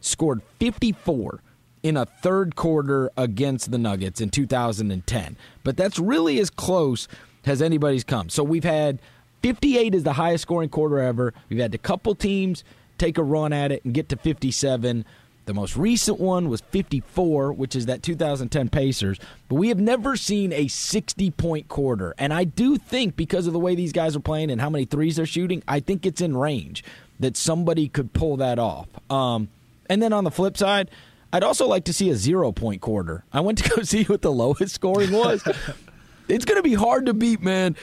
scored 0.02 0.44
54 0.60 1.42
in 1.82 1.98
a 1.98 2.06
third 2.06 2.56
quarter 2.56 3.10
against 3.18 3.72
the 3.72 3.80
Nuggets 3.80 4.22
in 4.22 4.30
2010. 4.30 5.38
But 5.64 5.76
that's 5.76 5.98
really 5.98 6.40
as 6.40 6.52
close 6.52 7.08
as 7.48 7.64
anybody's 7.64 8.04
come. 8.04 8.30
So 8.30 8.44
we've 8.44 8.64
had 8.64 9.00
58 9.46 9.94
is 9.94 10.02
the 10.02 10.14
highest 10.14 10.42
scoring 10.42 10.70
quarter 10.70 10.98
ever. 10.98 11.32
We've 11.50 11.60
had 11.60 11.76
a 11.76 11.78
couple 11.78 12.16
teams 12.16 12.64
take 12.98 13.20
a 13.20 13.24
run 13.24 13.54
at 13.54 13.72
it 13.72 13.86
and 13.86 13.94
get 13.94 14.10
to 14.10 14.16
57. 14.16 15.06
The 15.46 15.54
most 15.54 15.78
recent 15.78 16.20
one 16.20 16.50
was 16.50 16.62
54, 16.62 17.54
which 17.54 17.76
is 17.76 17.86
that 17.86 18.02
2010 18.02 18.70
Pacers. 18.70 19.20
But 19.48 19.56
we 19.58 19.68
have 19.68 19.80
never 19.80 20.16
seen 20.16 20.52
a 20.52 20.68
60 20.68 21.30
point 21.30 21.68
quarter. 21.68 22.16
And 22.18 22.34
I 22.34 22.44
do 22.44 22.78
think, 22.78 23.16
because 23.16 23.46
of 23.46 23.54
the 23.54 23.60
way 23.60 23.76
these 23.76 23.92
guys 23.92 24.16
are 24.16 24.20
playing 24.20 24.50
and 24.50 24.60
how 24.60 24.72
many 24.72 24.86
threes 24.86 25.18
they're 25.18 25.28
shooting, 25.28 25.62
I 25.68 25.80
think 25.80 26.08
it's 26.08 26.22
in 26.22 26.36
range 26.36 26.84
that 27.20 27.38
somebody 27.38 27.88
could 27.88 28.14
pull 28.14 28.38
that 28.38 28.58
off. 28.58 28.88
Um, 29.12 29.50
and 29.88 30.02
then 30.02 30.12
on 30.12 30.24
the 30.24 30.32
flip 30.32 30.58
side, 30.58 30.90
I'd 31.32 31.44
also 31.44 31.68
like 31.68 31.84
to 31.84 31.94
see 31.94 32.10
a 32.10 32.16
zero 32.16 32.52
point 32.52 32.82
quarter. 32.82 33.26
I 33.32 33.42
went 33.42 33.60
to 33.60 33.70
go 33.70 33.82
see 33.84 34.06
what 34.06 34.24
the 34.24 34.32
lowest 34.32 34.74
scoring 34.74 35.12
was. 35.12 35.48
it's 36.28 36.46
going 36.46 36.58
to 36.58 36.64
be 36.64 36.74
hard 36.74 37.06
to 37.06 37.14
beat, 37.14 37.44
man. 37.44 37.76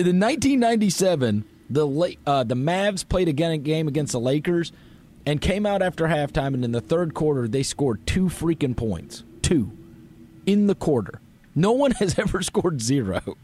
In 0.00 0.18
1997, 0.18 1.44
the 1.68 2.16
uh, 2.26 2.42
the 2.42 2.54
Mavs 2.54 3.06
played 3.06 3.28
a 3.28 3.34
game 3.34 3.86
against 3.86 4.12
the 4.12 4.20
Lakers 4.20 4.72
and 5.26 5.42
came 5.42 5.66
out 5.66 5.82
after 5.82 6.06
halftime, 6.06 6.54
and 6.54 6.64
in 6.64 6.72
the 6.72 6.80
third 6.80 7.12
quarter, 7.12 7.46
they 7.46 7.62
scored 7.62 8.06
two 8.06 8.24
freaking 8.24 8.74
points. 8.74 9.24
Two. 9.42 9.70
In 10.46 10.68
the 10.68 10.74
quarter. 10.74 11.20
No 11.54 11.72
one 11.72 11.90
has 11.98 12.18
ever 12.18 12.40
scored 12.40 12.80
zero. 12.80 13.36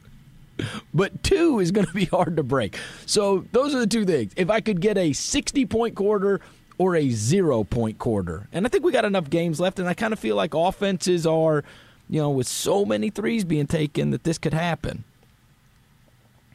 But 0.94 1.22
two 1.22 1.60
is 1.60 1.72
going 1.72 1.86
to 1.88 1.92
be 1.92 2.06
hard 2.06 2.38
to 2.38 2.42
break. 2.42 2.78
So 3.04 3.44
those 3.52 3.74
are 3.74 3.80
the 3.80 3.86
two 3.86 4.06
things. 4.06 4.32
If 4.34 4.48
I 4.48 4.62
could 4.62 4.80
get 4.80 4.96
a 4.96 5.12
60 5.12 5.66
point 5.66 5.94
quarter 5.94 6.40
or 6.78 6.96
a 6.96 7.10
zero 7.10 7.64
point 7.64 7.98
quarter, 7.98 8.48
and 8.50 8.64
I 8.64 8.70
think 8.70 8.82
we 8.82 8.92
got 8.92 9.04
enough 9.04 9.28
games 9.28 9.60
left, 9.60 9.78
and 9.78 9.86
I 9.86 9.92
kind 9.92 10.14
of 10.14 10.18
feel 10.18 10.36
like 10.36 10.54
offenses 10.54 11.26
are, 11.26 11.64
you 12.08 12.18
know, 12.18 12.30
with 12.30 12.48
so 12.48 12.86
many 12.86 13.10
threes 13.10 13.44
being 13.44 13.66
taken 13.66 14.10
that 14.12 14.24
this 14.24 14.38
could 14.38 14.54
happen. 14.54 15.04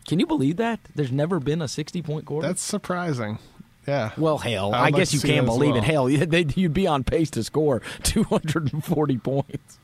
Can 0.07 0.19
you 0.19 0.25
believe 0.25 0.57
that? 0.57 0.79
There's 0.95 1.11
never 1.11 1.39
been 1.39 1.61
a 1.61 1.67
60 1.67 2.01
point 2.01 2.25
quarter? 2.25 2.47
That's 2.47 2.61
surprising. 2.61 3.39
Yeah. 3.87 4.11
Well, 4.17 4.37
hell, 4.37 4.73
I, 4.73 4.85
I 4.85 4.91
guess 4.91 5.13
you 5.13 5.19
can't 5.19 5.45
believe 5.45 5.73
well. 5.73 5.77
it. 5.77 5.83
Hell, 5.83 6.09
you'd 6.55 6.73
be 6.73 6.87
on 6.87 7.03
pace 7.03 7.31
to 7.31 7.43
score 7.43 7.81
240 8.03 9.17
points. 9.17 9.79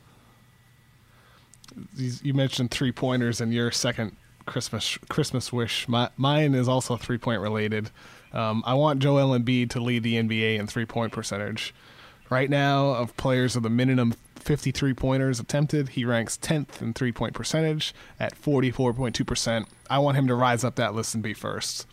You 1.96 2.34
mentioned 2.34 2.70
three 2.70 2.92
pointers 2.92 3.40
in 3.40 3.52
your 3.52 3.70
second 3.70 4.16
Christmas 4.46 4.98
Christmas 5.08 5.52
wish. 5.52 5.88
My, 5.88 6.10
mine 6.16 6.54
is 6.54 6.68
also 6.68 6.96
three 6.96 7.18
point 7.18 7.40
related. 7.40 7.90
Um, 8.32 8.62
I 8.66 8.74
want 8.74 9.00
Joel 9.00 9.38
Embiid 9.38 9.70
to 9.70 9.80
lead 9.80 10.02
the 10.02 10.14
NBA 10.14 10.58
in 10.58 10.66
three 10.66 10.86
point 10.86 11.12
percentage. 11.12 11.74
Right 12.30 12.50
now, 12.50 12.88
of 12.88 13.16
players 13.16 13.54
with 13.54 13.64
a 13.64 13.70
minimum 13.70 14.14
53 14.42 14.94
pointers 14.94 15.40
attempted, 15.40 15.90
he 15.90 16.04
ranks 16.04 16.36
10th 16.36 16.80
in 16.80 16.92
three 16.92 17.12
point 17.12 17.34
percentage 17.34 17.94
at 18.18 18.40
44.2%. 18.40 19.66
I 19.90 19.98
want 19.98 20.16
him 20.16 20.26
to 20.28 20.34
rise 20.34 20.64
up 20.64 20.76
that 20.76 20.94
list 20.94 21.14
and 21.14 21.22
be 21.22 21.34
first. 21.34 21.86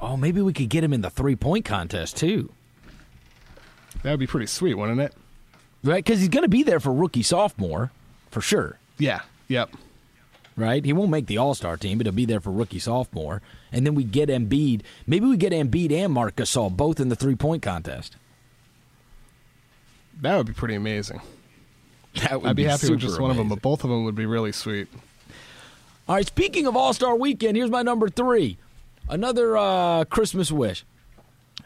Oh, 0.00 0.16
maybe 0.16 0.40
we 0.40 0.52
could 0.52 0.68
get 0.68 0.82
him 0.82 0.92
in 0.92 1.02
the 1.02 1.10
three 1.10 1.36
point 1.36 1.64
contest 1.64 2.16
too. 2.16 2.50
That 4.02 4.12
would 4.12 4.20
be 4.20 4.26
pretty 4.26 4.46
sweet, 4.46 4.74
wouldn't 4.74 5.00
it? 5.00 5.14
Right, 5.82 6.04
because 6.04 6.20
he's 6.20 6.28
going 6.28 6.44
to 6.44 6.48
be 6.48 6.62
there 6.62 6.80
for 6.80 6.92
rookie 6.92 7.22
sophomore, 7.22 7.90
for 8.30 8.40
sure. 8.40 8.78
Yeah. 8.98 9.22
Yep. 9.48 9.70
Right, 10.56 10.84
he 10.84 10.92
won't 10.92 11.10
make 11.10 11.26
the 11.26 11.38
All 11.38 11.54
Star 11.54 11.76
team, 11.76 11.98
but 11.98 12.06
he'll 12.06 12.14
be 12.14 12.26
there 12.26 12.40
for 12.40 12.50
rookie 12.50 12.78
sophomore, 12.78 13.40
and 13.72 13.86
then 13.86 13.94
we 13.94 14.04
get 14.04 14.28
Embiid. 14.28 14.82
Maybe 15.06 15.26
we 15.26 15.36
get 15.36 15.52
Embiid 15.52 15.92
and 15.92 16.12
Marc 16.12 16.36
Gasol 16.36 16.76
both 16.76 17.00
in 17.00 17.08
the 17.08 17.16
three 17.16 17.36
point 17.36 17.62
contest. 17.62 18.16
That 20.20 20.36
would 20.36 20.46
be 20.46 20.52
pretty 20.52 20.74
amazing. 20.74 21.20
That 22.22 22.42
would 22.42 22.50
I'd 22.50 22.56
be, 22.56 22.64
be 22.64 22.68
happy 22.68 22.90
with 22.90 23.00
just 23.00 23.14
super 23.14 23.22
one 23.22 23.30
of 23.30 23.36
them, 23.36 23.48
but 23.48 23.62
both 23.62 23.84
of 23.84 23.90
them 23.90 24.04
would 24.04 24.16
be 24.16 24.26
really 24.26 24.52
sweet. 24.52 24.88
All 26.08 26.16
right, 26.16 26.26
speaking 26.26 26.66
of 26.66 26.76
All 26.76 26.92
Star 26.92 27.14
Weekend, 27.14 27.56
here's 27.56 27.70
my 27.70 27.82
number 27.82 28.08
three. 28.08 28.58
Another 29.08 29.56
uh, 29.56 30.04
Christmas 30.04 30.50
wish. 30.50 30.84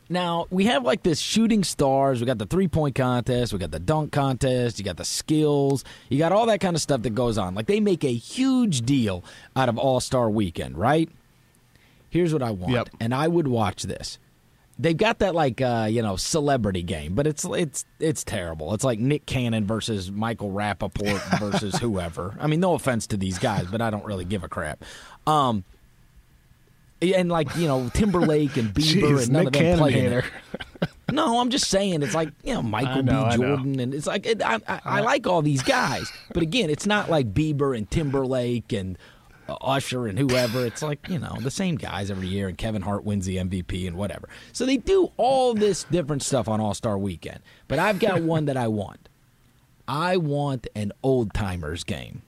Now, 0.08 0.46
we 0.50 0.66
have 0.66 0.84
like 0.84 1.02
this 1.02 1.18
shooting 1.18 1.64
stars. 1.64 2.20
We 2.20 2.26
got 2.26 2.38
the 2.38 2.46
three 2.46 2.68
point 2.68 2.94
contest. 2.94 3.52
We 3.52 3.58
got 3.58 3.70
the 3.70 3.78
dunk 3.78 4.12
contest. 4.12 4.78
You 4.78 4.84
got 4.84 4.98
the 4.98 5.04
skills. 5.04 5.82
You 6.10 6.18
got 6.18 6.32
all 6.32 6.46
that 6.46 6.60
kind 6.60 6.76
of 6.76 6.82
stuff 6.82 7.02
that 7.02 7.14
goes 7.14 7.38
on. 7.38 7.54
Like 7.54 7.66
they 7.66 7.80
make 7.80 8.04
a 8.04 8.12
huge 8.12 8.82
deal 8.82 9.24
out 9.56 9.68
of 9.68 9.78
All 9.78 10.00
Star 10.00 10.28
Weekend, 10.28 10.76
right? 10.76 11.08
Here's 12.10 12.32
what 12.32 12.42
I 12.42 12.50
want. 12.50 12.72
Yep. 12.72 12.90
And 13.00 13.14
I 13.14 13.28
would 13.28 13.48
watch 13.48 13.84
this. 13.84 14.18
They've 14.76 14.96
got 14.96 15.20
that 15.20 15.34
like 15.34 15.60
uh, 15.60 15.86
you 15.88 16.02
know 16.02 16.16
celebrity 16.16 16.82
game, 16.82 17.14
but 17.14 17.26
it's 17.26 17.44
it's 17.44 17.84
it's 18.00 18.24
terrible. 18.24 18.74
It's 18.74 18.82
like 18.84 18.98
Nick 18.98 19.24
Cannon 19.26 19.66
versus 19.66 20.10
Michael 20.10 20.50
Rappaport 20.50 21.38
versus 21.38 21.76
whoever. 21.78 22.36
I 22.40 22.48
mean, 22.48 22.60
no 22.60 22.74
offense 22.74 23.06
to 23.08 23.16
these 23.16 23.38
guys, 23.38 23.66
but 23.70 23.80
I 23.80 23.90
don't 23.90 24.04
really 24.04 24.24
give 24.24 24.42
a 24.42 24.48
crap. 24.48 24.82
Um, 25.26 25.64
and 27.00 27.28
like 27.28 27.54
you 27.56 27.68
know 27.68 27.88
Timberlake 27.94 28.56
and 28.56 28.68
Bieber 28.74 29.02
Jeez, 29.02 29.22
and 29.24 29.32
none 29.32 29.44
Nick 29.44 29.46
of 29.48 29.52
them 29.52 29.62
Cannon 29.62 29.78
play 29.78 29.92
in 29.92 30.00
hater. 30.00 30.24
it. 30.82 30.88
No, 31.12 31.38
I'm 31.38 31.50
just 31.50 31.68
saying 31.68 32.02
it's 32.02 32.14
like 32.14 32.30
you 32.42 32.54
know 32.54 32.62
Michael 32.64 33.02
know, 33.02 33.28
B. 33.30 33.36
Jordan 33.36 33.78
and 33.80 33.94
it's 33.94 34.06
like 34.06 34.26
it, 34.26 34.42
I, 34.42 34.58
I, 34.66 34.80
I 34.84 35.00
like 35.00 35.26
all 35.26 35.42
these 35.42 35.62
guys, 35.62 36.10
but 36.32 36.42
again, 36.42 36.70
it's 36.70 36.86
not 36.86 37.10
like 37.10 37.32
Bieber 37.32 37.76
and 37.76 37.88
Timberlake 37.90 38.72
and 38.72 38.98
Usher 39.48 40.06
and 40.06 40.18
whoever. 40.18 40.64
It's 40.66 40.82
like 40.82 41.08
you 41.08 41.18
know 41.18 41.36
the 41.40 41.50
same 41.50 41.76
guys 41.76 42.10
every 42.10 42.28
year, 42.28 42.48
and 42.48 42.56
Kevin 42.58 42.82
Hart 42.82 43.04
wins 43.04 43.26
the 43.26 43.36
MVP 43.36 43.86
and 43.86 43.96
whatever. 43.96 44.28
So 44.52 44.66
they 44.66 44.76
do 44.76 45.10
all 45.16 45.54
this 45.54 45.84
different 45.84 46.22
stuff 46.22 46.48
on 46.48 46.60
All 46.60 46.74
Star 46.74 46.98
Weekend. 46.98 47.40
But 47.68 47.78
I've 47.78 47.98
got 47.98 48.22
one 48.22 48.46
that 48.46 48.56
I 48.56 48.68
want. 48.68 49.08
I 49.86 50.16
want 50.16 50.66
an 50.74 50.92
old 51.02 51.34
timers 51.34 51.84
game. 51.84 52.22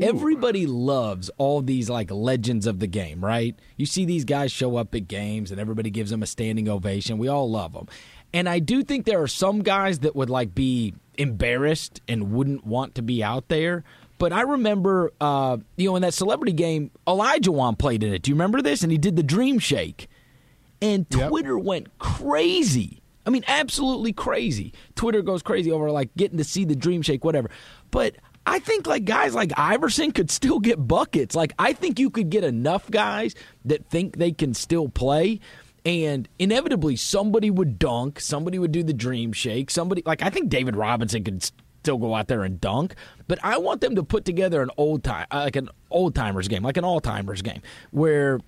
Everybody 0.00 0.66
loves 0.66 1.30
all 1.36 1.60
these 1.60 1.90
like 1.90 2.10
legends 2.10 2.66
of 2.66 2.78
the 2.78 2.86
game, 2.86 3.22
right? 3.22 3.54
You 3.76 3.84
see 3.84 4.06
these 4.06 4.24
guys 4.24 4.50
show 4.50 4.76
up 4.76 4.94
at 4.94 5.06
games 5.06 5.50
and 5.50 5.60
everybody 5.60 5.90
gives 5.90 6.10
them 6.10 6.22
a 6.22 6.26
standing 6.26 6.66
ovation. 6.66 7.18
We 7.18 7.28
all 7.28 7.50
love 7.50 7.74
them. 7.74 7.88
And 8.32 8.48
I 8.48 8.58
do 8.58 8.82
think 8.82 9.04
there 9.04 9.20
are 9.20 9.28
some 9.28 9.62
guys 9.62 9.98
that 9.98 10.16
would 10.16 10.30
like 10.30 10.54
be 10.54 10.94
embarrassed 11.18 12.00
and 12.08 12.32
wouldn't 12.32 12.66
want 12.66 12.94
to 12.94 13.02
be 13.02 13.22
out 13.22 13.48
there. 13.48 13.84
But 14.22 14.32
I 14.32 14.42
remember, 14.42 15.12
uh, 15.20 15.56
you 15.76 15.88
know, 15.88 15.96
in 15.96 16.02
that 16.02 16.14
celebrity 16.14 16.52
game, 16.52 16.92
Olajuwon 17.08 17.76
played 17.76 18.04
in 18.04 18.14
it. 18.14 18.22
Do 18.22 18.30
you 18.30 18.36
remember 18.36 18.62
this? 18.62 18.84
And 18.84 18.92
he 18.92 18.96
did 18.96 19.16
the 19.16 19.22
Dream 19.24 19.58
Shake. 19.58 20.06
And 20.80 21.06
Yep. 21.10 21.28
Twitter 21.28 21.58
went 21.58 21.98
crazy. 21.98 23.02
I 23.26 23.30
mean, 23.30 23.42
absolutely 23.48 24.12
crazy. 24.12 24.74
Twitter 24.94 25.22
goes 25.22 25.42
crazy 25.42 25.72
over 25.72 25.90
like 25.90 26.14
getting 26.16 26.38
to 26.38 26.44
see 26.44 26.64
the 26.64 26.76
Dream 26.76 27.02
Shake, 27.02 27.24
whatever. 27.24 27.50
But 27.90 28.14
I 28.46 28.60
think 28.60 28.86
like 28.86 29.06
guys 29.06 29.34
like 29.34 29.50
Iverson 29.56 30.12
could 30.12 30.30
still 30.30 30.60
get 30.60 30.76
buckets. 30.86 31.34
Like 31.34 31.52
I 31.58 31.72
think 31.72 31.98
you 31.98 32.08
could 32.08 32.30
get 32.30 32.44
enough 32.44 32.88
guys 32.92 33.34
that 33.64 33.86
think 33.86 34.18
they 34.18 34.30
can 34.30 34.54
still 34.54 34.88
play. 34.88 35.40
And 35.84 36.28
inevitably, 36.38 36.94
somebody 36.94 37.50
would 37.50 37.76
dunk, 37.76 38.20
somebody 38.20 38.60
would 38.60 38.70
do 38.70 38.84
the 38.84 38.92
dream 38.92 39.32
shake, 39.32 39.68
somebody 39.68 40.04
like 40.06 40.22
I 40.22 40.30
think 40.30 40.48
David 40.48 40.76
Robinson 40.76 41.24
could 41.24 41.50
still 41.82 41.98
go 41.98 42.14
out 42.14 42.28
there 42.28 42.44
and 42.44 42.60
dunk, 42.60 42.94
but 43.26 43.38
I 43.42 43.58
want 43.58 43.80
them 43.80 43.96
to 43.96 44.04
put 44.04 44.24
together 44.24 44.62
an 44.62 44.70
old 44.76 45.02
time, 45.02 45.26
uh, 45.32 45.40
like 45.40 45.56
an 45.56 45.68
old 45.90 46.14
timers 46.14 46.46
game, 46.46 46.62
like 46.62 46.76
an 46.76 46.84
all 46.84 47.00
timers 47.00 47.42
game, 47.42 47.60
where 47.90 48.38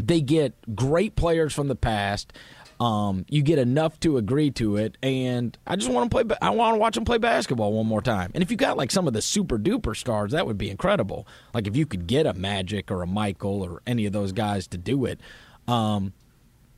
they 0.00 0.20
get 0.20 0.54
great 0.76 1.16
players 1.16 1.52
from 1.52 1.66
the 1.66 1.74
past. 1.74 2.32
Um, 2.78 3.26
you 3.28 3.42
get 3.42 3.58
enough 3.58 3.98
to 4.00 4.18
agree 4.18 4.52
to 4.52 4.76
it, 4.76 4.96
and 5.02 5.58
I 5.66 5.74
just 5.74 5.90
want 5.90 6.08
to 6.08 6.24
play. 6.24 6.36
I 6.40 6.50
want 6.50 6.76
to 6.76 6.78
watch 6.78 6.94
them 6.94 7.04
play 7.04 7.18
basketball 7.18 7.72
one 7.72 7.86
more 7.86 8.00
time. 8.00 8.30
And 8.34 8.42
if 8.42 8.52
you 8.52 8.56
got 8.56 8.76
like 8.76 8.92
some 8.92 9.08
of 9.08 9.12
the 9.12 9.22
super 9.22 9.58
duper 9.58 9.96
stars, 9.96 10.30
that 10.30 10.46
would 10.46 10.58
be 10.58 10.70
incredible. 10.70 11.26
Like 11.52 11.66
if 11.66 11.76
you 11.76 11.86
could 11.86 12.06
get 12.06 12.24
a 12.24 12.34
Magic 12.34 12.92
or 12.92 13.02
a 13.02 13.06
Michael 13.08 13.62
or 13.62 13.82
any 13.84 14.06
of 14.06 14.12
those 14.12 14.30
guys 14.30 14.68
to 14.68 14.78
do 14.78 15.06
it. 15.06 15.18
Um, 15.66 16.12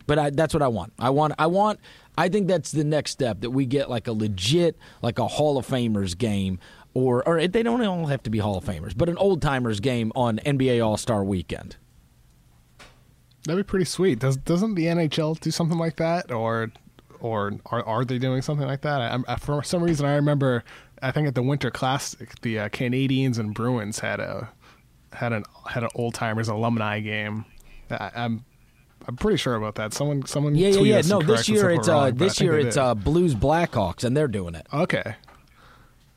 but 0.07 0.19
I, 0.19 0.31
that's 0.31 0.55
what 0.55 0.63
I 0.63 0.69
want. 0.69 0.93
I 0.99 1.11
want. 1.11 1.35
I 1.39 1.47
want. 1.47 1.81
I 2.19 2.29
think 2.29 2.49
that's 2.49 2.73
the 2.73 2.85
next 2.85 3.13
step 3.13 3.41
that 3.41 3.51
we 3.51 3.67
get 3.67 3.89
like 3.89 4.07
a 4.07 4.13
legit, 4.13 4.77
like 5.03 5.19
a 5.19 5.27
Hall 5.27 5.59
of 5.59 5.67
Famers 5.67 6.17
game, 6.17 6.59
or 6.95 7.27
or 7.27 7.47
they 7.47 7.63
don't 7.63 7.85
all 7.85 8.07
have 8.07 8.23
to 8.25 8.31
be 8.31 8.39
Hall 8.39 8.59
of 8.59 8.65
Famers, 8.65 8.97
but 8.97 9.09
an 9.09 9.17
old 9.17 9.41
timers 9.41 9.81
game 9.81 10.13
on 10.15 10.39
NBA 10.39 10.85
All 10.85 10.97
Star 10.97 11.25
Weekend. 11.25 11.77
That'd 13.45 13.65
be 13.65 13.69
pretty 13.69 13.87
sweet. 13.87 14.19
Does 14.19 14.37
doesn't 14.37 14.75
the 14.75 14.87
NHL 14.87 15.41
do 15.41 15.51
something 15.51 15.79
like 15.79 15.97
that, 15.97 16.31
or 16.31 16.71
or 17.21 17.53
are 17.67 17.85
are 17.87 18.05
they 18.05 18.19
doing 18.19 18.43
something 18.43 18.67
like 18.67 18.83
that? 18.83 19.01
I, 19.01 19.19
I, 19.27 19.37
for 19.37 19.63
some 19.63 19.83
reason, 19.83 20.07
I 20.07 20.15
remember. 20.15 20.65
I 21.03 21.13
think 21.13 21.27
at 21.27 21.35
the 21.35 21.43
Winter 21.43 21.71
Classic, 21.71 22.39
the 22.43 22.59
uh, 22.59 22.69
Canadiens 22.69 23.39
and 23.39 23.55
Bruins 23.55 24.01
had 24.01 24.21
a 24.21 24.51
had 25.13 25.33
an 25.33 25.45
had 25.69 25.83
an 25.83 25.89
old 25.95 26.15
timers 26.15 26.49
alumni 26.49 27.01
game. 27.01 27.47
I, 27.91 28.11
I'm 28.15 28.45
I'm 29.09 29.17
pretty 29.17 29.39
sure 29.39 29.55
about 29.55 29.77
that. 29.77 29.93
Someone, 29.93 30.25
someone. 30.27 30.55
Yeah, 30.55 30.69
yeah, 30.69 30.97
yeah. 30.97 31.01
No, 31.07 31.21
this 31.21 31.49
year 31.49 31.71
it's 31.71 31.89
wrong, 31.89 32.09
uh, 32.09 32.11
this 32.13 32.41
year 32.41 32.59
it's 32.59 32.77
uh, 32.77 32.95
Blues 32.95 33.35
Blackhawks, 33.35 34.05
and 34.05 34.17
they're 34.17 34.29
doing 34.29 34.55
it. 34.55 34.67
Okay. 34.73 35.17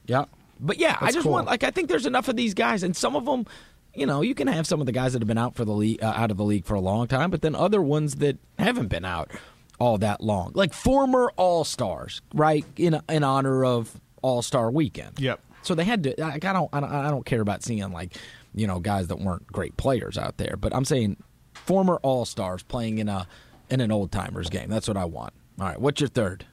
Yeah, 0.06 0.26
but 0.60 0.78
yeah, 0.78 0.98
That's 1.00 1.04
I 1.04 1.12
just 1.12 1.24
cool. 1.24 1.32
want 1.32 1.48
like 1.48 1.64
I 1.64 1.72
think 1.72 1.90
there's 1.90 2.06
enough 2.06 2.28
of 2.28 2.36
these 2.36 2.54
guys, 2.54 2.84
and 2.84 2.96
some 2.96 3.16
of 3.16 3.26
them, 3.26 3.46
you 3.94 4.06
know, 4.06 4.22
you 4.22 4.36
can 4.36 4.48
have 4.48 4.68
some 4.68 4.80
of 4.80 4.86
the 4.86 4.92
guys 4.92 5.14
that 5.14 5.22
have 5.22 5.28
been 5.28 5.38
out 5.38 5.56
for 5.56 5.64
the 5.66 5.72
league, 5.72 6.04
uh, 6.04 6.08
out 6.16 6.30
of 6.30 6.38
the 6.38 6.44
league 6.44 6.66
for 6.66 6.74
a 6.74 6.82
long 6.82 7.08
time, 7.08 7.32
but 7.32 7.42
then 7.42 7.56
other 7.56 7.82
ones 7.82 8.16
that 8.16 8.38
haven't 8.60 8.88
been 8.88 9.06
out 9.06 9.32
all 9.80 9.98
that 9.98 10.22
long, 10.22 10.52
like 10.56 10.74
former 10.74 11.32
All 11.38 11.64
Stars, 11.64 12.22
right? 12.34 12.66
In 12.76 13.00
in 13.10 13.24
honor 13.24 13.64
of 13.64 14.00
All 14.22 14.42
Star 14.42 14.70
Weekend. 14.70 15.20
Yep. 15.20 15.40
So 15.62 15.74
they 15.74 15.86
had 15.86 16.04
to. 16.04 16.14
Like, 16.18 16.44
I 16.44 16.54
don't. 16.54 16.70
I 16.74 16.80
don't. 16.82 16.92
I 16.92 17.10
don't 17.10 17.26
care 17.26 17.42
about 17.42 17.64
seeing 17.64 17.92
like, 17.92 18.18
you 18.54 18.68
know, 18.68 18.80
guys 18.80 19.08
that 19.08 19.20
weren't 19.20 19.48
great 19.48 19.78
players 19.78 20.18
out 20.18 20.38
there. 20.38 20.56
But 20.58 20.76
I'm 20.76 20.86
saying 20.86 21.18
former 21.66 21.98
All 22.04 22.26
Stars 22.26 22.64
playing 22.64 22.98
in 23.00 23.10
a 23.10 23.28
in 23.70 23.80
an 23.80 23.92
old 23.92 24.12
timers 24.12 24.50
game. 24.50 24.70
That's 24.70 24.88
what 24.88 24.98
I 24.98 25.06
want. 25.06 25.34
All 25.60 25.66
right. 25.66 25.80
What's 25.80 26.02
your 26.02 26.10
third? 26.10 26.46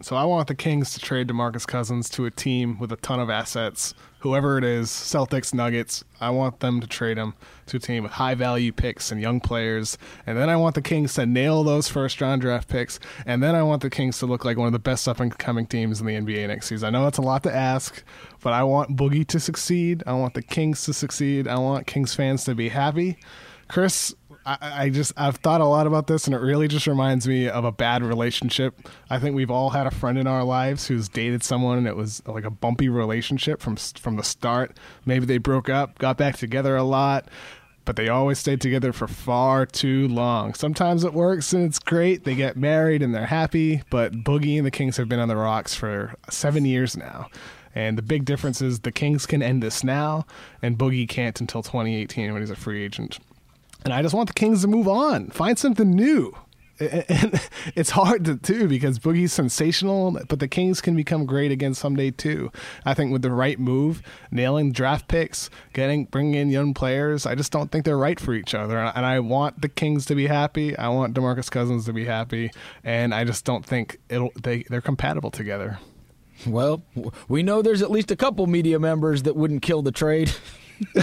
So 0.00 0.14
I 0.14 0.24
want 0.24 0.46
the 0.46 0.54
Kings 0.54 0.94
to 0.94 1.00
trade 1.00 1.26
DeMarcus 1.26 1.66
Cousins 1.66 2.08
to 2.10 2.24
a 2.24 2.30
team 2.30 2.78
with 2.78 2.92
a 2.92 2.96
ton 2.96 3.18
of 3.18 3.28
assets. 3.28 3.94
Whoever 4.20 4.56
it 4.56 4.62
is, 4.62 4.90
Celtics, 4.90 5.52
Nuggets, 5.52 6.04
I 6.20 6.30
want 6.30 6.60
them 6.60 6.80
to 6.80 6.86
trade 6.86 7.16
him 7.16 7.34
to 7.66 7.78
a 7.78 7.80
team 7.80 8.04
with 8.04 8.12
high 8.12 8.36
value 8.36 8.70
picks 8.70 9.10
and 9.10 9.20
young 9.20 9.40
players. 9.40 9.98
And 10.24 10.38
then 10.38 10.48
I 10.48 10.56
want 10.56 10.76
the 10.76 10.82
Kings 10.82 11.14
to 11.14 11.26
nail 11.26 11.64
those 11.64 11.88
first 11.88 12.20
round 12.20 12.42
draft 12.42 12.68
picks. 12.68 13.00
And 13.26 13.42
then 13.42 13.56
I 13.56 13.64
want 13.64 13.82
the 13.82 13.90
Kings 13.90 14.20
to 14.20 14.26
look 14.26 14.44
like 14.44 14.56
one 14.56 14.68
of 14.68 14.72
the 14.72 14.78
best 14.78 15.08
up 15.08 15.18
and 15.18 15.36
coming 15.36 15.66
teams 15.66 16.00
in 16.00 16.06
the 16.06 16.14
NBA 16.14 16.46
next 16.46 16.68
season. 16.68 16.86
I 16.86 16.90
know 16.96 17.02
that's 17.02 17.18
a 17.18 17.22
lot 17.22 17.42
to 17.42 17.52
ask, 17.52 18.04
but 18.40 18.52
I 18.52 18.62
want 18.62 18.96
Boogie 18.96 19.26
to 19.26 19.40
succeed. 19.40 20.04
I 20.06 20.12
want 20.12 20.34
the 20.34 20.42
Kings 20.42 20.84
to 20.84 20.92
succeed. 20.92 21.48
I 21.48 21.58
want 21.58 21.88
Kings 21.88 22.14
fans 22.14 22.44
to 22.44 22.54
be 22.54 22.68
happy. 22.68 23.18
Chris, 23.68 24.14
I, 24.46 24.58
I 24.60 24.90
just 24.90 25.12
I've 25.16 25.36
thought 25.36 25.60
a 25.60 25.66
lot 25.66 25.86
about 25.86 26.06
this, 26.06 26.26
and 26.26 26.34
it 26.34 26.40
really 26.40 26.68
just 26.68 26.86
reminds 26.86 27.28
me 27.28 27.48
of 27.48 27.64
a 27.64 27.72
bad 27.72 28.02
relationship. 28.02 28.88
I 29.10 29.18
think 29.18 29.36
we've 29.36 29.50
all 29.50 29.70
had 29.70 29.86
a 29.86 29.90
friend 29.90 30.16
in 30.16 30.26
our 30.26 30.42
lives 30.42 30.86
who's 30.86 31.08
dated 31.08 31.42
someone, 31.42 31.78
and 31.78 31.86
it 31.86 31.96
was 31.96 32.22
like 32.26 32.44
a 32.44 32.50
bumpy 32.50 32.88
relationship 32.88 33.60
from 33.60 33.76
from 33.76 34.16
the 34.16 34.24
start. 34.24 34.78
Maybe 35.04 35.26
they 35.26 35.38
broke 35.38 35.68
up, 35.68 35.98
got 35.98 36.16
back 36.16 36.36
together 36.36 36.76
a 36.76 36.82
lot, 36.82 37.28
but 37.84 37.96
they 37.96 38.08
always 38.08 38.38
stayed 38.38 38.60
together 38.60 38.92
for 38.92 39.06
far 39.06 39.66
too 39.66 40.08
long. 40.08 40.54
Sometimes 40.54 41.04
it 41.04 41.12
works 41.12 41.52
and 41.52 41.64
it's 41.64 41.78
great. 41.78 42.24
They 42.24 42.34
get 42.34 42.56
married 42.56 43.02
and 43.02 43.14
they're 43.14 43.26
happy, 43.26 43.82
but 43.90 44.12
Boogie 44.12 44.56
and 44.56 44.66
the 44.66 44.70
Kings 44.70 44.96
have 44.96 45.08
been 45.08 45.20
on 45.20 45.28
the 45.28 45.36
rocks 45.36 45.74
for 45.74 46.14
seven 46.30 46.64
years 46.64 46.96
now. 46.96 47.28
And 47.74 47.96
the 47.96 48.02
big 48.02 48.24
difference 48.24 48.60
is 48.60 48.80
the 48.80 48.92
Kings 48.92 49.24
can 49.24 49.42
end 49.42 49.62
this 49.62 49.84
now, 49.84 50.26
and 50.60 50.76
Boogie 50.76 51.08
can't 51.08 51.40
until 51.40 51.62
2018 51.62 52.32
when 52.32 52.42
he's 52.42 52.50
a 52.50 52.56
free 52.56 52.82
agent. 52.82 53.20
And 53.84 53.94
I 53.94 54.02
just 54.02 54.14
want 54.14 54.28
the 54.28 54.34
Kings 54.34 54.62
to 54.62 54.68
move 54.68 54.88
on, 54.88 55.28
find 55.30 55.58
something 55.58 55.90
new. 55.90 56.34
And 56.80 57.40
it's 57.74 57.90
hard 57.90 58.24
to 58.26 58.36
do 58.36 58.68
because 58.68 59.00
Boogie's 59.00 59.32
sensational, 59.32 60.16
but 60.28 60.38
the 60.38 60.46
Kings 60.46 60.80
can 60.80 60.94
become 60.94 61.26
great 61.26 61.50
again 61.50 61.74
someday 61.74 62.12
too. 62.12 62.52
I 62.84 62.94
think 62.94 63.10
with 63.10 63.22
the 63.22 63.32
right 63.32 63.58
move, 63.58 64.00
nailing 64.30 64.70
draft 64.70 65.08
picks, 65.08 65.50
getting 65.72 66.04
bringing 66.04 66.34
in 66.34 66.50
young 66.50 66.74
players, 66.74 67.26
I 67.26 67.34
just 67.34 67.50
don't 67.50 67.72
think 67.72 67.84
they're 67.84 67.98
right 67.98 68.20
for 68.20 68.32
each 68.32 68.54
other. 68.54 68.78
And 68.78 69.04
I 69.04 69.18
want 69.18 69.60
the 69.60 69.68
Kings 69.68 70.06
to 70.06 70.14
be 70.14 70.28
happy. 70.28 70.76
I 70.78 70.88
want 70.88 71.14
DeMarcus 71.14 71.50
Cousins 71.50 71.84
to 71.86 71.92
be 71.92 72.04
happy, 72.04 72.52
and 72.84 73.12
I 73.12 73.24
just 73.24 73.44
don't 73.44 73.66
think 73.66 73.98
it'll 74.08 74.30
they 74.40 74.62
they're 74.68 74.80
compatible 74.80 75.32
together. 75.32 75.80
Well, 76.46 76.84
we 77.28 77.42
know 77.42 77.60
there's 77.60 77.82
at 77.82 77.90
least 77.90 78.12
a 78.12 78.16
couple 78.16 78.46
media 78.46 78.78
members 78.78 79.24
that 79.24 79.34
wouldn't 79.34 79.62
kill 79.62 79.82
the 79.82 79.92
trade. 79.92 80.30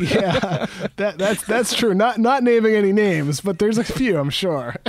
yeah, 0.00 0.66
that, 0.96 1.14
that's 1.18 1.42
that's 1.44 1.74
true. 1.74 1.94
Not 1.94 2.18
not 2.18 2.42
naming 2.42 2.74
any 2.74 2.92
names, 2.92 3.40
but 3.40 3.58
there's 3.58 3.78
a 3.78 3.84
few, 3.84 4.18
I'm 4.18 4.30
sure. 4.30 4.74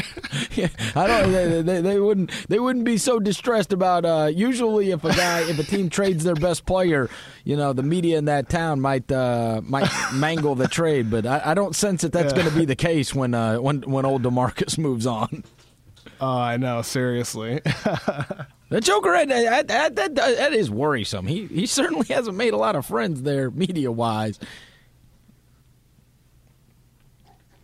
Yeah, 0.53 0.67
I 0.95 1.07
don't. 1.07 1.31
They, 1.31 1.61
they, 1.61 1.81
they 1.81 1.99
wouldn't. 1.99 2.31
They 2.49 2.59
wouldn't 2.59 2.83
be 2.83 2.97
so 2.97 3.19
distressed 3.19 3.71
about. 3.71 4.03
Uh, 4.05 4.29
usually, 4.33 4.91
if 4.91 5.03
a 5.05 5.13
guy, 5.13 5.41
if 5.41 5.59
a 5.59 5.63
team 5.63 5.89
trades 5.89 6.23
their 6.25 6.35
best 6.35 6.65
player, 6.65 7.09
you 7.45 7.55
know, 7.55 7.71
the 7.73 7.83
media 7.83 8.17
in 8.17 8.25
that 8.25 8.49
town 8.49 8.81
might 8.81 9.09
uh, 9.11 9.61
might 9.63 9.89
mangle 10.13 10.55
the 10.55 10.67
trade. 10.67 11.09
But 11.09 11.25
I, 11.25 11.41
I 11.45 11.53
don't 11.53 11.75
sense 11.75 12.01
that 12.01 12.11
that's 12.11 12.33
Yeah. 12.33 12.41
going 12.41 12.51
to 12.53 12.59
be 12.59 12.65
the 12.65 12.75
case 12.75 13.13
when 13.15 13.33
uh, 13.33 13.57
when 13.57 13.81
when 13.83 14.03
old 14.05 14.23
Demarcus 14.23 14.77
moves 14.77 15.05
on. 15.05 15.43
Oh, 16.21 16.37
I 16.37 16.57
know. 16.57 16.81
Seriously. 16.81 17.61
The 18.71 18.79
Joker, 18.79 19.11
that, 19.11 19.67
that, 19.67 19.67
that, 19.67 19.95
that, 19.97 20.15
that 20.15 20.53
is 20.53 20.71
worrisome. 20.71 21.27
He 21.27 21.45
he 21.47 21.65
certainly 21.65 22.07
hasn't 22.13 22.37
made 22.37 22.53
a 22.53 22.57
lot 22.57 22.77
of 22.77 22.85
friends 22.85 23.21
there, 23.21 23.51
media 23.51 23.91
wise. 23.91 24.39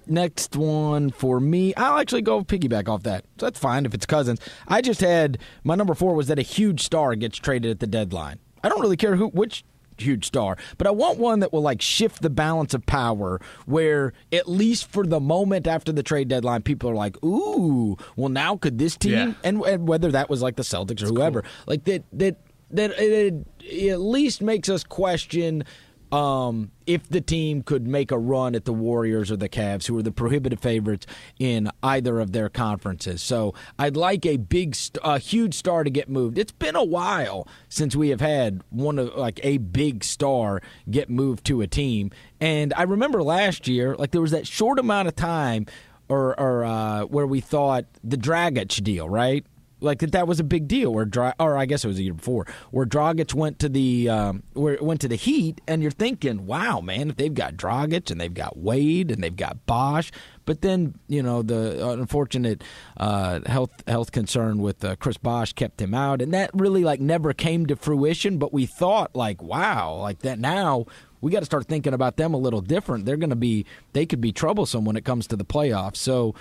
Next 0.06 0.58
one 0.58 1.10
for 1.12 1.40
me, 1.40 1.74
I'll 1.76 1.98
actually 1.98 2.24
go 2.24 2.44
piggyback 2.44 2.90
off 2.90 3.04
that. 3.04 3.24
So 3.40 3.46
that's 3.46 3.58
fine 3.58 3.86
if 3.86 3.94
it's 3.94 4.06
Cousins. 4.06 4.42
I 4.68 4.82
just 4.82 5.00
had 5.00 5.38
my 5.64 5.76
number 5.76 5.96
four 5.96 6.14
was 6.14 6.28
that 6.28 6.40
a 6.40 6.42
huge 6.42 6.84
star 6.84 7.16
gets 7.16 7.38
traded 7.38 7.72
at 7.72 7.80
the 7.80 7.88
deadline. 7.88 8.40
I 8.62 8.68
don't 8.68 8.82
really 8.82 8.98
care 8.98 9.16
who 9.16 9.28
which 9.30 9.64
huge 10.02 10.26
star, 10.26 10.58
but 10.78 10.88
I 10.88 10.92
want 10.92 11.18
one 11.18 11.40
that 11.40 11.54
will 11.54 11.62
like 11.62 11.82
shift 11.82 12.22
the 12.22 12.30
balance 12.30 12.74
of 12.74 12.86
power 12.86 13.40
where 13.66 14.14
at 14.32 14.48
least 14.48 14.90
for 14.92 15.06
the 15.06 15.20
moment 15.20 15.68
after 15.68 15.92
the 15.92 16.04
trade 16.04 16.28
deadline, 16.28 16.62
people 16.62 16.90
are 16.90 16.96
like, 16.96 17.22
"Ooh, 17.24 17.98
well 18.16 18.30
now 18.30 18.58
could 18.58 18.78
this 18.78 18.96
team?" 18.96 19.12
Yeah. 19.12 19.34
And, 19.44 19.62
and 19.62 19.88
whether 19.88 20.12
that 20.12 20.30
was 20.30 20.42
like 20.42 20.56
the 20.56 20.64
Celtics 20.64 21.04
or 21.04 21.08
whoever, 21.08 21.44
like 21.66 21.84
that 21.86 22.04
that 22.14 22.38
that 22.72 22.92
it, 23.00 23.46
it 23.60 23.90
at 23.90 24.02
least 24.02 24.42
makes 24.42 24.70
us 24.70 24.84
question 24.84 25.64
um, 26.12 26.72
if 26.86 27.08
the 27.10 27.22
team 27.22 27.62
could 27.62 27.86
make 27.86 28.12
a 28.12 28.18
run 28.18 28.56
at 28.56 28.66
the 28.66 28.74
Warriors 28.74 29.32
or 29.32 29.38
the 29.38 29.50
Cavs, 29.50 29.88
who 29.88 29.98
are 29.98 30.02
the 30.02 30.12
prohibitive 30.12 30.60
favorites 30.60 31.06
in 31.40 31.70
either 31.84 32.20
of 32.20 32.32
their 32.32 32.50
conferences. 32.50 33.22
So 33.22 33.54
I'd 33.78 33.98
like 33.98 34.26
a 34.26 34.38
big, 34.38 34.76
a 35.04 35.20
huge 35.20 35.54
star 35.54 35.84
to 35.84 35.90
get 35.90 36.10
moved. 36.10 36.38
It's 36.38 36.52
been 36.52 36.76
a 36.76 36.84
while 36.84 37.48
since 37.70 37.96
we 37.96 38.10
have 38.10 38.22
had 38.22 38.62
one 38.70 39.00
of 39.00 39.16
like 39.16 39.40
a 39.44 39.58
big 39.58 40.04
star 40.04 40.62
get 40.90 41.10
moved 41.10 41.46
to 41.46 41.62
a 41.62 41.68
team, 41.68 42.12
and 42.40 42.74
I 42.76 42.84
remember 42.84 43.22
last 43.24 43.68
year, 43.68 43.96
like 43.96 44.12
there 44.12 44.22
was 44.22 44.32
that 44.32 44.48
short 44.48 44.80
amount 44.80 45.08
of 45.08 45.16
time. 45.16 45.66
Or, 46.10 46.40
or 46.40 46.64
uh, 46.64 47.02
where 47.02 47.28
we 47.28 47.42
thought 47.42 47.84
the 48.02 48.16
Dragic 48.16 48.82
deal, 48.82 49.10
right? 49.10 49.46
Like 49.80 50.00
that 50.00 50.12
that 50.14 50.28
was 50.28 50.40
a 50.40 50.44
big 50.44 50.68
deal 50.68 50.92
where 50.92 51.06
Dra- 51.06 51.36
or 51.40 51.58
I 51.58 51.66
guess 51.66 51.86
it 51.86 51.88
was 51.88 52.00
a 52.00 52.04
year 52.04 52.14
before 52.14 52.48
where 52.72 52.86
Dragic 52.86 53.34
went 53.34 53.60
to 53.60 53.70
the 53.70 54.10
um, 54.10 54.44
where 54.54 54.78
went 54.82 55.02
to 55.02 55.08
the 55.08 55.16
Heat 55.16 55.62
and 55.68 55.82
you're 55.82 55.92
thinking 55.92 56.48
wow 56.48 56.82
man 56.82 57.12
if 57.12 57.18
they've 57.18 57.34
got 57.34 57.56
Dragic 57.56 58.10
and 58.10 58.20
they've 58.20 58.34
got 58.34 58.58
Wade 58.58 59.12
and 59.12 59.24
they've 59.24 59.36
got 59.36 59.66
Bosh 59.68 60.12
but 60.46 60.62
then 60.62 60.96
you 61.08 61.22
know 61.22 61.44
the 61.44 61.90
unfortunate 61.90 62.64
uh, 62.98 63.42
health 63.46 63.84
health 63.88 64.12
concern 64.12 64.58
with 64.60 64.84
uh, 64.84 64.96
Chris 64.96 65.18
Bosh 65.18 65.54
kept 65.54 65.80
him 65.80 65.94
out 65.94 66.22
and 66.22 66.34
that 66.34 66.50
really 66.54 66.84
like 66.84 67.00
never 67.00 67.34
came 67.34 67.68
to 67.68 67.76
fruition 67.76 68.40
but 68.40 68.52
we 68.52 68.66
thought 68.66 69.16
like 69.16 69.44
wow 69.44 69.94
like 69.94 70.20
that 70.20 70.40
now 70.40 70.88
we 71.22 71.32
got 71.32 71.40
to 71.40 71.46
start 71.46 71.66
thinking 71.68 71.94
about 71.94 72.18
them 72.18 72.34
a 72.34 72.38
little 72.38 72.62
different. 72.62 73.06
They're 73.06 73.18
going 73.18 73.32
to 73.32 73.36
be 73.36 73.66
they 73.94 74.06
could 74.06 74.22
be 74.22 74.32
troublesome 74.32 74.86
when 74.86 74.96
it 74.96 75.06
comes 75.06 75.28
to 75.28 75.36
the 75.36 75.46
playoffs. 75.46 75.98
So 75.98 76.36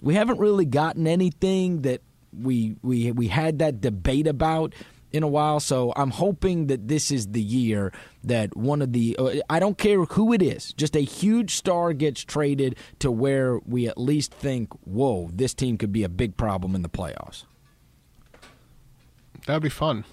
we 0.00 0.14
haven't 0.14 0.38
really 0.38 0.64
gotten 0.64 1.06
anything 1.06 1.82
that 1.82 2.00
we 2.32 2.76
we 2.82 3.12
we 3.12 3.28
had 3.28 3.58
that 3.58 3.80
debate 3.80 4.26
about 4.26 4.74
in 5.12 5.22
a 5.22 5.28
while 5.28 5.60
so 5.60 5.92
i'm 5.96 6.10
hoping 6.10 6.68
that 6.68 6.88
this 6.88 7.10
is 7.10 7.32
the 7.32 7.40
year 7.42 7.92
that 8.24 8.56
one 8.56 8.80
of 8.80 8.92
the 8.94 9.14
uh, 9.18 9.34
i 9.50 9.58
don't 9.58 9.76
care 9.76 10.02
who 10.04 10.32
it 10.32 10.40
is 10.40 10.72
just 10.72 10.96
a 10.96 11.00
huge 11.00 11.54
star 11.54 11.92
gets 11.92 12.22
traded 12.24 12.74
to 12.98 13.10
where 13.10 13.58
we 13.66 13.86
at 13.86 13.98
least 13.98 14.32
think 14.32 14.72
whoa 14.86 15.28
this 15.34 15.52
team 15.52 15.76
could 15.76 15.92
be 15.92 16.02
a 16.02 16.08
big 16.08 16.36
problem 16.38 16.74
in 16.74 16.80
the 16.82 16.88
playoffs 16.88 17.44
That 19.46 19.54
would 19.54 19.62
be 19.62 19.68
fun. 19.68 20.04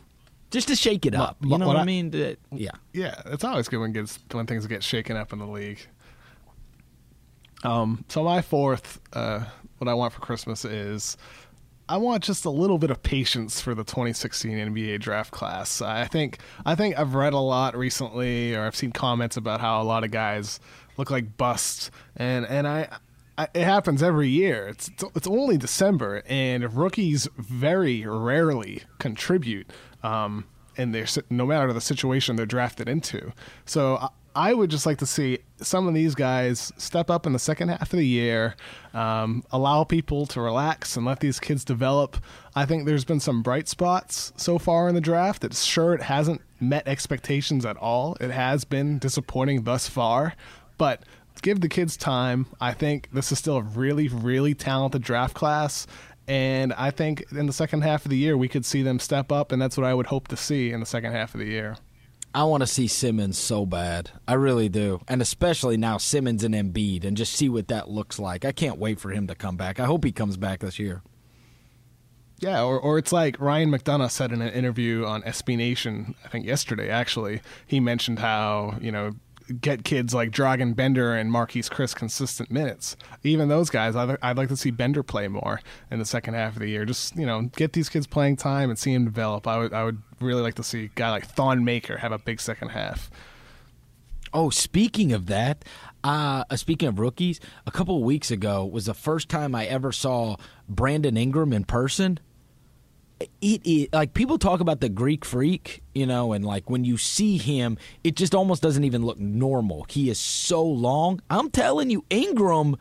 just 0.52 0.68
to 0.70 0.76
shake 0.76 1.06
it 1.06 1.14
up. 1.16 1.38
Wh- 1.40 1.52
You 1.52 1.58
know 1.60 1.68
what 1.68 1.76
what 1.76 1.78
I 1.78 1.82
I- 1.82 1.86
mean? 1.86 2.10
That- 2.10 2.40
yeah. 2.52 2.72
Yeah, 2.94 3.22
it's 3.28 3.44
always 3.44 3.70
good 3.70 3.80
when 3.80 3.94
gets 3.94 4.18
when 4.32 4.48
things 4.48 4.66
get 4.68 4.84
shaken 4.84 5.16
up 5.16 5.32
in 5.32 5.38
the 5.40 5.46
league. 5.48 5.80
Um, 7.64 8.04
so 8.08 8.24
my 8.24 8.42
fourth, 8.42 9.00
uh, 9.14 9.46
what 9.78 9.88
I 9.88 9.94
want 9.94 10.14
for 10.14 10.22
Christmas 10.22 10.66
is 10.66 11.18
I 11.90 11.98
want 11.98 12.24
just 12.24 12.46
a 12.46 12.52
little 12.52 12.78
bit 12.78 12.92
of 12.92 13.02
patience 13.02 13.60
for 13.60 13.74
the 13.74 13.84
2016 13.84 14.52
NBA 14.52 15.00
draft 15.00 15.32
class. 15.32 15.82
I 15.82 16.06
think 16.06 16.38
I 16.64 16.76
think 16.76 16.98
I've 17.00 17.16
read 17.16 17.34
a 17.34 17.40
lot 17.40 17.76
recently, 17.76 18.54
or 18.54 18.62
I've 18.62 18.76
seen 18.76 18.92
comments 18.92 19.36
about 19.38 19.60
how 19.60 19.82
a 19.82 19.84
lot 19.84 20.04
of 20.04 20.12
guys 20.12 20.60
look 20.98 21.10
like 21.10 21.36
busts, 21.36 21.90
and 22.16 22.46
and 22.46 22.68
I. 22.68 22.88
I 23.38 23.48
it 23.54 23.64
happens 23.64 24.04
every 24.04 24.28
year. 24.28 24.68
It's 24.68 24.92
it's 25.16 25.26
only 25.26 25.58
December, 25.58 26.24
and 26.28 26.74
rookies 26.74 27.28
very 27.38 28.06
rarely 28.06 28.84
contribute. 29.00 29.72
Um, 30.04 30.46
and 30.76 30.94
they're 30.94 31.08
no 31.30 31.46
matter 31.46 31.72
the 31.72 31.82
situation 31.82 32.36
they're 32.36 32.46
drafted 32.46 32.90
into. 32.90 33.32
So 33.66 34.10
I, 34.40 34.54
would 34.54 34.70
just 34.70 34.86
like 34.86 34.98
to 35.00 35.06
see 35.06 35.40
some 35.58 35.88
of 35.88 35.94
these 35.94 36.16
guys 36.16 36.72
step 36.78 37.10
up 37.10 37.26
in 37.26 37.34
the 37.34 37.40
second 37.40 37.70
half 37.70 37.82
of 37.82 37.98
the 37.98 38.06
year, 38.06 38.56
um, 38.94 39.44
allow 39.52 39.84
people 39.84 40.26
to 40.28 40.40
relax 40.42 40.96
and 40.96 41.06
let 41.06 41.20
these 41.20 41.40
kids 41.40 41.66
develop. 41.66 42.18
I 42.56 42.66
think 42.66 42.86
there's 42.86 43.04
been 43.04 43.20
some 43.20 43.42
bright 43.42 43.68
spots 43.68 44.32
so 44.38 44.58
far 44.58 44.88
in 44.88 44.96
the 44.96 45.02
draft. 45.02 45.44
It's 45.44 45.64
sure 45.64 45.94
it 45.94 46.04
hasn't 46.04 46.42
met 46.60 46.88
expectations 46.88 47.66
at 47.66 47.76
all. 47.78 48.16
It 48.22 48.32
has 48.32 48.64
been 48.64 48.98
disappointing 48.98 49.64
thus 49.64 49.90
far, 49.90 50.36
but 50.78 51.04
give 51.42 51.62
the 51.62 51.70
kids 51.70 51.98
time. 51.98 52.46
I 52.62 52.74
think 52.74 53.10
this 53.12 53.32
is 53.32 53.40
still 53.40 53.58
a 53.58 53.62
really, 53.62 54.08
really 54.08 54.54
talented 54.54 55.02
draft 55.02 55.34
class. 55.34 55.86
And 56.28 56.74
I 56.74 56.92
think 56.92 57.26
in 57.32 57.48
the 57.48 57.54
second 57.54 57.82
half 57.82 58.06
of 58.06 58.12
the 58.12 58.18
year, 58.18 58.38
we 58.38 58.48
could 58.48 58.64
see 58.64 58.84
them 58.84 59.00
step 59.00 59.32
up, 59.32 59.52
and 59.52 59.62
that's 59.62 59.76
what 59.78 59.86
I 59.86 59.94
would 59.94 60.08
hope 60.08 60.28
to 60.28 60.38
see 60.38 60.72
in 60.72 60.80
the 60.80 60.86
second 60.86 61.12
half 61.12 61.34
of 61.34 61.40
the 61.40 61.48
year. 61.48 61.76
I 62.34 62.44
want 62.44 62.62
to 62.62 62.68
see 62.68 62.88
Simmons 62.88 63.38
so 63.38 63.66
bad. 63.66 64.12
I 64.28 64.34
really 64.34 64.70
do. 64.70 65.02
And 65.08 65.22
especially 65.22 65.78
now 65.78 65.98
Simmons 65.98 66.44
and 66.44 66.54
Embiid 66.54 67.04
and 67.04 67.18
just 67.18 67.34
see 67.34 67.50
what 67.50 67.68
that 67.70 67.90
looks 67.90 68.20
like. 68.20 68.46
I 68.46 68.52
can't 68.52 68.78
wait 68.78 69.00
for 69.00 69.10
him 69.10 69.26
to 69.28 69.36
come 69.36 69.58
back. 69.58 69.80
I 69.80 69.86
hope 69.86 70.04
he 70.04 70.12
comes 70.12 70.38
back 70.38 70.60
this 70.60 70.78
year. 70.78 71.02
Yeah, 72.40 72.64
or, 72.64 72.80
or 72.80 72.98
it's 72.98 73.12
like 73.12 73.40
Ryan 73.40 73.70
McDonough 73.70 74.12
said 74.12 74.32
in 74.32 74.42
an 74.42 74.54
interview 74.54 75.06
on 75.06 75.24
SB 75.24 75.58
Nation, 75.58 76.16
I 76.24 76.30
think 76.30 76.46
yesterday 76.46 76.90
actually, 76.90 77.42
he 77.68 77.80
mentioned 77.80 78.20
how, 78.20 78.78
you 78.80 78.92
know, 78.92 79.12
get 79.62 79.84
kids 79.84 80.14
like 80.14 80.32
Dragan 80.32 80.76
Bender 80.76 81.16
and 81.16 81.32
Marquese 81.32 81.70
Chriss 81.70 81.96
consistent 81.96 82.52
minutes. 82.52 82.96
Even 83.24 83.50
those 83.50 83.70
guys, 83.70 83.96
I'd, 83.96 84.18
I'd 84.22 84.38
like 84.38 84.50
to 84.50 84.58
see 84.58 84.72
Bender 84.72 85.04
play 85.04 85.28
more 85.28 85.62
in 85.92 86.00
the 86.00 86.06
second 86.06 86.36
half 86.36 86.54
of 86.54 86.60
the 86.60 86.68
year. 86.68 86.86
Just, 86.86 87.16
you 87.16 87.26
know, 87.26 87.44
get 87.56 87.74
these 87.74 87.90
kids 87.90 88.08
playing 88.08 88.38
time 88.38 88.70
and 88.70 88.78
see 88.78 88.94
them 88.94 89.06
develop. 89.06 89.48
I 89.48 89.58
would, 89.58 89.74
I 89.74 89.84
would 89.84 90.02
really 90.20 90.42
like 90.42 90.56
to 90.56 90.64
see 90.64 90.86
a 90.86 90.90
guy 90.90 91.12
like 91.12 91.26
Thon 91.26 91.64
Maker 91.64 91.98
have 91.98 92.12
a 92.12 92.20
big 92.20 92.40
second 92.40 92.70
half. 92.70 93.10
Oh, 94.32 94.50
speaking 94.50 95.12
of 95.12 95.26
that, 95.26 95.66
uh, 96.04 96.44
speaking 96.56 96.88
of 96.88 97.00
rookies, 97.00 97.40
a 97.66 97.72
couple 97.72 97.98
of 97.98 98.04
weeks 98.04 98.30
ago 98.30 98.66
was 98.66 98.86
the 98.86 98.94
first 98.94 99.28
time 99.28 99.56
I 99.56 99.66
ever 99.66 99.92
saw 99.92 100.36
Brandon 100.68 101.18
Ingram 101.18 101.52
in 101.52 101.64
person. 101.64 102.20
It 103.42 103.66
is 103.66 103.88
like 103.92 104.14
people 104.14 104.38
talk 104.38 104.62
about 104.62 104.80
the 104.80 104.90
Greek 104.90 105.26
freak, 105.26 105.82
you 105.94 106.06
know, 106.06 106.34
and 106.34 106.46
like 106.46 106.70
when 106.70 106.86
you 106.86 106.98
see 106.98 107.38
him, 107.38 107.78
it 108.04 108.16
just 108.16 108.34
almost 108.34 108.62
doesn't 108.62 108.84
even 108.84 109.06
look 109.06 109.20
normal. 109.20 109.86
He 109.90 110.10
is 110.10 110.20
so 110.20 110.64
long. 110.64 111.22
I'm 111.30 111.50
telling 111.50 111.90
you, 111.90 112.06
Ingram, 112.10 112.78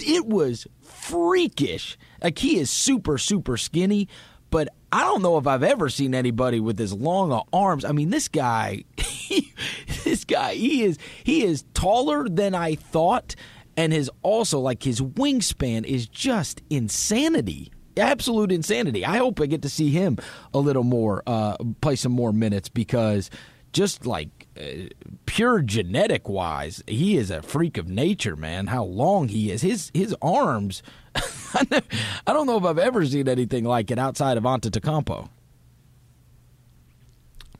it 0.00 0.26
was 0.26 0.66
freakish. 0.82 1.96
Like 2.22 2.38
he 2.38 2.58
is 2.58 2.70
super, 2.70 3.18
super 3.18 3.56
skinny, 3.56 4.08
but 4.50 4.68
I 4.92 5.00
don't 5.00 5.22
know 5.22 5.38
if 5.38 5.46
I've 5.46 5.62
ever 5.64 5.88
seen 5.88 6.14
anybody 6.14 6.60
with 6.60 6.80
as 6.80 6.92
long 6.92 7.42
arms. 7.52 7.84
I 7.84 7.92
mean, 7.92 8.10
this 8.10 8.28
guy, 8.28 8.84
this 10.04 10.24
guy, 10.24 10.54
he 10.54 10.84
is 10.84 10.98
he 11.24 11.42
is 11.42 11.64
taller 11.74 12.28
than 12.28 12.54
I 12.54 12.76
thought, 12.76 13.34
and 13.76 13.92
his 13.92 14.10
also 14.22 14.60
like 14.60 14.82
his 14.82 15.00
wingspan 15.00 15.84
is 15.84 16.06
just 16.06 16.62
insanity. 16.70 17.72
Absolute 17.96 18.52
insanity. 18.52 19.04
I 19.04 19.18
hope 19.18 19.40
I 19.40 19.46
get 19.46 19.62
to 19.62 19.68
see 19.68 19.90
him 19.90 20.18
a 20.52 20.58
little 20.58 20.84
more, 20.84 21.22
uh, 21.26 21.56
play 21.80 21.96
some 21.96 22.12
more 22.12 22.32
minutes 22.32 22.68
because 22.68 23.30
just 23.72 24.06
like 24.06 24.46
uh, 24.58 24.88
pure 25.26 25.60
genetic 25.60 26.28
wise, 26.28 26.82
he 26.86 27.16
is 27.16 27.30
a 27.30 27.42
freak 27.42 27.76
of 27.76 27.88
nature, 27.88 28.36
man. 28.36 28.68
How 28.68 28.84
long 28.84 29.28
he 29.28 29.50
is, 29.50 29.62
his 29.62 29.90
his 29.92 30.14
arms. 30.22 30.82
I 31.16 31.82
don't 32.26 32.46
know 32.46 32.56
if 32.56 32.64
I've 32.64 32.78
ever 32.78 33.04
seen 33.04 33.28
anything 33.28 33.64
like 33.64 33.90
it 33.90 33.98
outside 33.98 34.36
of 34.36 34.44
Antetokounmpo. 34.44 35.28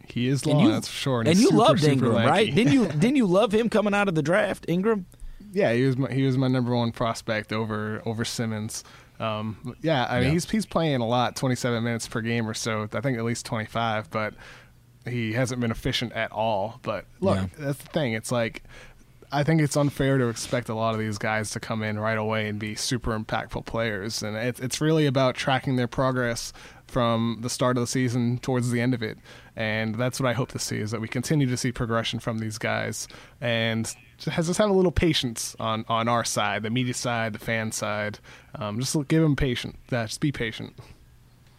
He 0.08 0.28
is 0.28 0.44
And 0.44 0.52
long, 0.52 0.66
you, 0.66 0.70
that's 0.70 0.88
for 0.88 0.94
sure. 0.94 1.20
And, 1.20 1.28
he's 1.28 1.40
you 1.40 1.48
super, 1.48 1.58
loved 1.58 1.84
Ingram, 1.84 2.14
right? 2.14 2.54
Didn't 2.54 2.72
you? 2.72 2.86
Didn't 3.00 3.16
you 3.16 3.26
love 3.26 3.52
him 3.52 3.68
coming 3.68 3.94
out 3.94 4.08
of 4.08 4.14
the 4.14 4.22
draft, 4.22 4.64
Ingram? 4.68 5.06
Yeah, 5.52 5.72
he 5.72 5.84
was 5.84 5.96
my, 5.96 6.12
he 6.12 6.22
was 6.24 6.38
my 6.38 6.48
number 6.48 6.74
one 6.74 6.92
prospect 6.92 7.52
over 7.52 8.00
over 8.06 8.24
Simmons. 8.24 8.84
Um, 9.20 9.76
yeah, 9.82 10.06
I 10.08 10.16
mean 10.16 10.24
Yeah. 10.28 10.30
he's 10.32 10.50
he's 10.50 10.66
playing 10.66 11.00
a 11.00 11.06
lot, 11.06 11.36
twenty 11.36 11.54
seven 11.54 11.84
minutes 11.84 12.06
per 12.08 12.20
game 12.20 12.48
or 12.48 12.54
so. 12.54 12.88
I 12.92 13.00
think 13.00 13.16
at 13.18 13.24
least 13.24 13.46
twenty 13.46 13.66
five, 13.66 14.10
but 14.10 14.34
he 15.08 15.32
hasn't 15.34 15.60
been 15.60 15.70
efficient 15.70 16.12
at 16.14 16.32
all. 16.32 16.80
But 16.82 17.04
look, 17.20 17.36
Yeah. 17.36 17.46
that's 17.58 17.78
the 17.78 17.88
thing. 17.90 18.12
It's 18.14 18.32
like 18.32 18.62
I 19.32 19.42
think 19.42 19.60
it's 19.60 19.76
unfair 19.76 20.18
to 20.18 20.28
expect 20.28 20.68
a 20.68 20.74
lot 20.74 20.94
of 20.94 21.00
these 21.00 21.18
guys 21.18 21.50
to 21.50 21.60
come 21.60 21.82
in 21.82 21.98
right 21.98 22.18
away 22.18 22.48
and 22.48 22.58
be 22.58 22.74
super 22.76 23.18
impactful 23.18 23.64
players, 23.66 24.22
and 24.22 24.36
it's 24.36 24.60
it's 24.60 24.80
really 24.80 25.06
about 25.06 25.34
tracking 25.34 25.76
their 25.76 25.88
progress 25.88 26.52
from 26.86 27.38
the 27.40 27.50
start 27.50 27.76
of 27.76 27.80
the 27.82 27.86
season 27.86 28.38
towards 28.38 28.70
the 28.70 28.80
end 28.80 28.94
of 28.94 29.02
it. 29.02 29.18
And 29.56 29.94
that's 29.96 30.20
what 30.20 30.28
I 30.28 30.32
hope 30.34 30.50
to 30.52 30.58
see 30.58 30.78
is 30.78 30.90
that 30.90 31.00
we 31.00 31.08
continue 31.08 31.46
to 31.48 31.56
see 31.56 31.72
progression 31.72 32.20
from 32.20 32.38
these 32.38 32.58
guys 32.58 33.08
and 33.40 33.92
has 34.26 34.46
just 34.46 34.58
have 34.58 34.70
a 34.70 34.72
little 34.72 34.92
patience 34.92 35.56
on, 35.58 35.84
on 35.88 36.08
our 36.08 36.24
side, 36.24 36.62
the 36.62 36.70
media 36.70 36.94
side, 36.94 37.32
the 37.32 37.38
fan 37.38 37.72
side. 37.72 38.18
Um, 38.54 38.80
just 38.80 38.96
give 39.08 39.22
them 39.22 39.36
patience. 39.36 39.76
Uh, 39.92 40.06
just 40.06 40.20
be 40.20 40.32
patient. 40.32 40.78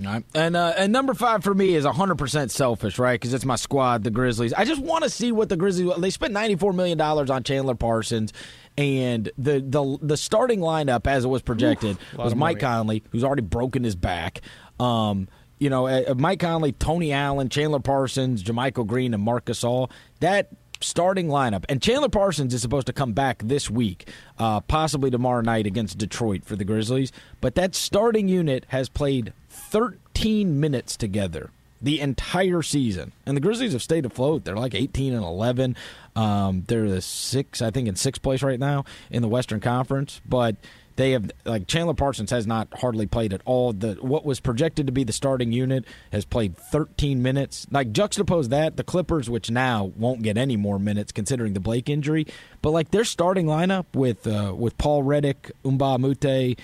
All 0.01 0.08
right. 0.08 0.24
And 0.34 0.58
uh, 0.58 0.74
and 0.78 0.91
number 0.91 1.14
five 1.14 1.43
for 1.43 1.53
me 1.53 1.76
is 1.76 1.86
100% 1.86 2.49
selfish, 2.51 2.99
right? 2.99 3.14
Because 3.14 3.34
it's 3.34 3.45
my 3.45 3.56
squad, 3.56 4.03
the 4.03 4.12
Grizzlies. 4.12 4.51
I 4.53 4.66
just 4.66 4.82
want 4.82 5.03
to 5.06 5.10
see 5.10 5.32
what 5.32 5.47
the 5.47 5.56
Grizzlies. 5.56 5.95
They 5.97 6.10
spent 6.10 6.34
94 6.34 6.74
million 6.74 6.97
dollars 6.97 7.30
on 7.30 7.43
Chandler 7.43 7.76
Parsons, 7.76 8.34
and 8.78 9.32
the 9.38 9.62
the 9.62 9.97
the 10.01 10.18
starting 10.18 10.60
lineup 10.60 11.08
as 11.08 11.24
it 11.24 11.30
was 11.30 11.41
projected 11.41 11.97
Oof, 12.14 12.18
was 12.18 12.36
Mike 12.36 12.62
money. 12.62 12.74
Conley, 12.74 13.03
who's 13.12 13.24
already 13.24 13.41
broken 13.41 13.84
his 13.86 13.95
back. 13.95 14.41
Um, 14.82 15.30
you 15.60 15.70
know, 15.70 15.88
uh, 15.88 16.14
Mike 16.18 16.41
Conley, 16.41 16.74
Tony 16.74 17.14
Allen, 17.14 17.47
Chandler 17.47 17.80
Parsons, 17.80 18.43
JaMychal 18.43 18.86
Green, 18.86 19.14
and 19.14 19.24
Marc 19.24 19.45
Gasol. 19.45 19.89
That 20.20 20.49
starting 20.86 21.28
lineup. 21.28 21.66
And 21.68 21.82
Chandler 21.82 22.10
Parsons 22.10 22.54
is 22.54 22.62
supposed 22.62 22.88
to 22.88 22.94
come 22.94 23.14
back 23.14 23.42
this 23.44 23.70
week, 23.70 24.10
uh, 24.40 24.62
possibly 24.62 25.10
tomorrow 25.10 25.42
night 25.42 25.66
against 25.66 25.98
Detroit 25.98 26.46
for 26.46 26.56
the 26.56 26.66
Grizzlies. 26.66 27.12
But 27.42 27.56
that 27.56 27.76
starting 27.76 28.28
unit 28.28 28.66
has 28.70 28.90
played 28.90 29.34
13 29.50 30.60
minutes 30.60 30.96
together 30.96 31.52
the 31.82 32.00
entire 32.00 32.62
season. 32.62 33.12
And 33.26 33.36
the 33.36 33.42
Grizzlies 33.42 33.74
have 33.74 33.82
stayed 33.82 34.06
afloat. 34.06 34.44
They're 34.44 34.56
like 34.56 34.74
18 34.74 35.14
and 35.14 35.24
11. 35.24 35.76
Um, 36.16 36.64
they're 36.68 36.90
the 36.90 37.02
six, 37.02 37.62
I 37.62 37.70
think, 37.72 37.88
in 37.88 37.96
sixth 37.96 38.22
place 38.22 38.42
right 38.42 38.60
now 38.60 38.86
in 39.12 39.22
the 39.22 39.28
Western 39.28 39.60
Conference. 39.60 40.22
But 40.26 40.56
they 40.96 41.12
have 41.12 41.30
like 41.43 41.68
Chandler 41.68 41.93
Parsons 41.93 42.32
has 42.32 42.48
not 42.48 42.70
hardly 42.74 43.06
played 43.06 43.34
at 43.34 43.41
all. 43.46 43.74
The 43.74 43.96
what 43.96 44.24
was 44.26 44.39
projected 44.39 44.86
to 44.88 44.93
be 44.93 45.04
the 45.04 45.14
starting 45.14 45.52
unit 45.52 45.86
has 46.12 46.26
played 46.26 46.58
13 46.58 47.22
minutes. 47.22 47.68
Like 47.70 47.91
juxtapose 47.91 48.50
that 48.50 48.78
the 48.78 48.84
Clippers, 48.84 49.30
which 49.30 49.52
now 49.52 49.91
won't 49.98 50.24
get 50.24 50.38
any 50.38 50.56
more 50.56 50.80
minutes 50.80 51.12
considering 51.12 51.52
the 51.54 51.60
Blake 51.60 51.89
injury, 51.89 52.26
but 52.62 52.72
like 52.72 52.91
their 52.91 53.04
starting 53.04 53.46
lineup 53.46 53.86
with 53.93 54.26
uh, 54.26 54.54
with 54.56 54.78
Paul 54.78 55.04
Redick, 55.04 55.52
Umba 55.64 56.00
Mute, 56.00 56.58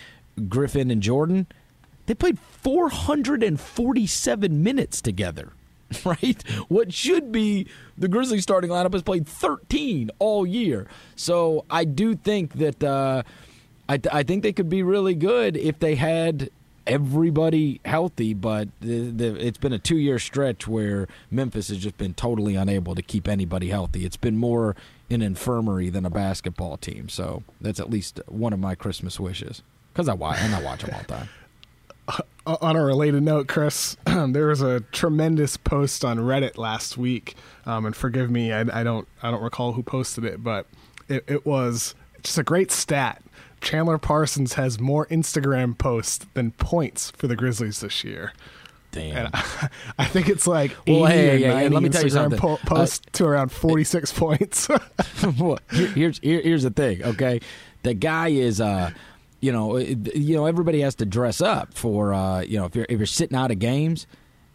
Griffin, 0.48 0.90
and 0.92 1.02
Jordan, 1.02 1.48
they 2.06 2.14
played 2.14 2.40
447 2.40 4.64
minutes 4.64 5.02
together. 5.02 5.52
Right? 6.06 6.42
What 6.70 6.94
should 6.94 7.34
be 7.34 7.68
the 7.98 8.08
Grizzlies 8.08 8.44
starting 8.44 8.70
lineup 8.70 8.94
has 8.94 9.02
played 9.02 9.28
13 9.28 10.10
all 10.20 10.48
year. 10.48 10.88
So 11.18 11.66
I 11.70 11.84
do 11.84 12.16
think 12.16 12.54
that 12.54 12.82
uh, 12.82 13.24
I, 13.92 14.00
I 14.12 14.24
think 14.24 14.42
they 14.42 14.54
could 14.54 14.70
be 14.70 14.84
really 14.84 15.16
good 15.16 15.58
if 15.58 15.80
they 15.80 15.96
had 15.96 16.50
everybody 16.88 17.82
healthy. 17.84 18.34
But 18.34 18.70
the, 18.80 19.12
the, 19.12 19.46
it's 19.46 19.58
been 19.58 19.74
a 19.74 19.80
two 19.80 19.98
year 19.98 20.18
stretch 20.18 20.66
where 20.66 21.10
Memphis 21.30 21.68
has 21.68 21.78
just 21.78 21.98
been 21.98 22.14
totally 22.14 22.56
unable 22.56 22.96
to 22.96 23.02
keep 23.02 23.28
anybody 23.28 23.68
healthy. 23.68 24.06
It's 24.06 24.16
been 24.16 24.38
more 24.38 24.78
an 25.10 25.22
infirmary 25.22 25.90
than 25.90 26.06
a 26.06 26.10
basketball 26.10 26.78
team. 26.78 27.10
So 27.10 27.44
that's 27.60 27.82
at 27.82 27.90
least 27.90 28.22
one 28.28 28.54
of 28.54 28.60
my 28.60 28.76
Christmas 28.76 29.20
wishes 29.20 29.62
because 29.92 30.08
I 30.08 30.14
watch 30.14 30.38
and 30.40 30.56
I 30.56 30.62
watch 30.62 30.84
them 30.84 30.94
all 30.94 31.02
the 31.02 31.08
time. 31.08 31.30
On 32.62 32.76
a 32.78 32.84
related 32.84 33.24
note, 33.24 33.50
Chris, 33.50 33.98
there 34.06 34.48
was 34.48 34.62
a 34.62 34.80
tremendous 34.92 35.58
post 35.58 36.04
on 36.04 36.18
Reddit 36.18 36.58
last 36.58 36.98
week, 36.98 37.36
um, 37.68 37.86
and 37.86 37.96
forgive 37.96 38.32
me, 38.32 38.52
I, 38.52 38.62
I 38.62 38.84
don't 38.84 39.08
I 39.22 39.30
don't 39.30 39.44
recall 39.44 39.74
who 39.74 39.84
posted 39.84 40.26
it, 40.26 40.44
but 40.44 40.66
it, 41.08 41.24
it 41.28 41.46
was 41.46 41.94
just 42.24 42.40
a 42.40 42.44
great 42.44 42.72
stat. 42.72 43.22
Chandler 43.62 43.98
Parsons 43.98 44.54
has 44.54 44.80
more 44.80 45.06
Instagram 45.08 45.78
posts 45.78 46.26
than 46.34 46.52
points 46.52 47.12
for 47.12 47.28
the 47.28 47.36
Grizzlies 47.36 47.80
this 47.80 48.04
year. 48.04 48.34
Damn. 48.92 49.30
I, 49.34 49.70
I 50.00 50.06
think 50.06 50.28
it's 50.28 50.46
like 50.48 50.76
Well, 50.86 51.08
80 51.08 51.16
hey, 51.18 51.40
hey, 51.42 51.48
90 51.48 51.74
let 51.76 51.84
me 51.84 51.90
tell 51.90 52.02
you 52.02 52.08
Instagram 52.08 52.12
something. 52.12 52.40
po- 52.40 52.76
Uh, 52.76 52.88
to 53.14 53.26
around 53.26 53.52
46 53.52 54.14
points. 54.20 54.68
Well, 55.40 55.60
here- 55.72 55.88
here's 55.88 56.20
here, 56.20 56.42
here's 56.42 56.64
the 56.64 56.72
thing, 56.72 57.04
okay? 57.04 57.40
The 57.84 57.94
guy 57.94 58.30
is 58.30 58.60
uh 58.60 58.92
you 59.40 59.52
know, 59.52 59.78
it- 59.78 60.16
you 60.16 60.36
know 60.36 60.46
everybody 60.46 60.82
has 60.82 60.96
to 60.96 61.06
dress 61.06 61.42
up 61.42 61.74
for 61.74 62.14
uh 62.14 62.42
you 62.42 62.58
know 62.58 62.66
if 62.66 62.76
you're 62.76 62.86
if 62.90 62.98
you're 63.00 63.06
sitting 63.06 63.38
out 63.38 63.52
of 63.52 63.60
games 63.60 64.08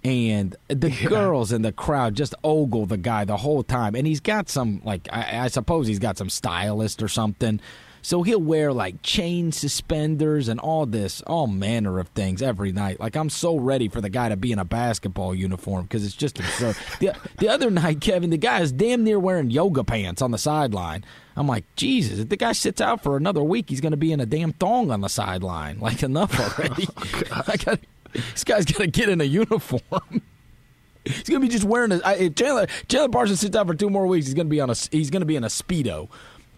and 0.04 0.54
the 0.68 0.90
girls 1.08 1.50
in 1.50 1.62
the 1.62 1.72
crowd 1.72 2.14
just 2.14 2.34
ogle 2.44 2.86
the 2.86 2.96
guy 2.98 3.24
the 3.24 3.38
whole 3.38 3.62
time 3.64 3.94
and 3.96 4.06
he's 4.06 4.20
got 4.20 4.48
some 4.48 4.80
like 4.84 5.08
I, 5.12 5.44
I 5.44 5.48
suppose 5.48 5.86
he's 5.86 5.98
got 5.98 6.18
some 6.18 6.28
stylist 6.30 7.02
or 7.02 7.08
something 7.08 7.60
so 8.06 8.22
he'll 8.22 8.40
wear 8.40 8.72
like 8.72 9.02
chain 9.02 9.50
suspenders 9.50 10.46
and 10.46 10.60
all 10.60 10.86
this 10.86 11.22
all 11.22 11.48
manner 11.48 11.98
of 11.98 12.06
things 12.10 12.40
every 12.40 12.70
night 12.70 13.00
like 13.00 13.16
i'm 13.16 13.28
so 13.28 13.56
ready 13.56 13.88
for 13.88 14.00
the 14.00 14.08
guy 14.08 14.28
to 14.28 14.36
be 14.36 14.52
in 14.52 14.60
a 14.60 14.64
basketball 14.64 15.34
uniform 15.34 15.82
because 15.82 16.04
it's 16.04 16.14
just 16.14 16.38
absurd 16.38 16.76
the, 17.00 17.12
the 17.38 17.48
other 17.48 17.68
night 17.68 18.00
kevin 18.00 18.30
the 18.30 18.36
guy 18.36 18.60
is 18.60 18.70
damn 18.70 19.02
near 19.02 19.18
wearing 19.18 19.50
yoga 19.50 19.82
pants 19.82 20.22
on 20.22 20.30
the 20.30 20.38
sideline 20.38 21.04
i'm 21.34 21.48
like 21.48 21.64
jesus 21.74 22.20
if 22.20 22.28
the 22.28 22.36
guy 22.36 22.52
sits 22.52 22.80
out 22.80 23.02
for 23.02 23.16
another 23.16 23.42
week 23.42 23.68
he's 23.70 23.80
going 23.80 23.90
to 23.90 23.96
be 23.96 24.12
in 24.12 24.20
a 24.20 24.26
damn 24.26 24.52
thong 24.52 24.92
on 24.92 25.00
the 25.00 25.08
sideline 25.08 25.80
like 25.80 26.04
enough 26.04 26.32
oh, 26.38 26.54
already 26.56 26.86
I 27.32 27.56
gotta, 27.56 27.80
this 28.12 28.44
guy's 28.44 28.66
got 28.66 28.78
to 28.78 28.86
get 28.86 29.08
in 29.08 29.20
a 29.20 29.24
uniform 29.24 30.22
He's 31.04 31.22
gonna 31.22 31.38
be 31.38 31.46
just 31.46 31.62
wearing 31.62 31.92
a. 31.92 32.00
I, 32.04 32.14
if 32.14 32.34
Chandler 32.34 32.66
Chandler 32.88 33.10
Parsons 33.10 33.38
sits 33.38 33.54
out 33.54 33.68
for 33.68 33.74
two 33.74 33.88
more 33.88 34.08
weeks. 34.08 34.26
He's 34.26 34.34
gonna 34.34 34.48
be 34.48 34.60
on 34.60 34.70
a. 34.70 34.74
He's 34.90 35.08
gonna 35.08 35.24
be 35.24 35.36
in 35.36 35.44
a 35.44 35.46
speedo 35.46 36.08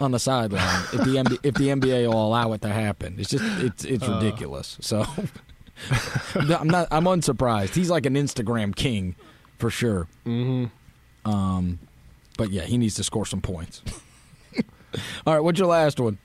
on 0.00 0.12
the 0.12 0.18
sideline 0.18 0.84
if 0.92 1.00
the 1.00 1.16
MB, 1.16 1.38
if 1.42 1.54
the 1.54 1.68
NBA 1.68 2.06
will 2.06 2.26
allow 2.26 2.52
it 2.52 2.62
to 2.62 2.68
happen. 2.68 3.16
It's 3.18 3.30
just 3.30 3.44
it's 3.62 3.84
it's 3.84 4.06
ridiculous. 4.06 4.78
So 4.80 5.04
I'm 6.34 6.68
not. 6.68 6.88
I'm 6.90 7.04
unsurprised. 7.04 7.74
He's 7.74 7.90
like 7.90 8.06
an 8.06 8.14
Instagram 8.14 8.74
king 8.74 9.16
for 9.58 9.70
sure. 9.70 10.08
Mm-hmm. 10.26 11.30
Um, 11.30 11.78
but 12.36 12.50
yeah, 12.50 12.62
he 12.62 12.78
needs 12.78 12.94
to 12.96 13.04
score 13.04 13.26
some 13.26 13.40
points. 13.40 13.82
All 15.26 15.34
right, 15.34 15.40
what's 15.40 15.58
your 15.58 15.68
last 15.68 16.00
one? 16.00 16.18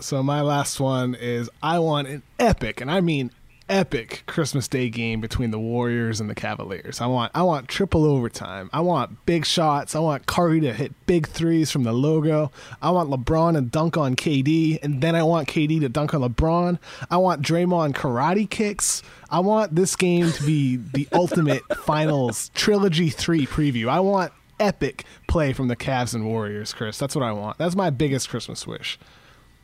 so 0.00 0.22
my 0.22 0.42
last 0.42 0.78
one 0.78 1.14
is 1.14 1.48
I 1.62 1.78
want 1.78 2.08
an 2.08 2.22
epic, 2.38 2.80
and 2.80 2.90
I 2.90 3.00
mean 3.00 3.30
epic 3.68 4.22
Christmas 4.26 4.68
Day 4.68 4.88
game 4.88 5.20
between 5.20 5.50
the 5.50 5.58
Warriors 5.58 6.20
and 6.20 6.30
the 6.30 6.34
Cavaliers. 6.34 7.00
I 7.00 7.06
want 7.06 7.32
I 7.34 7.42
want 7.42 7.68
triple 7.68 8.04
overtime. 8.04 8.70
I 8.72 8.80
want 8.80 9.24
big 9.26 9.44
shots. 9.44 9.94
I 9.94 9.98
want 9.98 10.26
Curry 10.26 10.60
to 10.60 10.72
hit 10.72 10.92
big 11.06 11.26
threes 11.26 11.70
from 11.70 11.82
the 11.82 11.92
logo. 11.92 12.50
I 12.80 12.90
want 12.90 13.10
LeBron 13.10 13.54
to 13.54 13.62
dunk 13.62 13.96
on 13.96 14.16
KD, 14.16 14.78
and 14.82 15.00
then 15.00 15.14
I 15.14 15.22
want 15.22 15.48
KD 15.48 15.80
to 15.80 15.88
dunk 15.88 16.14
on 16.14 16.20
LeBron. 16.22 16.78
I 17.10 17.16
want 17.16 17.42
Draymond 17.42 17.94
karate 17.94 18.48
kicks. 18.48 19.02
I 19.30 19.40
want 19.40 19.74
this 19.74 19.96
game 19.96 20.30
to 20.32 20.42
be 20.44 20.76
the 20.76 21.08
ultimate 21.12 21.62
finals 21.78 22.50
trilogy 22.54 23.10
three 23.10 23.46
preview. 23.46 23.88
I 23.88 24.00
want 24.00 24.32
epic 24.58 25.04
play 25.28 25.52
from 25.52 25.68
the 25.68 25.76
Cavs 25.76 26.14
and 26.14 26.26
Warriors, 26.26 26.72
Chris. 26.72 26.98
That's 26.98 27.14
what 27.14 27.24
I 27.24 27.32
want. 27.32 27.58
That's 27.58 27.76
my 27.76 27.90
biggest 27.90 28.28
Christmas 28.28 28.66
wish. 28.66 28.98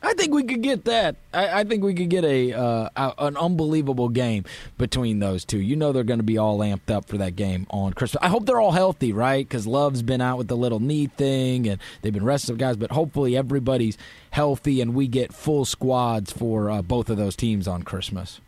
I 0.05 0.14
think 0.14 0.34
we 0.34 0.42
could 0.42 0.62
get 0.62 0.84
that. 0.86 1.14
I, 1.32 1.61
I 1.61 1.64
think 1.64 1.84
we 1.84 1.94
could 1.94 2.09
get 2.11 2.24
a, 2.24 2.53
uh, 2.53 2.88
a 2.96 3.14
an 3.18 3.36
unbelievable 3.36 4.09
game 4.09 4.44
between 4.76 5.20
those 5.20 5.44
two. 5.44 5.59
You 5.61 5.76
know 5.76 5.92
they're 5.92 6.03
going 6.03 6.18
to 6.18 6.24
be 6.24 6.38
all 6.38 6.59
amped 6.59 6.90
up 6.90 7.07
for 7.09 7.18
that 7.18 7.36
game 7.36 7.66
on 7.70 7.92
Christmas. 7.92 8.20
I 8.22 8.28
hope 8.28 8.44
they're 8.44 8.61
all 8.61 8.72
healthy, 8.72 9.12
right? 9.12 9.46
Because 9.48 9.64
Love's 9.66 10.03
been 10.03 10.20
out 10.20 10.38
with 10.38 10.48
the 10.48 10.57
little 10.57 10.80
knee 10.80 11.07
thing, 11.07 11.68
and 11.68 11.80
they've 12.03 12.12
been 12.12 12.24
resting 12.24 12.48
some 12.48 12.57
guys. 12.57 12.76
But 12.76 12.90
hopefully 12.90 13.36
everybody's 13.36 13.96
healthy, 14.30 14.80
and 14.80 14.92
we 14.94 15.07
get 15.07 15.32
full 15.32 15.64
squads 15.64 16.32
for 16.32 16.68
uh, 16.68 16.82
both 16.82 17.09
of 17.09 17.16
those 17.16 17.36
teams 17.36 17.68
on 17.68 17.84
Christmas. 17.84 18.40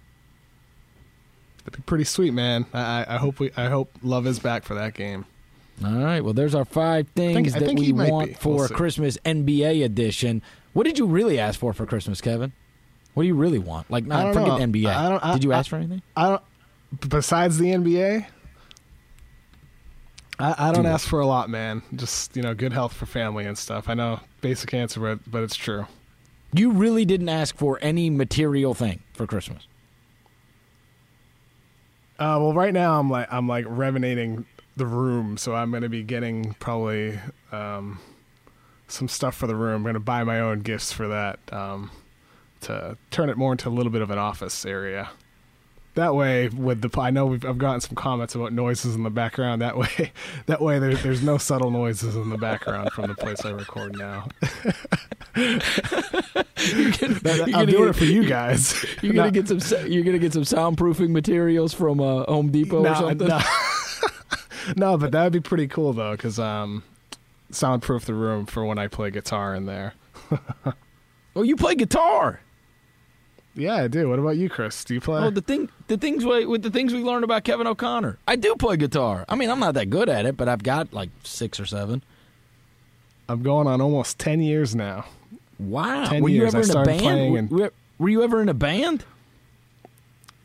That'd 1.64 1.78
be 1.78 1.82
pretty 1.86 2.04
sweet, 2.04 2.32
man. 2.34 2.66
I, 2.74 3.06
I- 3.08 3.16
hope 3.18 3.38
we. 3.40 3.50
I 3.56 3.68
hope 3.68 3.90
Love 4.02 4.26
is 4.26 4.38
back 4.38 4.64
for 4.64 4.74
that 4.74 4.94
game. 4.94 5.24
All 5.84 5.92
right. 6.04 6.20
Well, 6.22 6.34
there's 6.34 6.54
our 6.54 6.64
five 6.64 7.08
things 7.16 7.54
I 7.54 7.58
that 7.60 7.66
think 7.66 7.80
we 7.80 7.92
want 7.92 8.28
be. 8.30 8.34
for 8.34 8.56
We'll. 8.56 8.68
Christmas 8.68 9.18
NBA 9.24 9.84
edition. 9.84 10.42
What 10.74 10.84
did 10.84 10.98
you 10.98 11.06
really 11.06 11.38
ask 11.38 11.58
for 11.58 11.72
for 11.72 11.86
Christmas, 11.86 12.20
Kevin? 12.20 12.52
What 13.14 13.22
do 13.22 13.26
you 13.28 13.34
really 13.34 13.58
want? 13.60 13.90
Like, 13.90 14.04
not 14.06 14.34
forget 14.34 14.48
know. 14.48 14.58
NBA. 14.58 14.88
I 14.94 15.08
don't- 15.08 15.24
I- 15.24 15.32
did 15.34 15.44
you 15.44 15.52
I- 15.52 15.58
ask 15.58 15.70
for 15.70 15.76
anything? 15.76 16.02
I 16.16 16.28
don't. 16.30 16.42
Besides 17.08 17.58
the 17.58 17.70
NBA, 17.72 18.26
I, 20.38 20.54
I 20.68 20.72
don't 20.72 20.82
Do 20.82 20.88
it. 20.88 20.92
ask 20.92 21.08
for 21.08 21.20
a 21.20 21.26
lot, 21.26 21.48
man. 21.48 21.82
Just 21.94 22.36
you 22.36 22.42
know, 22.42 22.54
good 22.54 22.72
health 22.72 22.92
for 22.92 23.06
family 23.06 23.46
and 23.46 23.56
stuff. 23.56 23.88
I 23.88 23.94
know 23.94 24.20
basic 24.40 24.74
answer, 24.74 25.00
but 25.00 25.18
but 25.30 25.42
it's 25.42 25.56
true. 25.56 25.86
You 26.52 26.70
really 26.70 27.04
didn't 27.04 27.28
ask 27.28 27.56
for 27.56 27.78
any 27.82 28.10
material 28.10 28.74
thing 28.74 29.00
for 29.12 29.26
Christmas. 29.26 29.66
Uh, 32.18 32.38
well, 32.40 32.52
right 32.52 32.72
now 32.72 32.98
I'm 32.98 33.10
like 33.10 33.32
I'm 33.32 33.48
like 33.48 33.64
renovating 33.68 34.44
the 34.76 34.86
room, 34.86 35.36
so 35.36 35.54
I'm 35.54 35.70
gonna 35.72 35.88
be 35.88 36.02
getting 36.02 36.54
probably 36.54 37.18
um, 37.52 37.98
some 38.88 39.08
stuff 39.08 39.34
for 39.34 39.46
the 39.46 39.56
room. 39.56 39.76
I'm 39.76 39.84
gonna 39.84 40.00
buy 40.00 40.24
my 40.24 40.40
own 40.40 40.60
gifts 40.60 40.92
for 40.92 41.08
that 41.08 41.38
um, 41.52 41.90
to 42.62 42.96
turn 43.10 43.30
it 43.30 43.36
more 43.36 43.52
into 43.52 43.68
a 43.68 43.70
little 43.70 43.92
bit 43.92 44.02
of 44.02 44.10
an 44.10 44.18
office 44.18 44.64
area. 44.66 45.10
That 45.96 46.16
way, 46.16 46.48
with 46.48 46.80
the 46.82 46.90
I 47.00 47.10
know 47.10 47.26
we've, 47.26 47.44
I've 47.44 47.56
gotten 47.58 47.80
some 47.80 47.94
comments 47.94 48.34
about 48.34 48.52
noises 48.52 48.96
in 48.96 49.04
the 49.04 49.10
background. 49.10 49.62
That 49.62 49.78
way, 49.78 50.10
that 50.46 50.60
way 50.60 50.80
there, 50.80 50.94
there's 50.96 51.22
no 51.22 51.38
subtle 51.38 51.70
noises 51.70 52.16
in 52.16 52.30
the 52.30 52.36
background 52.38 52.90
from 52.90 53.06
the 53.06 53.14
place 53.14 53.44
I 53.44 53.50
record 53.50 53.96
now. 53.96 54.26
That- 55.34 57.44
You're 57.46 57.56
I'm 57.58 57.66
doing 57.66 57.82
get- 57.84 57.90
it 57.90 57.96
for 57.96 58.04
you 58.04 58.24
guys. 58.28 58.84
You're 59.02 59.12
gonna 59.12 59.30
Not- 59.30 59.48
get 59.48 59.62
some. 59.62 59.86
You're 59.90 60.04
gonna 60.04 60.18
get 60.18 60.32
some 60.32 60.42
soundproofing 60.42 61.10
materials 61.10 61.74
from 61.74 62.00
uh, 62.00 62.24
Home 62.24 62.50
Depot 62.50 62.84
or 62.84 62.94
something. 62.94 63.28
No. 63.28 63.40
no, 64.76 64.98
but 64.98 65.12
that 65.12 65.24
would 65.24 65.32
be 65.32 65.40
pretty 65.40 65.68
cool 65.68 65.92
though, 65.92 66.12
because 66.12 66.38
um, 66.38 66.82
soundproof 67.54 68.04
the 68.04 68.14
room 68.14 68.46
for 68.46 68.64
when 68.64 68.78
I 68.78 68.88
play 68.88 69.10
guitar 69.10 69.54
in 69.54 69.66
there. 69.66 69.94
Oh, 71.36 71.42
you 71.42 71.56
play 71.56 71.74
guitar. 71.74 72.40
Yeah, 73.56 73.74
I 73.74 73.88
do. 73.88 74.08
What 74.08 74.20
about 74.20 74.36
you, 74.36 74.48
Chris? 74.48 74.84
Do 74.84 74.94
you 74.94 75.00
play? 75.00 75.20
Oh, 75.20 75.30
the 75.30 75.40
thing, 75.40 75.68
the 75.88 75.96
things 75.96 76.24
we, 76.24 76.46
with 76.46 76.62
the 76.62 76.70
things 76.70 76.92
we 76.94 77.02
learned 77.02 77.24
about 77.24 77.42
Kevin 77.42 77.66
O'Connor. 77.66 78.18
I 78.28 78.36
do 78.36 78.54
play 78.54 78.76
guitar. 78.76 79.24
I 79.28 79.34
mean, 79.34 79.50
I'm 79.50 79.58
not 79.58 79.74
that 79.74 79.90
good 79.90 80.08
at 80.08 80.26
it, 80.26 80.36
but 80.36 80.48
I've 80.48 80.62
got 80.62 80.92
like 80.92 81.10
six 81.24 81.58
or 81.58 81.66
seven. 81.66 82.04
I'm 83.28 83.42
going 83.42 83.66
on 83.66 83.80
almost 83.80 84.20
ten 84.20 84.40
years 84.42 84.76
now. 84.76 85.06
Wow. 85.58 86.04
10 86.06 86.22
were 86.22 86.28
you 86.28 86.42
years. 86.42 86.54
ever 86.54 86.78
I 86.78 86.82
in 86.82 86.82
a 86.82 86.84
band? 86.84 87.00
playing 87.00 87.32
Were- 87.32 87.38
and- 87.38 87.50
were, 87.50 87.72
were 87.98 88.08
you 88.10 88.22
ever 88.22 88.40
in 88.40 88.48
a 88.48 88.54
band? 88.54 89.04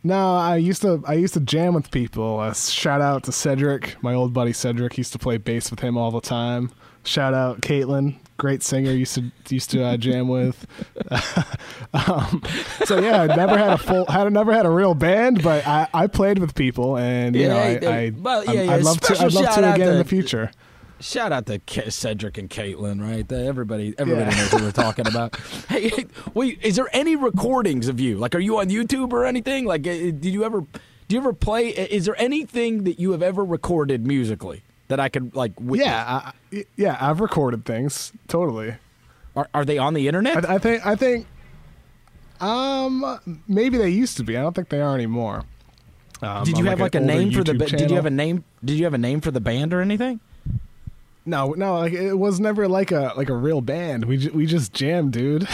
No, 0.03 0.36
I 0.38 0.55
used 0.57 0.82
to. 0.82 1.03
I 1.07 1.14
used 1.14 1.34
to 1.36 1.39
jam 1.41 1.74
with 1.76 1.91
people. 1.91 2.39
Uh, 2.39 2.53
shout 2.53 3.01
out 3.01 3.24
to 3.26 3.32
Cedric, 3.32 4.01
my 4.01 4.14
old 4.16 4.34
buddy 4.34 4.53
Cedric. 4.53 4.97
Used 4.97 5.12
to 5.14 5.20
play 5.20 5.38
bass 5.38 5.70
with 5.70 5.82
him 5.82 5.97
all 5.97 6.10
the 6.10 6.22
time. 6.22 6.72
Shout 7.04 7.34
out 7.34 7.62
Caitlin, 7.62 8.18
great 8.38 8.62
singer. 8.62 8.91
Used 8.91 9.16
to 9.16 9.32
used 9.50 9.72
to 9.72 9.84
uh, 9.84 9.97
jam 9.97 10.28
with. 10.28 10.68
um, 11.93 12.43
so 12.86 13.00
yeah, 13.00 13.22
I 13.22 13.28
never 13.36 13.58
had 13.58 13.72
a 13.74 13.78
full. 13.78 14.06
Had 14.06 14.32
never 14.32 14.54
had 14.54 14.66
a 14.66 14.70
real 14.70 14.93
band, 14.93 15.41
but 15.43 15.66
I, 15.66 15.88
I 15.93 16.08
played 16.08 16.39
with 16.39 16.56
people, 16.56 16.97
and 16.97 17.36
you 17.36 17.43
Yeah, 17.43 17.47
know, 17.50 17.58
I, 17.60 17.80
hey, 17.80 18.08
I, 18.08 18.10
well, 18.16 18.45
yeah, 18.45 18.62
yeah, 18.64 18.74
I'd 18.74 18.84
love 18.84 19.00
to. 19.00 19.06
special 19.06 19.26
I'd 19.26 19.34
love 19.34 19.56
to 19.56 19.74
again 19.74 19.88
in 19.88 19.93
to- 19.97 20.04
the 20.04 20.10
future. 20.10 20.52
Shout 21.02 21.32
out 21.32 21.45
to 21.45 21.60
Ke- 21.60 21.89
Cedric 21.89 22.38
and 22.38 22.50
Caitlin, 22.50 23.02
right? 23.02 23.32
Everybody, 23.32 23.95
everybody 23.97 24.36
knows 24.36 24.52
who 24.52 24.58
we're 24.66 24.72
talking 24.74 25.08
about. 25.08 25.38
Hey, 25.70 25.88
hey, 25.88 26.06
wait, 26.34 26.60
is 26.62 26.76
there 26.76 26.89
any 26.91 27.16
recordings 27.16 27.88
of 27.88 28.02
you? 28.02 28.18
Like, 28.18 28.36
are 28.36 28.39
you 28.39 28.58
on 28.60 28.68
YouTube 28.70 29.14
or 29.14 29.24
anything? 29.26 29.64
Like, 29.64 29.88
uh, 29.88 29.91
did 29.93 30.26
you 30.26 30.43
ever, 30.43 30.60
do 30.60 31.16
you 31.16 31.18
ever 31.20 31.32
play? 31.32 31.70
Is 31.70 32.04
there 32.04 32.20
anything 32.20 32.84
that 32.84 33.00
you 33.00 33.12
have 33.14 33.22
ever 33.24 33.45
recorded 33.45 34.06
musically 34.06 34.64
that 34.90 35.00
I 35.00 35.10
could 35.10 35.34
like? 35.36 35.54
Witness? 35.60 35.88
Yeah, 35.88 36.32
I, 36.54 36.66
yeah, 36.76 36.98
I've 37.00 37.22
recorded 37.22 37.64
things 37.66 38.12
totally. 38.28 38.76
Are, 39.36 39.48
are 39.54 39.64
they 39.66 39.78
on 39.78 39.94
the 39.94 40.08
internet? 40.08 40.48
I, 40.50 40.56
I 40.56 40.58
think 40.60 40.86
I 40.86 40.96
think 40.96 41.26
um 42.42 43.20
maybe 43.48 43.78
they 43.78 43.90
used 43.90 44.18
to 44.18 44.24
be. 44.24 44.38
I 44.38 44.42
don't 44.42 44.56
think 44.56 44.70
they 44.70 44.82
are 44.82 44.94
anymore. 44.96 45.44
Um, 46.22 46.44
did 46.44 46.58
you 46.58 46.66
have 46.66 46.82
like, 46.82 46.96
a 46.96 47.00
name 47.00 47.28
older 47.28 47.38
for 47.38 47.44
the? 47.46 47.54
YouTube 47.54 47.72
ba- 47.72 47.78
Did 47.78 47.90
you 47.92 47.96
have 47.96 48.06
a 48.06 48.10
name? 48.12 48.44
Did 48.64 48.78
you 48.78 48.84
have 48.84 48.94
a 48.94 48.98
name 48.98 49.22
for 49.22 49.32
the 49.32 49.40
band 49.40 49.74
or 49.74 49.82
anything? 49.82 50.20
No, 51.26 51.52
no, 51.52 51.76
like 51.80 51.94
it 51.94 52.16
was 52.16 52.40
never 52.40 52.68
like 52.68 52.92
a 52.92 53.14
like 53.16 53.30
a 53.30 53.36
real 53.36 53.62
band. 53.62 54.06
We 54.06 54.18
ju- 54.18 54.32
we 54.34 54.46
just 54.46 54.74
jammed, 54.74 55.14
dude. 55.14 55.48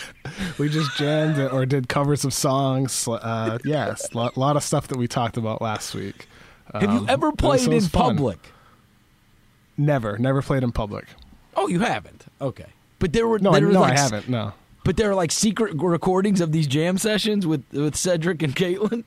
we 0.58 0.68
just 0.68 0.96
jammed 0.96 1.38
or 1.38 1.66
did 1.66 1.88
covers 1.88 2.24
of 2.24 2.32
songs. 2.32 3.08
Uh, 3.08 3.58
yes, 3.64 4.08
a 4.12 4.16
lot, 4.16 4.36
lot 4.36 4.56
of 4.56 4.62
stuff 4.62 4.88
that 4.88 4.98
we 4.98 5.08
talked 5.08 5.36
about 5.36 5.60
last 5.60 5.94
week. 5.94 6.28
have 6.72 6.82
you 6.82 6.88
Um, 7.00 7.06
ever 7.08 7.32
played 7.32 7.66
in 7.66 7.80
fun. 7.80 7.90
public? 8.16 8.38
Never, 9.76 10.18
never 10.18 10.42
played 10.42 10.62
in 10.62 10.72
public. 10.72 11.06
Oh, 11.54 11.68
you 11.68 11.80
haven't. 11.80 12.26
Okay, 12.40 12.66
but 12.98 13.12
there 13.12 13.26
were 13.26 13.38
No, 13.38 13.50
I, 13.50 13.60
there 13.60 13.68
were 13.68 13.74
no, 13.74 13.80
like, 13.80 13.92
I 13.92 14.00
haven't. 14.00 14.28
No. 14.28 14.52
But 14.84 14.96
there 14.96 15.10
are 15.10 15.14
like 15.14 15.32
secret 15.32 15.74
recordings 15.74 16.40
of 16.40 16.52
these 16.52 16.66
jam 16.66 16.98
sessions 16.98 17.46
with 17.46 17.64
with 17.72 17.96
Cedric 17.96 18.42
and 18.42 18.54
Caitlin. 18.54 19.04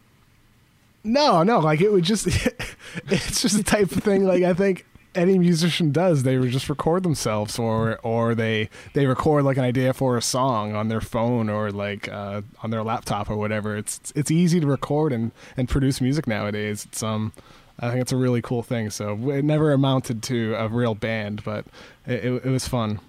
No, 1.03 1.43
no, 1.43 1.59
like 1.59 1.81
it 1.81 1.91
would 1.91 2.03
just 2.03 2.27
it's 3.07 3.41
just 3.41 3.55
the 3.55 3.63
type 3.63 3.91
of 3.91 4.03
thing 4.03 4.25
like 4.25 4.43
I 4.43 4.53
think 4.53 4.85
any 5.15 5.39
musician 5.39 5.91
does. 5.91 6.23
They 6.23 6.37
would 6.37 6.51
just 6.51 6.69
record 6.69 7.03
themselves, 7.03 7.57
or 7.57 7.97
or 8.03 8.35
they 8.35 8.69
they 8.93 9.05
record 9.05 9.43
like 9.43 9.57
an 9.57 9.63
idea 9.63 9.93
for 9.93 10.17
a 10.17 10.21
song 10.21 10.75
on 10.75 10.87
their 10.87 11.01
phone 11.01 11.49
or 11.49 11.71
like 11.71 12.07
uh, 12.09 12.41
on 12.61 12.69
their 12.69 12.83
laptop 12.83 13.29
or 13.29 13.37
whatever. 13.37 13.75
It's 13.77 14.13
it's 14.15 14.31
easy 14.31 14.59
to 14.59 14.67
record 14.67 15.11
and 15.11 15.31
and 15.57 15.67
produce 15.67 16.01
music 16.01 16.27
nowadays. 16.27 16.85
It's 16.85 17.03
um. 17.03 17.33
I 17.79 17.89
think 17.89 18.01
it's 18.01 18.11
a 18.11 18.17
really 18.17 18.41
cool 18.41 18.63
thing. 18.63 18.89
So 18.89 19.29
it 19.29 19.43
never 19.43 19.71
amounted 19.71 20.21
to 20.23 20.55
a 20.55 20.67
real 20.67 20.95
band, 20.95 21.43
but 21.43 21.65
it, 22.05 22.25
it, 22.25 22.45
it 22.45 22.49
was 22.49 22.67
fun. 22.67 22.99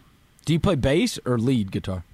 Do 0.44 0.52
you 0.52 0.60
play 0.60 0.74
bass 0.76 1.18
or 1.24 1.38
lead 1.38 1.70
guitar? 1.70 2.04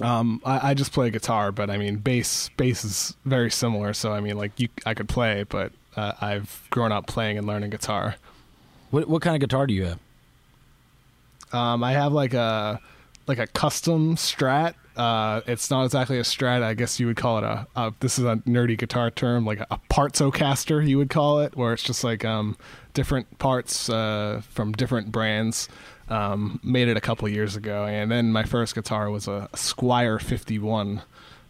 Um, 0.00 0.40
I, 0.44 0.70
I 0.70 0.74
just 0.74 0.92
play 0.92 1.10
guitar, 1.10 1.52
but 1.52 1.70
I 1.70 1.76
mean 1.76 1.96
bass. 1.96 2.50
Bass 2.56 2.84
is 2.84 3.16
very 3.24 3.50
similar. 3.50 3.92
So 3.92 4.12
I 4.12 4.20
mean, 4.20 4.36
like 4.36 4.58
you, 4.58 4.68
I 4.86 4.94
could 4.94 5.08
play, 5.08 5.44
but 5.48 5.72
uh, 5.96 6.12
I've 6.20 6.66
grown 6.70 6.92
up 6.92 7.06
playing 7.06 7.38
and 7.38 7.46
learning 7.46 7.70
guitar. 7.70 8.16
What 8.90 9.08
what 9.08 9.22
kind 9.22 9.36
of 9.36 9.40
guitar 9.40 9.66
do 9.66 9.74
you 9.74 9.84
have? 9.84 9.98
Um, 11.52 11.84
I 11.84 11.92
have 11.92 12.12
like 12.12 12.34
a 12.34 12.80
like 13.26 13.38
a 13.38 13.46
custom 13.46 14.16
Strat. 14.16 14.74
Uh, 15.00 15.40
it's 15.46 15.70
not 15.70 15.84
exactly 15.84 16.18
a 16.18 16.22
Strat. 16.22 16.62
I 16.62 16.74
guess 16.74 17.00
you 17.00 17.06
would 17.06 17.16
call 17.16 17.38
it 17.38 17.44
a. 17.44 17.66
a 17.74 17.94
this 18.00 18.18
is 18.18 18.26
a 18.26 18.36
nerdy 18.46 18.76
guitar 18.76 19.10
term, 19.10 19.46
like 19.46 19.60
a 19.60 19.80
partsocaster. 19.90 20.86
You 20.86 20.98
would 20.98 21.08
call 21.08 21.40
it, 21.40 21.56
where 21.56 21.72
it's 21.72 21.82
just 21.82 22.04
like 22.04 22.22
um, 22.22 22.54
different 22.92 23.38
parts 23.38 23.88
uh, 23.88 24.42
from 24.50 24.72
different 24.72 25.10
brands. 25.10 25.70
Um, 26.10 26.60
made 26.62 26.88
it 26.88 26.98
a 26.98 27.00
couple 27.00 27.26
years 27.30 27.56
ago, 27.56 27.86
and 27.86 28.10
then 28.10 28.30
my 28.30 28.42
first 28.42 28.74
guitar 28.74 29.10
was 29.10 29.26
a, 29.26 29.48
Squier 29.54 30.20
51. 30.20 31.00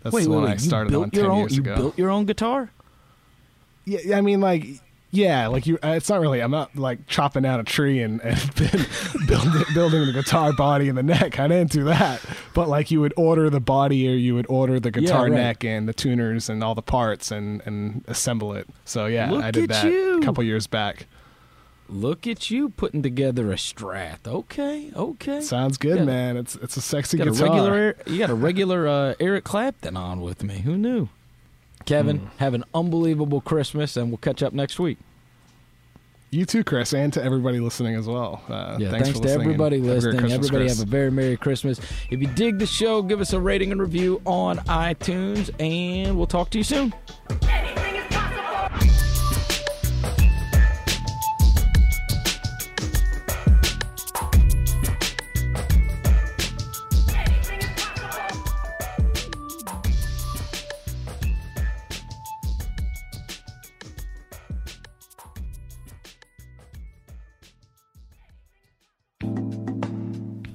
That's 0.02 0.14
wait, 0.14 0.24
the 0.24 0.30
wait, 0.30 0.36
one 0.36 0.44
wait. 0.44 0.52
I 0.52 0.56
started 0.56 0.92
you 0.92 1.02
on 1.02 1.10
ten 1.10 1.26
own, 1.26 1.38
years 1.38 1.56
you 1.56 1.62
ago. 1.62 1.74
built 1.74 1.98
your 1.98 2.10
own 2.10 2.26
guitar? 2.26 2.70
Yeah, 3.84 4.16
I 4.16 4.20
mean, 4.20 4.40
like, 4.40 4.66
yeah, 5.10 5.46
like 5.48 5.66
you. 5.66 5.78
uh, 5.82 5.88
It's 5.96 6.08
not 6.08 6.20
really. 6.20 6.40
I'm 6.40 6.50
not 6.50 6.76
like 6.76 7.06
chopping 7.06 7.42
down 7.42 7.58
a 7.60 7.64
tree 7.64 8.00
and, 8.00 8.20
and 8.22 8.36
then 8.56 8.86
building 9.26 9.64
building 9.74 10.06
the 10.06 10.12
guitar 10.12 10.52
body 10.52 10.88
and 10.88 10.96
the 10.96 11.02
neck. 11.02 11.38
I 11.40 11.48
didn't 11.48 11.72
do 11.72 11.84
that. 11.84 12.20
But 12.54 12.68
like, 12.68 12.90
you 12.90 13.00
would 13.00 13.14
order 13.16 13.50
the 13.50 13.60
body, 13.60 14.08
or 14.08 14.12
you 14.12 14.34
would 14.34 14.46
order 14.48 14.78
the 14.80 14.90
guitar 14.90 15.24
right. 15.24 15.32
neck 15.32 15.64
and 15.64 15.88
the 15.88 15.92
tuners 15.92 16.48
and 16.48 16.62
all 16.62 16.74
the 16.74 16.82
parts 16.82 17.30
and 17.30 17.60
and 17.66 18.04
assemble 18.08 18.52
it. 18.54 18.68
So 18.84 19.06
yeah, 19.06 19.30
Look 19.30 19.44
I 19.44 19.50
did 19.50 19.70
that 19.70 19.84
you. 19.84 20.20
a 20.20 20.22
couple 20.24 20.44
years 20.44 20.66
back. 20.66 21.06
Look 21.88 22.24
at 22.28 22.52
you 22.52 22.68
putting 22.68 23.02
together 23.02 23.50
a 23.50 23.56
Strat. 23.56 24.18
Okay, 24.24 24.92
okay. 24.94 25.40
Sounds 25.40 25.76
good, 25.76 25.98
Yeah. 25.98 26.04
man. 26.04 26.36
It's 26.36 26.54
it's 26.54 26.76
a 26.76 26.80
sexy 26.80 27.18
got 27.18 27.26
a 27.26 27.32
guitar. 27.32 27.48
regular 27.48 27.96
you 28.06 28.18
got 28.18 28.30
a 28.30 28.34
regular 28.34 28.86
uh, 28.86 29.14
Eric 29.18 29.42
Clapton 29.42 29.96
on 29.96 30.20
with 30.20 30.44
me. 30.44 30.58
Who 30.60 30.76
knew? 30.78 31.08
Kevin, 31.86 32.18
Hmm. 32.18 32.26
have 32.38 32.54
an 32.54 32.64
unbelievable 32.74 33.40
Christmas, 33.40 33.96
and 33.96 34.08
we'll 34.10 34.18
catch 34.18 34.42
up 34.42 34.52
next 34.52 34.78
week. 34.78 34.98
You 36.32 36.44
too, 36.44 36.62
Chris, 36.62 36.92
and 36.94 37.12
to 37.14 37.22
everybody 37.24 37.58
listening 37.58 37.96
as 37.96 38.06
well. 38.06 38.40
Uh, 38.48 38.76
Yeah, 38.78 38.90
thanks, 38.90 39.08
thanks, 39.08 39.20
to 39.20 39.30
everybody 39.32 39.78
and 39.78 39.86
have 39.86 39.94
listening. 39.96 40.30
Everybody 40.32 40.64
Chris. 40.66 40.78
have 40.78 40.86
a 40.86 40.90
very 40.90 41.10
merry 41.10 41.36
Christmas. 41.36 41.80
If 42.08 42.20
you 42.20 42.28
dig 42.28 42.60
the 42.60 42.66
show, 42.66 43.02
give 43.02 43.20
us 43.20 43.32
a 43.32 43.40
rating 43.40 43.72
and 43.72 43.80
review 43.80 44.20
on 44.24 44.58
iTunes, 44.58 45.50
and 45.58 46.16
we'll 46.16 46.28
talk 46.28 46.50
to 46.50 46.58
you 46.58 46.64
soon. 46.64 46.94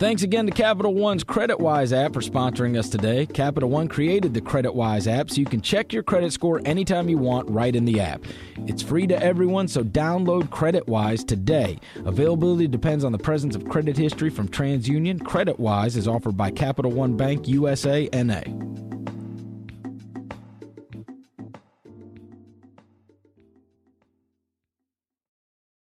Thanks 0.06 0.22
again 0.22 0.46
to 0.46 0.52
Capital 0.52 0.94
One's 0.94 1.24
CreditWise 1.24 1.92
app 1.92 2.14
for 2.14 2.22
sponsoring 2.22 2.78
us 2.78 2.90
today. 2.90 3.26
Capital 3.26 3.72
One 3.72 3.88
created 3.88 4.36
the 4.36 4.40
CreditWise 4.40 5.12
app 5.12 5.32
so 5.32 5.38
you 5.38 5.48
can 5.48 5.62
check 5.62 5.92
your 5.92 6.04
credit 6.04 6.32
score 6.32 6.62
anytime 6.64 7.10
you 7.10 7.18
want 7.18 7.50
right 7.50 7.76
in 7.76 7.86
the 7.86 8.00
app. 8.00 8.24
It's 8.68 8.84
free 8.84 9.08
to 9.08 9.20
everyone, 9.20 9.68
so 9.68 9.84
download 9.84 10.50
CreditWise 10.50 11.28
today. 11.28 11.80
Availability 12.06 12.68
depends 12.68 13.04
on 13.04 13.14
the 13.14 13.18
presence 13.18 13.56
of 13.56 13.68
credit 13.68 13.98
history 13.98 14.30
from 14.30 14.48
TransUnion. 14.48 15.22
CreditWise 15.24 15.98
is 15.98 16.08
offered 16.08 16.38
by 16.38 16.52
Capital 16.52 16.92
One 16.92 17.18
Bank 17.18 17.48
USA 17.48 18.08
NA. 18.14 18.44